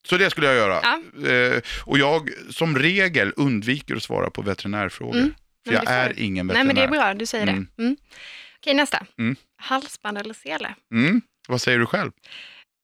Så 0.10 0.18
det 0.18 0.30
skulle 0.30 0.48
jag 0.48 0.56
göra. 0.56 0.80
Ja. 0.84 1.30
Eh, 1.32 1.62
och 1.86 1.98
jag 1.98 2.30
som 2.50 2.78
regel 2.80 3.34
undviker 3.36 3.96
att 3.96 4.04
svara 4.04 4.30
på 4.30 4.42
veterinärfrågor. 4.42 5.18
Mm. 5.18 5.34
För 5.68 5.74
jag 5.74 5.84
är 5.88 6.14
du. 6.14 6.22
ingen 6.22 6.48
Nej, 6.48 6.54
veterinär. 6.54 6.66
men 6.68 6.76
det 6.76 6.84
är 6.98 7.02
bra. 7.02 7.14
Du 7.14 7.26
säger 7.26 7.48
Mm. 7.48 7.68
det. 7.76 7.84
Mm. 7.84 7.98
Okej, 8.60 8.74
nästa. 8.74 9.06
Mm. 9.18 9.36
Halsband 9.62 10.18
eller 10.18 10.34
sele? 10.34 10.76
Mm. 10.92 11.22
Vad 11.48 11.62
säger 11.62 11.80
du 11.80 11.86
själv? 11.86 12.12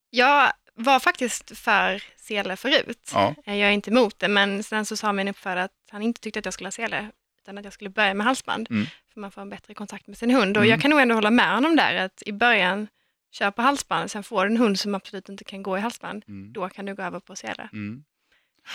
Jag 0.09 0.51
var 0.75 0.99
faktiskt 0.99 1.57
för 1.57 2.03
sele 2.17 2.55
förut. 2.55 3.11
Ja. 3.13 3.35
Eh, 3.45 3.55
Jag 3.55 3.69
är 3.69 3.73
inte 3.73 3.89
emot 3.91 4.19
det, 4.19 4.27
men 4.27 4.63
sen 4.63 4.85
så 4.85 4.97
sa 4.97 5.13
min 5.13 5.27
uppfödare 5.27 5.63
att 5.63 5.71
han 5.91 6.01
inte 6.01 6.21
tyckte 6.21 6.39
att 6.39 6.45
jag 6.45 6.53
skulle 6.53 6.67
ha 6.67 6.71
sele, 6.71 7.09
utan 7.41 7.57
att 7.57 7.63
jag 7.63 7.73
skulle 7.73 7.89
börja 7.89 8.13
med 8.13 8.25
halsband. 8.25 8.67
Mm. 8.69 8.85
För 9.13 9.19
man 9.21 9.31
får 9.31 9.41
en 9.41 9.49
bättre 9.49 9.73
kontakt 9.73 10.07
med 10.07 10.17
sin 10.17 10.31
hund. 10.31 10.57
Och 10.57 10.65
jag 10.65 10.81
kan 10.81 10.91
nog 10.91 10.99
ändå 10.99 11.15
hålla 11.15 11.31
med 11.31 11.53
honom 11.55 11.75
där, 11.75 11.95
att 11.95 12.23
i 12.25 12.31
början 12.31 12.87
kör 13.33 13.51
på 13.51 13.61
halsband, 13.61 14.11
sen 14.11 14.23
får 14.23 14.45
en 14.45 14.57
hund 14.57 14.79
som 14.79 14.95
absolut 14.95 15.29
inte 15.29 15.43
kan 15.43 15.63
gå 15.63 15.77
i 15.77 15.81
halsband. 15.81 16.23
Mm. 16.27 16.53
Då 16.53 16.69
kan 16.69 16.85
du 16.85 16.95
gå 16.95 17.03
över 17.03 17.19
på 17.19 17.35
sele. 17.35 17.69
Mm. 17.73 18.03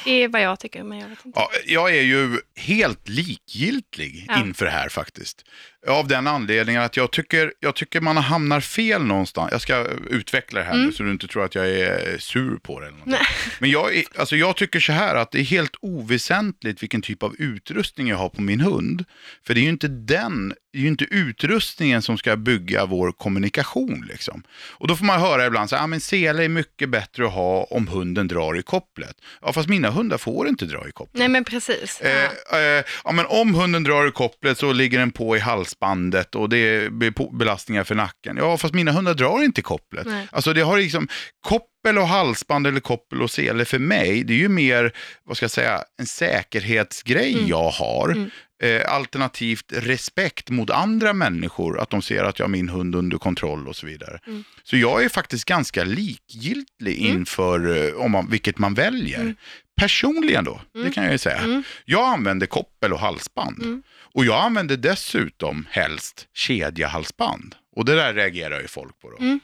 Det 0.04 0.10
är 0.10 0.28
vad 0.28 0.40
jag 0.42 0.60
tycker, 0.60 0.82
men 0.82 0.98
jag 0.98 1.08
vet 1.08 1.26
inte. 1.26 1.40
Ja, 1.40 1.50
jag 1.66 1.96
är 1.96 2.02
ju 2.02 2.40
helt 2.56 3.08
likgiltig 3.08 4.24
Ja. 4.28 4.40
inför 4.40 4.64
det 4.64 4.70
här 4.70 4.88
faktiskt. 4.88 5.44
Av 5.88 6.08
den 6.08 6.26
anledningen 6.26 6.82
att 6.82 6.96
jag 6.96 7.10
tycker, 7.12 7.52
jag 7.60 7.74
tycker 7.74 8.00
man 8.00 8.16
hamnar 8.16 8.60
fel 8.60 9.04
någonstans. 9.04 9.52
Jag 9.52 9.60
ska 9.60 9.86
utveckla 10.10 10.60
det 10.60 10.66
här 10.66 10.74
nu 10.74 10.80
Mm. 10.82 10.92
så 10.92 11.02
du 11.02 11.10
inte 11.10 11.26
tror 11.28 11.44
att 11.44 11.54
jag 11.54 11.68
är 11.70 12.18
sur 12.18 12.56
på 12.56 12.80
det. 12.80 12.86
Eller 12.86 12.96
någonting. 12.98 13.12
Nej. 13.12 13.26
Men 13.58 13.70
jag, 13.70 13.96
är, 13.96 14.04
alltså 14.18 14.36
jag 14.36 14.56
tycker 14.56 14.80
så 14.80 14.92
här 14.92 15.14
att 15.14 15.30
det 15.30 15.40
är 15.40 15.44
helt 15.44 15.76
oväsentligt 15.80 16.82
vilken 16.82 17.02
typ 17.02 17.22
av 17.22 17.34
utrustning 17.38 18.08
jag 18.08 18.16
har 18.16 18.28
på 18.28 18.42
min 18.42 18.60
hund. 18.60 19.04
För 19.46 19.54
det 19.54 19.60
är 19.60 19.62
ju 19.62 19.68
inte 19.68 19.88
den, 19.88 20.54
det 20.72 20.78
är 20.78 20.82
ju 20.82 20.88
inte 20.88 21.04
utrustningen 21.04 22.02
som 22.02 22.18
ska 22.18 22.36
bygga 22.36 22.86
vår 22.86 23.12
kommunikation. 23.12 24.06
Liksom. 24.08 24.42
Och 24.70 24.88
då 24.88 24.96
får 24.96 25.04
man 25.04 25.20
höra 25.20 25.46
ibland 25.46 25.70
så 25.70 25.76
här, 25.76 25.82
ah, 25.82 25.86
men 25.86 26.00
sele 26.00 26.44
är 26.44 26.48
mycket 26.48 26.88
bättre 26.88 27.26
att 27.26 27.32
ha 27.32 27.64
om 27.64 27.88
hunden 27.88 28.28
drar 28.28 28.58
i 28.58 28.62
kopplet. 28.62 29.16
Ja, 29.42 29.52
fast 29.52 29.68
mina 29.68 29.90
hundar 29.90 30.18
får 30.18 30.48
inte 30.48 30.64
dra 30.64 30.88
i 30.88 30.92
kopplet. 30.92 31.18
Nej, 31.18 31.28
men 31.28 31.44
precis. 31.44 32.00
Eh, 32.00 32.30
Ja. 32.50 32.58
eh, 32.60 32.84
ja, 33.04 33.12
men 33.12 33.26
om 33.26 33.54
hunden 33.54 33.82
drar 33.84 34.08
i 34.08 34.10
kopplet 34.10 34.58
så 34.58 34.72
ligger 34.72 34.98
den 34.98 35.10
på 35.10 35.36
i 35.36 35.40
halsbandet 35.40 36.34
och 36.34 36.48
det 36.48 36.92
blir 36.92 37.38
belastningar 37.38 37.84
för 37.84 37.94
nacken. 37.94 38.36
Ja, 38.36 38.56
fast 38.56 38.74
mina 38.74 38.92
hundar 38.92 39.14
drar 39.14 39.44
inte 39.44 39.60
i 39.60 39.64
kopplet. 39.64 40.06
Nej. 40.06 40.26
Alltså 40.32 40.52
det 40.52 40.60
har 40.60 40.78
liksom, 40.78 41.08
koppel 41.46 41.98
och 41.98 42.08
halsband 42.08 42.66
eller 42.66 42.80
koppel 42.80 43.22
och 43.22 43.30
sele 43.30 43.64
för 43.64 43.78
mig, 43.78 44.24
det 44.24 44.32
är 44.32 44.38
ju 44.38 44.48
mer, 44.48 44.92
vad 45.24 45.36
ska 45.36 45.44
jag 45.44 45.50
säga, 45.50 45.84
en 46.00 46.06
säkerhetsgrej 46.06 47.32
Mm. 47.34 47.46
jag 47.48 47.70
har. 47.70 48.08
Mm. 48.08 48.30
Eh, 48.62 48.92
alternativt 48.92 49.72
respekt 49.72 50.50
mot 50.50 50.70
andra 50.70 51.12
människor, 51.12 51.80
att 51.80 51.90
de 51.90 52.02
ser 52.02 52.24
att 52.24 52.38
jag 52.38 52.46
har 52.46 52.50
min 52.50 52.68
hund 52.68 52.94
under 52.94 53.18
kontroll 53.18 53.68
och 53.68 53.76
så 53.76 53.86
vidare. 53.86 54.20
Mm. 54.26 54.44
Så 54.64 54.76
jag 54.76 55.04
är 55.04 55.08
faktiskt 55.08 55.44
ganska 55.44 55.84
likgiltig 55.84 57.00
Mm. 57.06 57.18
inför 57.18 57.86
eh, 57.88 57.94
om 57.94 58.10
man, 58.10 58.30
vilket 58.30 58.58
man 58.58 58.74
väljer. 58.74 59.20
Mm. 59.20 59.34
Personligen 59.76 60.44
då, 60.44 60.60
det 60.72 60.78
Mm. 60.78 60.92
kan 60.92 61.04
jag 61.04 61.12
ju 61.12 61.18
säga. 61.18 61.38
Mm. 61.38 61.62
Jag 61.84 62.04
använder 62.08 62.46
koppel 62.46 62.92
och 62.92 62.98
halsband. 63.00 63.62
Mm. 63.62 63.82
Och 64.14 64.24
jag 64.24 64.44
använder 64.44 64.76
dessutom 64.76 65.66
helst 65.70 66.26
kedjehalsband. 66.34 67.54
Och 67.76 67.84
det 67.84 67.94
där 67.94 68.14
reagerar 68.14 68.60
ju 68.60 68.68
folk 68.68 68.98
på 69.00 69.10
då. 69.10 69.38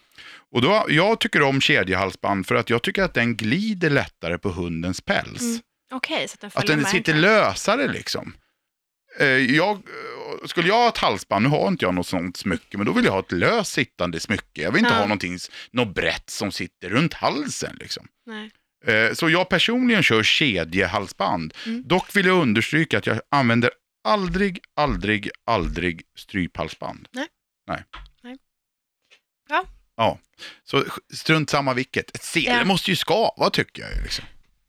Och 0.53 0.63
då, 0.63 0.87
jag 0.89 1.21
tycker 1.21 1.43
om 1.43 1.61
kedjehalsband 1.61 2.47
för 2.47 2.55
att 2.55 2.71
jag 2.71 2.83
tycker 2.83 3.03
att 3.03 3.15
den 3.15 3.37
glider 3.37 3.91
lättare 3.91 4.39
på 4.39 4.49
hundens 4.51 5.01
päls. 5.01 5.43
Okej, 5.93 6.29
så 6.29 6.35
att 6.35 6.41
den 6.41 6.51
Att 6.55 6.67
den 6.67 6.85
sitter 6.85 7.15
lösare 7.15 7.89
liksom. 7.93 8.35
Eh, 9.21 9.27
Jag, 9.27 9.77
eh, 9.77 10.47
skulle 10.47 10.69
jag 10.69 10.75
ha 10.75 10.89
ett 10.89 10.99
halsband, 10.99 11.43
nu 11.43 11.49
har 11.49 11.69
inte 11.69 11.85
jag 11.85 11.95
något 11.95 12.07
sånt 12.07 12.37
smycke, 12.37 12.77
men 12.77 12.87
då 12.87 12.93
vill 12.93 13.05
jag 13.05 13.13
ha 13.13 13.21
ett 13.21 13.33
löst 13.33 13.73
sittande 13.73 14.21
smycke. 14.21 14.63
Jag 14.63 14.73
vill 14.73 14.79
inte 14.79 14.93
Ja. 14.93 14.99
ha 14.99 15.05
någonting, 15.05 15.39
något 15.71 15.95
brett 15.95 16.31
som 16.31 16.53
sitter 16.53 16.89
runt 16.91 17.15
halsen. 17.15 17.77
Liksom. 17.81 18.07
Nej. 18.27 18.51
Eh, 18.87 19.13
Så 19.15 19.31
jag 19.31 19.49
personligen 19.49 20.03
kör 20.03 20.23
kedjehalsband. 20.23 21.55
Mm. 21.67 21.83
Dock 21.89 22.17
vill 22.17 22.27
jag 22.27 22.43
understryka 22.43 22.99
att 22.99 23.07
jag 23.07 23.21
använder 23.31 23.71
aldrig, 24.09 24.61
aldrig, 24.77 25.31
aldrig 25.47 26.03
stryphalsband. 26.19 27.09
Nej. 27.13 27.27
Nej. 27.67 27.85
Nej. 28.23 28.37
Ja. 29.49 29.65
Ja, 29.97 30.19
så 30.65 30.85
strunt 31.15 31.51
samma 31.51 31.75
vilket. 31.75 32.17
Ett 32.17 32.25
sele 32.25 32.51
Ja. 32.59 32.65
måste 32.65 32.91
ju 32.91 32.97
skava 32.97 33.51
tycker 33.51 33.83
jag. 33.83 34.03
Liksom. 34.03 34.25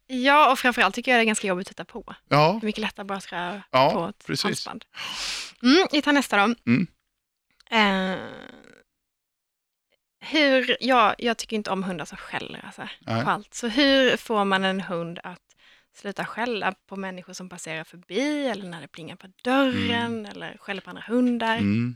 Ja, 0.08 0.52
och 0.52 0.60
framförallt 0.60 0.96
tycker 0.96 1.12
jag 1.12 1.20
det 1.20 1.24
är 1.24 1.26
ganska 1.26 1.48
jobbigt 1.48 1.68
att 1.68 1.70
titta 1.70 1.86
på. 1.86 2.16
Ja, 2.30 2.58
Det 2.62 2.64
är 2.64 2.66
mycket 2.66 2.82
lättare 2.82 3.02
att 3.04 3.08
bara 3.08 3.20
ska 3.22 3.62
Ja, 3.72 3.92
på 3.94 4.06
ett 4.08 4.26
precis. 4.28 4.44
halsband. 4.44 4.86
Mm, 5.64 5.88
vi 5.92 6.02
tar 6.02 6.12
nästa 6.14 6.48
då. 6.48 6.56
Mm. 6.68 6.88
Eh, 7.72 8.20
hur, 10.20 10.78
ja, 10.80 11.16
jag 11.18 11.38
tycker 11.38 11.56
inte 11.56 11.72
om 11.72 11.84
hundar 11.84 12.06
som 12.06 12.18
skäller 12.18 12.66
alltså, 12.66 12.88
Nej. 13.00 13.24
på 13.24 13.30
allt. 13.30 13.54
Så 13.54 13.68
hur 13.68 14.18
får 14.18 14.46
man 14.46 14.64
en 14.64 14.82
hund 14.82 15.20
att 15.24 15.42
sluta 15.96 16.26
skälla 16.26 16.74
på 16.88 16.96
människor 16.96 17.34
som 17.34 17.50
passerar 17.50 17.84
förbi 17.84 18.48
eller 18.48 18.66
när 18.70 18.82
det 18.82 18.88
plingar 18.88 19.16
på 19.16 19.28
dörren 19.44 20.26
eller 20.26 20.58
skäller 20.60 20.82
på 20.82 20.90
andra 20.90 21.04
hundar? 21.08 21.58
mm. 21.58 21.96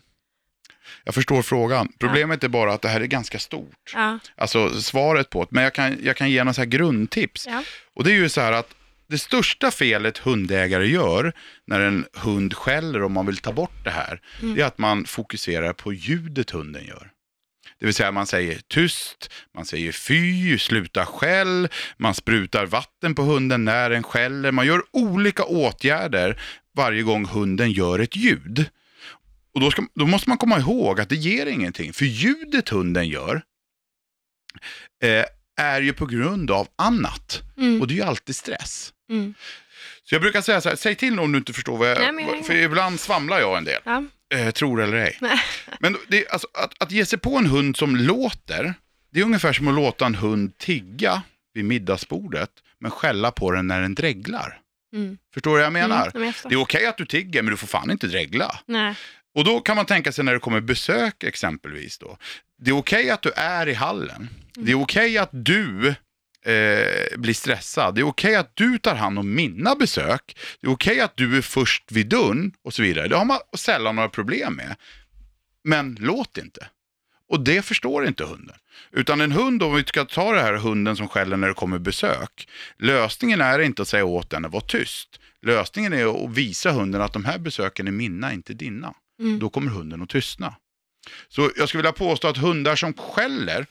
Jag 1.03 1.15
förstår 1.15 1.41
frågan. 1.41 1.91
Problemet 1.99 2.43
är 2.43 2.47
bara 2.47 2.73
att 2.73 2.81
det 2.81 2.89
här 2.89 3.01
är 3.01 3.05
ganska 3.05 3.39
stort. 3.39 3.91
Ja, 3.93 4.19
Alltså 4.37 4.81
svaret 4.81 5.29
på 5.29 5.41
det. 5.43 5.47
Men 5.51 5.63
jag 5.63 5.73
kan, 5.73 5.97
jag 6.03 6.15
kan 6.17 6.29
ge 6.31 6.43
några 6.43 6.53
så 6.53 6.61
här 6.61 6.65
grundtips. 6.65 7.47
ja. 7.47 7.63
Och 7.95 8.03
det 8.03 8.11
är 8.11 8.15
ju 8.15 8.29
så 8.29 8.41
här 8.41 8.51
att 8.51 8.69
det 9.09 9.17
största 9.17 9.71
felet 9.71 10.17
hundägare 10.17 10.87
gör 10.87 11.33
när 11.67 11.79
en 11.79 12.05
hund 12.13 12.53
skäller 12.53 13.03
om 13.03 13.11
man 13.13 13.25
vill 13.25 13.37
ta 13.37 13.51
bort 13.53 13.83
det 13.83 13.89
här, 13.89 14.21
Mm. 14.41 14.55
det 14.55 14.61
är 14.61 14.65
att 14.65 14.77
man 14.77 15.05
fokuserar 15.05 15.73
på 15.73 15.93
ljudet 15.93 16.49
hunden 16.49 16.85
gör. 16.85 17.09
Det 17.79 17.85
vill 17.85 17.95
säga 17.95 18.11
man 18.11 18.27
säger 18.27 18.59
tyst, 18.67 19.31
man 19.55 19.65
säger 19.65 19.91
fy, 19.91 20.57
sluta 20.57 21.05
skäll, 21.05 21.67
man 21.97 22.13
sprutar 22.13 22.65
vatten 22.65 23.15
på 23.15 23.21
hunden 23.21 23.65
när 23.65 23.89
den 23.89 24.03
skäller. 24.03 24.51
Man 24.51 24.65
gör 24.67 24.81
olika 24.91 25.43
åtgärder 25.43 26.41
varje 26.75 27.01
gång 27.03 27.25
hunden 27.25 27.71
gör 27.71 27.99
ett 27.99 28.15
ljud. 28.15 28.65
Och 29.59 29.65
då, 29.65 29.71
ska, 29.71 29.83
då 29.95 30.05
måste 30.05 30.29
man 30.29 30.37
komma 30.37 30.59
ihåg 30.59 30.99
att 30.99 31.09
det 31.09 31.15
ger 31.15 31.45
ingenting, 31.45 31.93
för 31.93 32.05
ljudet 32.05 32.69
hunden 32.69 33.07
gör 33.07 33.41
eh, 35.03 35.25
är 35.61 35.81
ju 35.81 35.93
på 35.93 36.05
grund 36.05 36.51
av 36.51 36.67
annat. 36.75 37.41
Mm. 37.57 37.81
Och 37.81 37.87
det 37.87 37.93
är 37.93 37.95
ju 37.95 38.01
alltid 38.01 38.35
stress. 38.35 38.93
Mm. 39.09 39.33
Så 40.03 40.15
jag 40.15 40.21
brukar 40.21 40.41
säga 40.41 40.61
så 40.61 40.69
här, 40.69 40.75
säg 40.75 40.95
till 40.95 41.19
om 41.19 41.31
du 41.31 41.37
inte 41.37 41.53
förstår 41.53 41.77
vad 41.77 41.89
jag... 41.89 42.15
Nej, 42.15 42.27
jag 42.35 42.45
för 42.45 42.55
ibland 42.55 42.99
svamlar 42.99 43.39
jag 43.39 43.57
en 43.57 43.63
del, 43.63 43.81
Ja. 43.85 44.03
eh, 44.33 44.51
tror 44.51 44.81
eller 44.81 44.97
ej. 44.97 45.19
Men 45.79 45.97
det, 46.07 46.27
alltså, 46.29 46.47
att, 46.53 46.83
att 46.83 46.91
ge 46.91 47.05
sig 47.05 47.19
på 47.19 47.37
en 47.37 47.45
hund 47.45 47.77
som 47.77 47.95
låter, 47.95 48.73
det 49.11 49.19
är 49.19 49.23
ungefär 49.23 49.53
som 49.53 49.67
att 49.67 49.75
låta 49.75 50.05
en 50.05 50.15
hund 50.15 50.57
tigga 50.57 51.21
vid 51.53 51.65
middagsbordet, 51.65 52.51
men 52.79 52.91
skälla 52.91 53.31
på 53.31 53.51
den 53.51 53.67
när 53.67 53.81
den 53.81 53.95
dreglar. 53.95 54.59
Mm. 54.93 55.17
Förstår 55.33 55.51
du 55.51 55.57
vad 55.57 55.65
jag 55.65 55.73
menar? 55.73 56.01
Mm, 56.01 56.11
men 56.13 56.23
jag 56.23 56.33
förstår. 56.35 56.49
Det 56.49 56.55
är 56.55 56.61
okej 56.61 56.85
att 56.85 56.97
du 56.97 57.05
tigger, 57.05 57.41
men 57.41 57.51
du 57.51 57.57
får 57.57 57.67
fan 57.67 57.91
inte 57.91 58.07
dregla. 58.07 58.59
Nej. 58.65 58.95
Och 59.35 59.43
då 59.43 59.59
kan 59.59 59.75
man 59.75 59.85
tänka 59.85 60.11
sig 60.11 60.25
när 60.25 60.33
det 60.33 60.39
kommer 60.39 60.61
besök 60.61 61.23
exempelvis 61.23 61.97
då. 61.97 62.17
Det 62.57 62.71
är 62.71 62.77
okej 62.77 63.09
att 63.09 63.21
du 63.21 63.31
är 63.35 63.67
i 63.67 63.73
hallen. 63.73 64.29
Det 64.53 64.71
är 64.71 64.81
okej 64.81 65.17
att 65.17 65.29
du 65.31 65.87
eh, 66.45 67.17
blir 67.17 67.33
stressad. 67.33 67.95
Det 67.95 68.01
är 68.01 68.07
okej 68.07 68.35
att 68.35 68.51
du 68.55 68.77
tar 68.77 68.95
hand 68.95 69.19
om 69.19 69.35
mina 69.35 69.75
besök. 69.75 70.37
Det 70.61 70.67
är 70.67 70.71
okej 70.71 70.99
att 70.99 71.17
du 71.17 71.37
är 71.37 71.41
först 71.41 71.91
vid 71.91 72.07
dörren 72.07 72.53
och 72.63 72.73
så 72.73 72.81
vidare. 72.81 73.07
Det 73.07 73.17
har 73.17 73.25
man 73.25 73.39
sällan 73.57 73.95
några 73.95 74.09
problem 74.09 74.53
med. 74.53 74.75
Men 75.63 75.97
låt 75.99 76.37
inte. 76.37 76.67
Och 77.29 77.39
det 77.39 77.61
förstår 77.61 78.07
inte 78.07 78.23
hunden. 78.23 78.55
Utan 78.91 79.21
en 79.21 79.31
hund, 79.31 79.63
om 79.63 79.75
vi 79.75 79.83
ska 79.83 80.05
ta 80.05 80.33
det 80.33 80.41
här 80.41 80.53
hunden 80.53 80.95
som 80.95 81.07
skäller 81.07 81.37
när 81.37 81.47
det 81.47 81.53
kommer 81.53 81.79
besök. 81.79 82.47
Lösningen 82.77 83.41
är 83.41 83.59
inte 83.59 83.81
att 83.81 83.87
säga 83.87 84.05
åt 84.05 84.29
den 84.29 84.45
att 84.45 84.51
vara 84.51 84.63
tyst. 84.63 85.19
Lösningen 85.41 85.93
är 85.93 86.25
att 86.25 86.37
visa 86.37 86.71
hunden 86.71 87.01
att 87.01 87.13
de 87.13 87.25
här 87.25 87.37
besöken 87.39 87.87
är 87.87 87.91
mina, 87.91 88.33
inte 88.33 88.53
dina. 88.53 88.93
Mm. 89.19 89.39
Då 89.39 89.49
kommer 89.49 89.71
hunden 89.71 90.01
att 90.01 90.09
tystna. 90.09 90.55
Så 91.27 91.51
jag 91.55 91.69
skulle 91.69 91.81
vilja 91.81 91.91
påstå 91.91 92.27
att 92.27 92.37
hundar 92.37 92.75
som 92.75 92.93
skäller, 92.93 93.65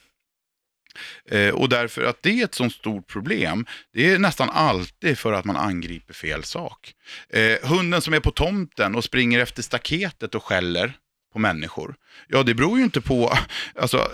eh, 1.31 1.55
och 1.55 1.69
därför 1.69 2.05
att 2.05 2.23
det 2.23 2.41
är 2.41 2.45
ett 2.45 2.55
sånt 2.55 2.73
stort 2.73 3.07
problem, 3.07 3.67
det 3.93 4.11
är 4.11 4.19
nästan 4.19 4.51
alltid 4.51 5.19
för 5.19 5.33
att 5.33 5.45
man 5.45 5.57
angriper 5.57 6.15
fel 6.15 6.45
sak. 6.45 6.95
Eh, 7.29 7.69
hunden 7.69 8.03
som 8.03 8.15
är 8.15 8.21
på 8.21 8.31
tomten 8.31 8.95
och 8.95 9.05
springer 9.05 9.39
efter 9.39 9.63
staketet 9.63 10.35
och 10.35 10.45
skäller 10.45 10.93
på 11.33 11.39
människor, 11.39 11.97
ja 12.29 12.43
det 12.43 12.55
beror 12.55 12.79
ju 12.79 12.85
inte 12.85 13.01
på, 13.01 13.39
alltså 13.75 14.11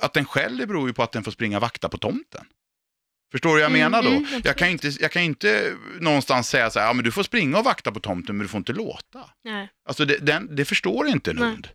att 0.00 0.12
den 0.12 0.24
skäller 0.24 0.66
beror 0.66 0.88
ju 0.88 0.94
på 0.94 1.02
att 1.02 1.12
den 1.12 1.24
får 1.24 1.30
springa 1.30 1.56
och 1.56 1.62
vakta 1.62 1.88
på 1.88 1.98
tomten. 1.98 2.46
Förstår 3.34 3.48
du 3.48 3.54
vad 3.54 3.62
jag 3.62 3.70
Mm, 3.70 3.80
menar 3.92 4.02
då? 4.02 4.08
mm, 4.08 4.42
jag, 4.44 4.56
kan 4.56 4.68
inte, 4.68 4.92
jag 5.00 5.12
kan 5.12 5.22
inte 5.22 5.72
någonstans 6.00 6.48
säga 6.48 6.70
så 6.70 6.78
här, 6.78 6.86
ja 6.86 6.92
men 6.92 7.04
du 7.04 7.12
får 7.12 7.22
springa 7.22 7.58
och 7.58 7.64
vakta 7.64 7.92
på 7.92 8.00
tomten 8.00 8.36
men 8.36 8.44
du 8.44 8.48
får 8.48 8.58
inte 8.58 8.72
låta. 8.72 9.30
Nej. 9.44 9.68
Alltså 9.88 10.04
det, 10.04 10.16
den, 10.18 10.56
det 10.56 10.64
förstår 10.64 11.06
inte 11.08 11.30
en 11.30 11.38
hund. 11.38 11.68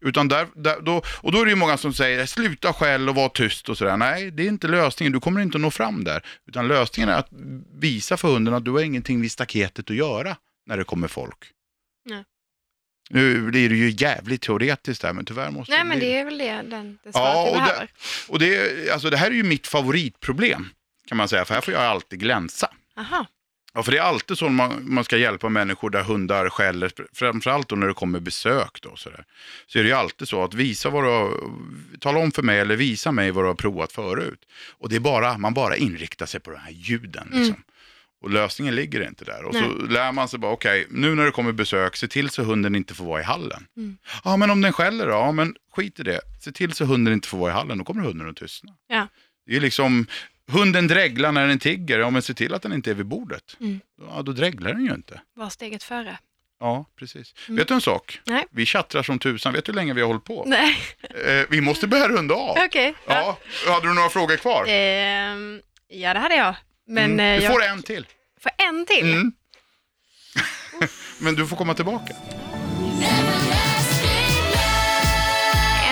Utan 0.00 0.28
där, 0.28 0.46
där, 0.54 0.80
då, 0.80 1.02
och 1.08 1.32
då 1.32 1.40
är 1.40 1.44
det 1.44 1.50
ju 1.50 1.56
många 1.56 1.76
som 1.76 1.92
säger 1.94 2.26
sluta 2.26 2.72
skäll 2.72 3.08
och 3.08 3.14
var 3.14 3.28
tyst 3.28 3.68
och 3.68 3.78
sådär. 3.78 3.96
Nej, 3.96 4.30
det 4.30 4.42
är 4.42 4.48
inte 4.48 4.68
lösningen. 4.68 5.12
Du 5.12 5.20
kommer 5.20 5.40
inte 5.40 5.56
att 5.56 5.62
nå 5.62 5.70
fram 5.70 6.04
där. 6.04 6.24
Utan 6.48 6.68
lösningen 6.68 7.08
är 7.08 7.18
att 7.18 7.28
visa 7.80 8.16
för 8.16 8.28
hunden 8.28 8.54
att 8.54 8.64
du 8.64 8.70
har 8.70 8.80
ingenting 8.80 9.20
vid 9.20 9.32
staketet 9.32 9.90
att 9.90 9.96
göra 9.96 10.36
när 10.66 10.76
det 10.76 10.84
kommer 10.84 11.08
folk. 11.08 11.44
Nej. 12.10 12.24
Nu 13.10 13.42
blir 13.42 13.68
det 13.68 13.76
ju 13.76 13.94
jävligt 13.98 14.42
teoretiskt 14.42 15.02
där, 15.02 15.12
men 15.12 15.24
tyvärr 15.24 15.50
måste 15.50 15.72
Nej, 15.72 15.84
men 15.84 15.98
bli 15.98 16.06
det 16.08 16.18
är 16.18 16.24
väl 16.24 16.38
det, 16.38 16.62
den, 16.70 16.98
det 17.04 17.10
Ja, 17.14 17.50
och 17.50 17.56
det, 17.60 17.88
och 18.28 18.38
det, 18.38 18.90
alltså 18.90 19.10
det 19.10 19.16
här 19.16 19.26
är 19.30 19.34
ju 19.34 19.42
mitt 19.42 19.66
favoritproblem, 19.66 20.68
kan 21.06 21.18
man 21.18 21.28
säga. 21.28 21.44
För 21.44 21.54
här 21.54 21.60
får 21.60 21.74
jag 21.74 21.82
alltid 21.82 22.20
glänsa. 22.20 22.70
Aha. 22.96 23.26
Ja, 23.74 23.82
för 23.82 23.92
det 23.92 23.98
är 23.98 24.02
alltid 24.02 24.38
så 24.38 24.48
man, 24.48 24.94
man 24.94 25.04
ska 25.04 25.16
hjälpa 25.16 25.48
människor 25.48 25.90
där 25.90 26.02
hundar 26.02 26.50
skäller, 26.50 26.92
framförallt 27.12 27.68
då 27.68 27.76
när 27.76 27.86
det 27.86 27.94
kommer 27.94 28.20
besök 28.20 28.78
då, 28.82 28.96
så, 28.96 29.10
där. 29.10 29.24
så 29.66 29.78
är 29.78 29.82
det 29.82 29.88
ju 29.88 29.94
alltid 29.94 30.28
så 30.28 30.44
att 30.44 30.54
visa 30.54 30.90
vad 30.90 31.04
du 31.04 31.08
har, 31.08 31.30
tala 32.00 32.18
om 32.18 32.32
för 32.32 32.42
mig 32.42 32.60
eller 32.60 32.76
visa 32.76 33.12
mig 33.12 33.30
vad 33.30 33.44
du 33.44 33.48
har 33.48 33.54
provat 33.54 33.92
förut. 33.92 34.40
Och 34.70 34.88
det 34.88 34.96
är 34.96 35.00
bara, 35.00 35.38
man 35.38 35.54
bara 35.54 35.76
inriktar 35.76 36.26
sig 36.26 36.40
på 36.40 36.50
de 36.50 36.56
här 36.56 36.70
ljuden. 36.70 37.28
Mm. 37.32 37.38
Liksom. 37.38 37.62
Och 38.22 38.30
lösningen 38.30 38.74
ligger 38.74 39.08
inte 39.08 39.24
där. 39.24 39.44
Och 39.44 39.54
så 39.54 39.68
lär 39.68 40.12
man 40.12 40.28
sig 40.28 40.38
bara, 40.38 40.52
okej, 40.52 40.86
nu 40.90 41.14
när 41.14 41.24
det 41.24 41.30
kommer 41.30 41.52
besök, 41.52 41.96
se 41.96 42.08
till 42.08 42.30
så 42.30 42.42
hunden 42.42 42.74
inte 42.74 42.94
får 42.94 43.04
vara 43.04 43.20
i 43.20 43.24
hallen. 43.24 43.66
Mm. 43.76 43.98
Ja, 44.24 44.36
men 44.36 44.50
om 44.50 44.60
den 44.60 44.72
skäller 44.72 45.06
då? 45.06 45.12
Ja, 45.12 45.32
men 45.32 45.54
skit 45.72 46.00
i 46.00 46.02
det. 46.02 46.20
Se 46.40 46.52
till 46.52 46.72
så 46.72 46.84
hunden 46.84 47.14
inte 47.14 47.28
får 47.28 47.38
vara 47.38 47.50
i 47.50 47.54
hallen, 47.54 47.78
då 47.78 47.84
kommer 47.84 48.02
hunden 48.02 48.30
att 48.30 48.36
tystna. 48.36 48.72
Ja. 48.88 49.08
Det 49.46 49.56
är 49.56 49.60
liksom, 49.60 50.06
hunden 50.52 50.86
dreglar 50.88 51.32
när 51.32 51.46
den 51.46 51.58
tigger, 51.58 51.98
ja 51.98 52.10
men 52.10 52.22
se 52.22 52.34
till 52.34 52.54
att 52.54 52.62
den 52.62 52.72
inte 52.72 52.90
är 52.90 52.94
vid 52.94 53.06
bordet. 53.06 53.56
Mm. 53.60 53.80
Ja, 54.08 54.22
då 54.22 54.32
dreglar 54.32 54.72
den 54.72 54.84
ju 54.84 54.94
inte. 54.94 55.20
Var 55.34 55.48
steget 55.48 55.82
före. 55.82 56.18
Ja, 56.60 56.84
precis. 56.98 57.34
Mm. 57.48 57.56
Vet 57.58 57.68
du 57.68 57.74
en 57.74 57.80
sak? 57.80 58.20
Nej. 58.24 58.44
Vi 58.50 58.66
chattrar 58.66 59.02
som 59.02 59.18
tusan, 59.18 59.52
vet 59.52 59.64
du 59.64 59.72
hur 59.72 59.76
länge 59.76 59.94
vi 59.94 60.00
har 60.00 60.08
hållit 60.08 60.24
på? 60.24 60.44
Nej, 60.46 60.76
Eh, 61.26 61.44
vi 61.50 61.60
måste 61.60 61.86
börja 61.86 62.08
runda 62.08 62.34
av. 62.34 62.56
okej. 62.66 62.94
Ja, 63.06 63.38
hade 63.66 63.88
du 63.88 63.94
några 63.94 64.08
frågor 64.08 64.36
kvar? 64.36 64.64
Ehm, 64.68 65.60
ja, 65.88 66.14
det 66.14 66.20
hade 66.20 66.34
jag. 66.36 66.54
Men 66.86 67.04
Mm. 67.12 67.20
eh, 67.34 67.36
Du 67.38 67.44
jag 67.44 67.52
får 67.52 67.62
en 67.62 67.82
till. 67.82 68.06
får 68.40 68.52
en 68.68 68.86
till. 68.86 69.10
Mm. 69.12 69.32
men 71.18 71.34
du 71.34 71.46
får 71.46 71.56
komma 71.56 71.74
tillbaka. 71.74 72.14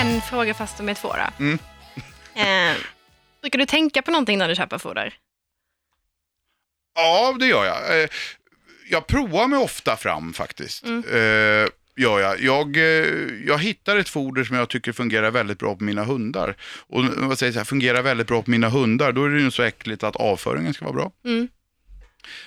En 0.01 0.21
fråga 0.23 0.55
fast 0.55 0.79
med 0.81 0.97
två 0.97 1.13
då. 1.39 1.45
Eh, 2.41 2.77
brukar 3.45 3.59
du 3.59 3.67
tänka 3.67 4.03
på 4.03 4.11
någonting 4.11 4.39
när 4.39 4.49
du 4.49 4.55
köper 4.55 4.79
foder? 4.79 5.15
Ja, 6.95 7.37
det 7.41 7.47
gör 7.47 7.65
jag. 7.65 8.03
Eh, 8.03 8.09
Jag 8.91 9.07
provar 9.07 9.47
mig 9.49 9.59
ofta 9.59 9.97
fram 9.97 10.33
faktiskt. 10.33 10.85
Mm. 10.85 11.05
Eh, 11.13 11.69
Gör 11.97 12.21
jag. 12.21 12.41
Jag, 12.41 12.77
eh, 12.77 13.07
jag 13.47 13.59
hittar 13.59 13.97
ett 13.97 14.09
foder 14.09 14.45
som 14.45 14.57
jag 14.57 14.69
tycker 14.69 14.93
fungerar 14.93 15.31
väldigt 15.31 15.59
bra 15.59 15.77
på 15.77 15.85
mina 15.85 16.05
hundar. 16.05 16.57
Och 16.89 17.05
vad 17.05 17.39
säger 17.39 17.57
jag, 17.57 17.69
fungerar 17.69 18.03
väldigt 18.03 18.27
bra 18.27 18.43
på 18.43 18.51
mina 18.51 18.69
hundar, 18.69 19.13
då 19.13 19.25
är 19.25 19.29
det 19.31 19.41
ju 19.41 19.51
så 19.51 19.63
äckligt 19.63 20.03
att 20.03 20.17
avföringen 20.17 20.75
ska 20.75 20.85
vara 20.85 20.95
bra. 20.95 21.13
Mm. 21.25 21.49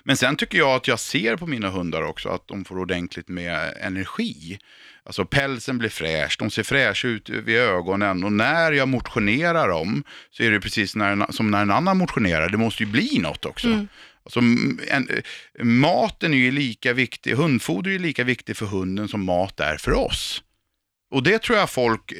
Men 0.04 0.18
sen 0.18 0.36
tycker 0.36 0.58
jag 0.58 0.70
att 0.76 0.88
jag 0.88 1.00
ser 1.00 1.36
på 1.36 1.48
mina 1.48 1.70
hundar 1.70 2.02
också 2.02 2.30
att 2.30 2.48
de 2.48 2.66
får 2.66 2.78
ordentligt 2.80 3.28
med 3.28 3.78
energi. 3.82 4.60
Alltså 5.08 5.26
pälsen 5.26 5.78
blir 5.78 5.90
fräsch, 5.90 6.36
de 6.40 6.52
ser 6.52 6.64
fräscha 6.64 7.08
ut 7.08 7.30
vid 7.30 7.58
ögonen 7.58 8.24
och 8.24 8.32
när 8.32 8.72
jag 8.72 8.88
motionerar 8.88 9.68
dem 9.68 10.04
så 10.32 10.44
är 10.44 10.52
det 10.52 10.62
precis 10.62 10.96
när 10.96 11.32
som 11.32 11.52
när 11.52 11.62
en 11.62 11.72
annan 11.72 11.98
motionerar, 11.98 12.50
det 12.50 12.58
måste 12.58 12.84
ju 12.84 12.90
bli 12.90 13.20
något 13.20 13.46
också. 13.46 13.68
Mm. 13.68 13.88
Alltså, 14.24 14.40
en, 14.40 15.10
eh, 15.10 15.66
maten 15.66 16.34
är 16.34 16.38
ju 16.38 16.52
lika 16.52 16.94
viktig, 16.94 17.34
hundfoder 17.34 17.90
är 17.90 17.94
ju 17.94 18.00
lika 18.00 18.24
viktig 18.24 18.58
för 18.58 18.66
hunden 18.66 19.08
som 19.08 19.26
mat 19.26 19.60
är 19.60 19.78
för 19.78 19.94
oss. 19.94 20.44
Och 21.12 21.24
det 21.24 21.42
tror 21.42 21.58
jag 21.58 21.70
folk 21.70 22.12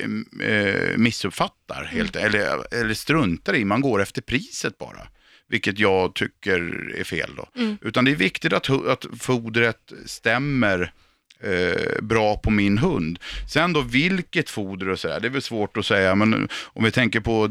eh, 0.42 0.98
missuppfattar, 0.98 1.84
helt, 1.84 2.16
eller, 2.16 2.74
eller 2.74 2.94
struntar 2.94 3.56
i, 3.56 3.66
man 3.66 3.82
går 3.82 4.02
efter 4.02 4.22
priset 4.22 4.78
bara. 4.78 5.08
Vilket 5.50 5.80
jag 5.80 6.16
tycker 6.16 6.94
är 6.98 7.04
fel 7.04 7.32
då. 7.38 7.50
Mm. 7.56 7.78
Utan 7.82 8.06
det 8.06 8.12
är 8.12 8.16
viktigt 8.16 8.54
att, 8.54 8.70
att 8.70 9.06
fodret 9.20 9.94
stämmer 10.06 10.94
eh, 11.40 12.02
bra 12.02 12.38
på 12.38 12.52
min 12.52 12.78
hund. 12.78 13.20
Sen 13.50 13.74
då 13.74 13.82
vilket 13.82 14.50
foder 14.50 14.90
och 14.90 15.00
sådär, 15.00 15.20
det 15.20 15.28
är 15.28 15.32
väl 15.32 15.42
svårt 15.42 15.78
att 15.78 15.86
säga, 15.86 16.16
men 16.16 16.50
om 16.64 16.84
vi 16.84 16.92
tänker 16.92 17.20
på 17.20 17.50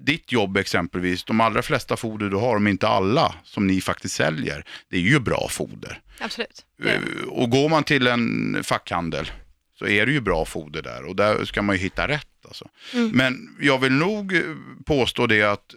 ditt 0.00 0.32
jobb 0.32 0.56
exempelvis, 0.56 1.24
de 1.24 1.40
allra 1.40 1.62
flesta 1.62 1.96
foder 1.96 2.28
du 2.30 2.36
har, 2.36 2.56
om 2.56 2.66
inte 2.66 2.88
alla 2.88 3.34
som 3.44 3.66
ni 3.66 3.80
faktiskt 3.80 4.14
säljer, 4.14 4.64
det 4.88 4.96
är 4.96 5.00
ju 5.00 5.20
bra 5.20 5.48
foder. 5.50 6.00
Absolut. 6.20 6.64
Eh, 6.84 7.00
Och 7.28 7.50
går 7.50 7.68
man 7.68 7.84
till 7.84 8.06
en 8.06 8.58
fackhandel 8.64 9.30
så 9.78 9.86
är 9.86 10.06
det 10.06 10.12
ju 10.12 10.20
bra 10.20 10.44
foder 10.44 10.82
där 10.82 11.04
och 11.04 11.16
där 11.16 11.44
ska 11.44 11.62
man 11.62 11.76
ju 11.76 11.82
hitta 11.82 12.08
rätt. 12.08 12.26
Alltså. 12.44 12.68
Mm. 12.94 13.10
Men 13.10 13.56
jag 13.60 13.78
vill 13.78 13.92
nog 13.92 14.34
eh, 14.36 14.40
påstå 14.86 15.26
det 15.26 15.42
att 15.42 15.74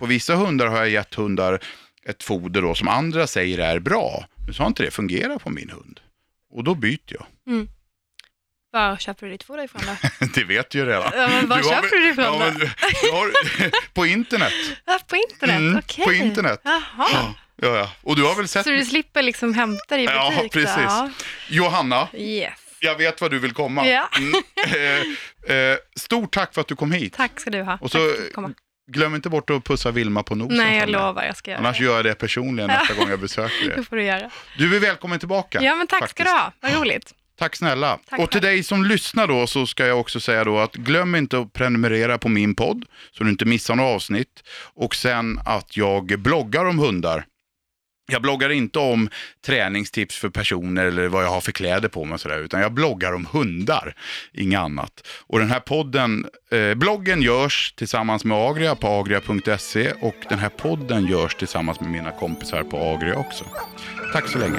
på 0.00 0.06
vissa 0.06 0.34
hundar 0.34 0.66
har 0.66 0.76
jag 0.76 0.90
gett 0.90 1.14
hundar 1.14 1.60
ett 2.04 2.22
foder 2.22 2.62
då 2.62 2.74
som 2.74 2.88
andra 2.88 3.26
säger 3.26 3.58
är 3.58 3.78
bra. 3.78 4.26
Men 4.44 4.54
så 4.54 4.62
har 4.62 4.68
inte 4.68 4.82
det 4.82 4.90
fungerat 4.90 5.42
på 5.42 5.50
min 5.50 5.70
hund. 5.70 6.00
Och 6.50 6.64
då 6.64 6.74
byter 6.74 6.98
jag. 7.06 7.26
Var 8.72 8.96
köper 8.96 9.26
du 9.26 9.32
ditt 9.32 9.42
foder 9.42 9.64
ifrån 9.64 9.82
då? 9.86 10.26
det 10.34 10.44
vet 10.44 10.70
du 10.70 10.78
ju 10.78 10.84
redan. 10.86 11.12
Ja, 11.16 11.28
men 11.28 11.48
var 11.48 11.56
Du 11.58 11.62
har 11.68 11.70
köper 11.74 11.90
väl- 11.90 11.90
du 12.00 12.06
det 12.06 12.10
ifrån 12.12 12.24
ja, 12.24 12.32
då? 12.32 12.38
men 12.38 12.58
du- 12.58 13.10
har, 13.10 13.32
På 13.94 14.06
internet. 14.06 14.52
Ja, 14.84 14.98
på 15.08 15.16
internet? 15.16 15.56
Mm, 15.56 15.78
Okej. 15.78 16.04
på 16.04 16.12
internet. 16.12 16.60
Jaha. 16.64 16.84
Ja, 17.62 17.76
ja. 17.76 17.90
Och 18.02 18.16
du 18.16 18.22
har 18.24 18.34
väl 18.34 18.48
sett 18.48 18.64
Så 18.64 18.70
du 18.70 18.84
slipper 18.84 19.22
liksom 19.22 19.54
hämta 19.54 19.96
det 19.96 20.02
i 20.02 20.06
butik? 20.06 20.20
Ja, 20.20 20.32
då? 20.42 20.48
precis. 20.48 20.76
Ja. 20.76 21.10
Johanna, 21.48 22.08
Yes. 22.14 22.52
jag 22.80 22.96
vet 22.96 23.20
vad 23.20 23.30
du 23.30 23.38
vill 23.38 23.52
komma. 23.52 23.86
Ja. 23.88 24.08
Mm. 24.18 24.34
Eh, 25.46 25.56
eh, 25.56 25.76
stort 25.96 26.34
tack 26.34 26.54
för 26.54 26.60
att 26.60 26.68
du 26.68 26.76
kom 26.76 26.92
hit. 26.92 27.12
Tack 27.14 27.40
ska 27.40 27.50
du 27.50 27.62
ha. 27.62 27.78
Och 27.80 27.90
så 27.90 27.98
Glöm 28.90 29.14
inte 29.14 29.28
bort 29.28 29.50
att 29.50 29.64
pussa 29.64 29.90
Vilma 29.90 30.22
på 30.22 30.34
nosen. 30.34 30.56
Nej, 30.56 30.78
jag 30.78 30.88
lovar. 30.88 31.24
Jag 31.24 31.36
ska 31.36 31.50
göra 31.50 31.58
Annars 31.60 31.78
det. 31.78 31.84
gör 31.84 31.96
jag 31.96 32.04
det 32.04 32.14
personligen 32.14 32.70
nästa 32.70 32.94
gång 32.94 33.10
jag 33.10 33.20
besöker 33.20 33.64
Det 33.68 33.74
dig. 33.74 33.84
får 33.84 33.96
du 33.96 34.04
göra. 34.04 34.30
Du 34.58 34.76
är 34.76 34.80
välkommen 34.80 35.18
tillbaka. 35.18 35.62
Ja, 35.62 35.74
men 35.76 35.86
tack 35.86 36.00
faktiskt. 36.00 36.16
ska 36.16 36.24
du 36.24 36.30
ha. 36.30 36.52
Vad 36.60 36.74
roligt. 36.74 37.14
Tack 37.38 37.56
snälla. 37.56 37.98
Tack 38.10 38.20
och 38.20 38.30
till 38.30 38.40
dig 38.42 38.62
som 38.62 38.84
lyssnar 38.84 39.26
då 39.26 39.46
så 39.46 39.66
ska 39.66 39.86
jag 39.86 40.00
också 40.00 40.20
säga 40.20 40.44
då 40.44 40.58
att 40.58 40.72
glöm 40.74 41.14
inte 41.14 41.38
att 41.38 41.52
prenumerera 41.52 42.18
på 42.18 42.28
min 42.28 42.54
podd 42.54 42.84
så 43.12 43.24
du 43.24 43.30
inte 43.30 43.44
missar 43.44 43.74
några 43.76 43.90
avsnitt. 43.90 44.42
Och 44.74 44.94
sen 44.94 45.40
att 45.44 45.76
jag 45.76 46.18
bloggar 46.18 46.64
om 46.64 46.78
hundar. 46.78 47.24
Jag 48.10 48.22
bloggar 48.22 48.50
inte 48.50 48.78
om 48.78 49.08
träningstips 49.46 50.16
för 50.18 50.28
personer 50.28 50.84
eller 50.84 51.08
vad 51.08 51.24
jag 51.24 51.30
har 51.30 51.40
för 51.40 51.52
kläder 51.52 51.88
på 51.88 52.04
mig 52.04 52.14
och 52.14 52.20
sådär, 52.20 52.38
utan 52.38 52.60
jag 52.60 52.72
bloggar 52.72 53.12
om 53.12 53.26
hundar, 53.26 53.94
inget 54.32 54.60
annat. 54.60 55.06
Och 55.26 55.38
den 55.38 55.50
här 55.50 55.60
podden, 55.60 56.26
eh, 56.50 56.74
bloggen 56.74 57.22
görs 57.22 57.72
tillsammans 57.76 58.24
med 58.24 58.36
Agria 58.38 58.74
på 58.74 58.88
agria.se 58.88 59.92
och 60.00 60.16
den 60.28 60.38
här 60.38 60.48
podden 60.48 61.06
görs 61.06 61.34
tillsammans 61.34 61.80
med 61.80 61.90
mina 61.90 62.10
kompisar 62.10 62.62
på 62.62 62.78
Agria 62.78 63.16
också. 63.16 63.44
Tack 64.12 64.28
så 64.28 64.38
länge. 64.38 64.58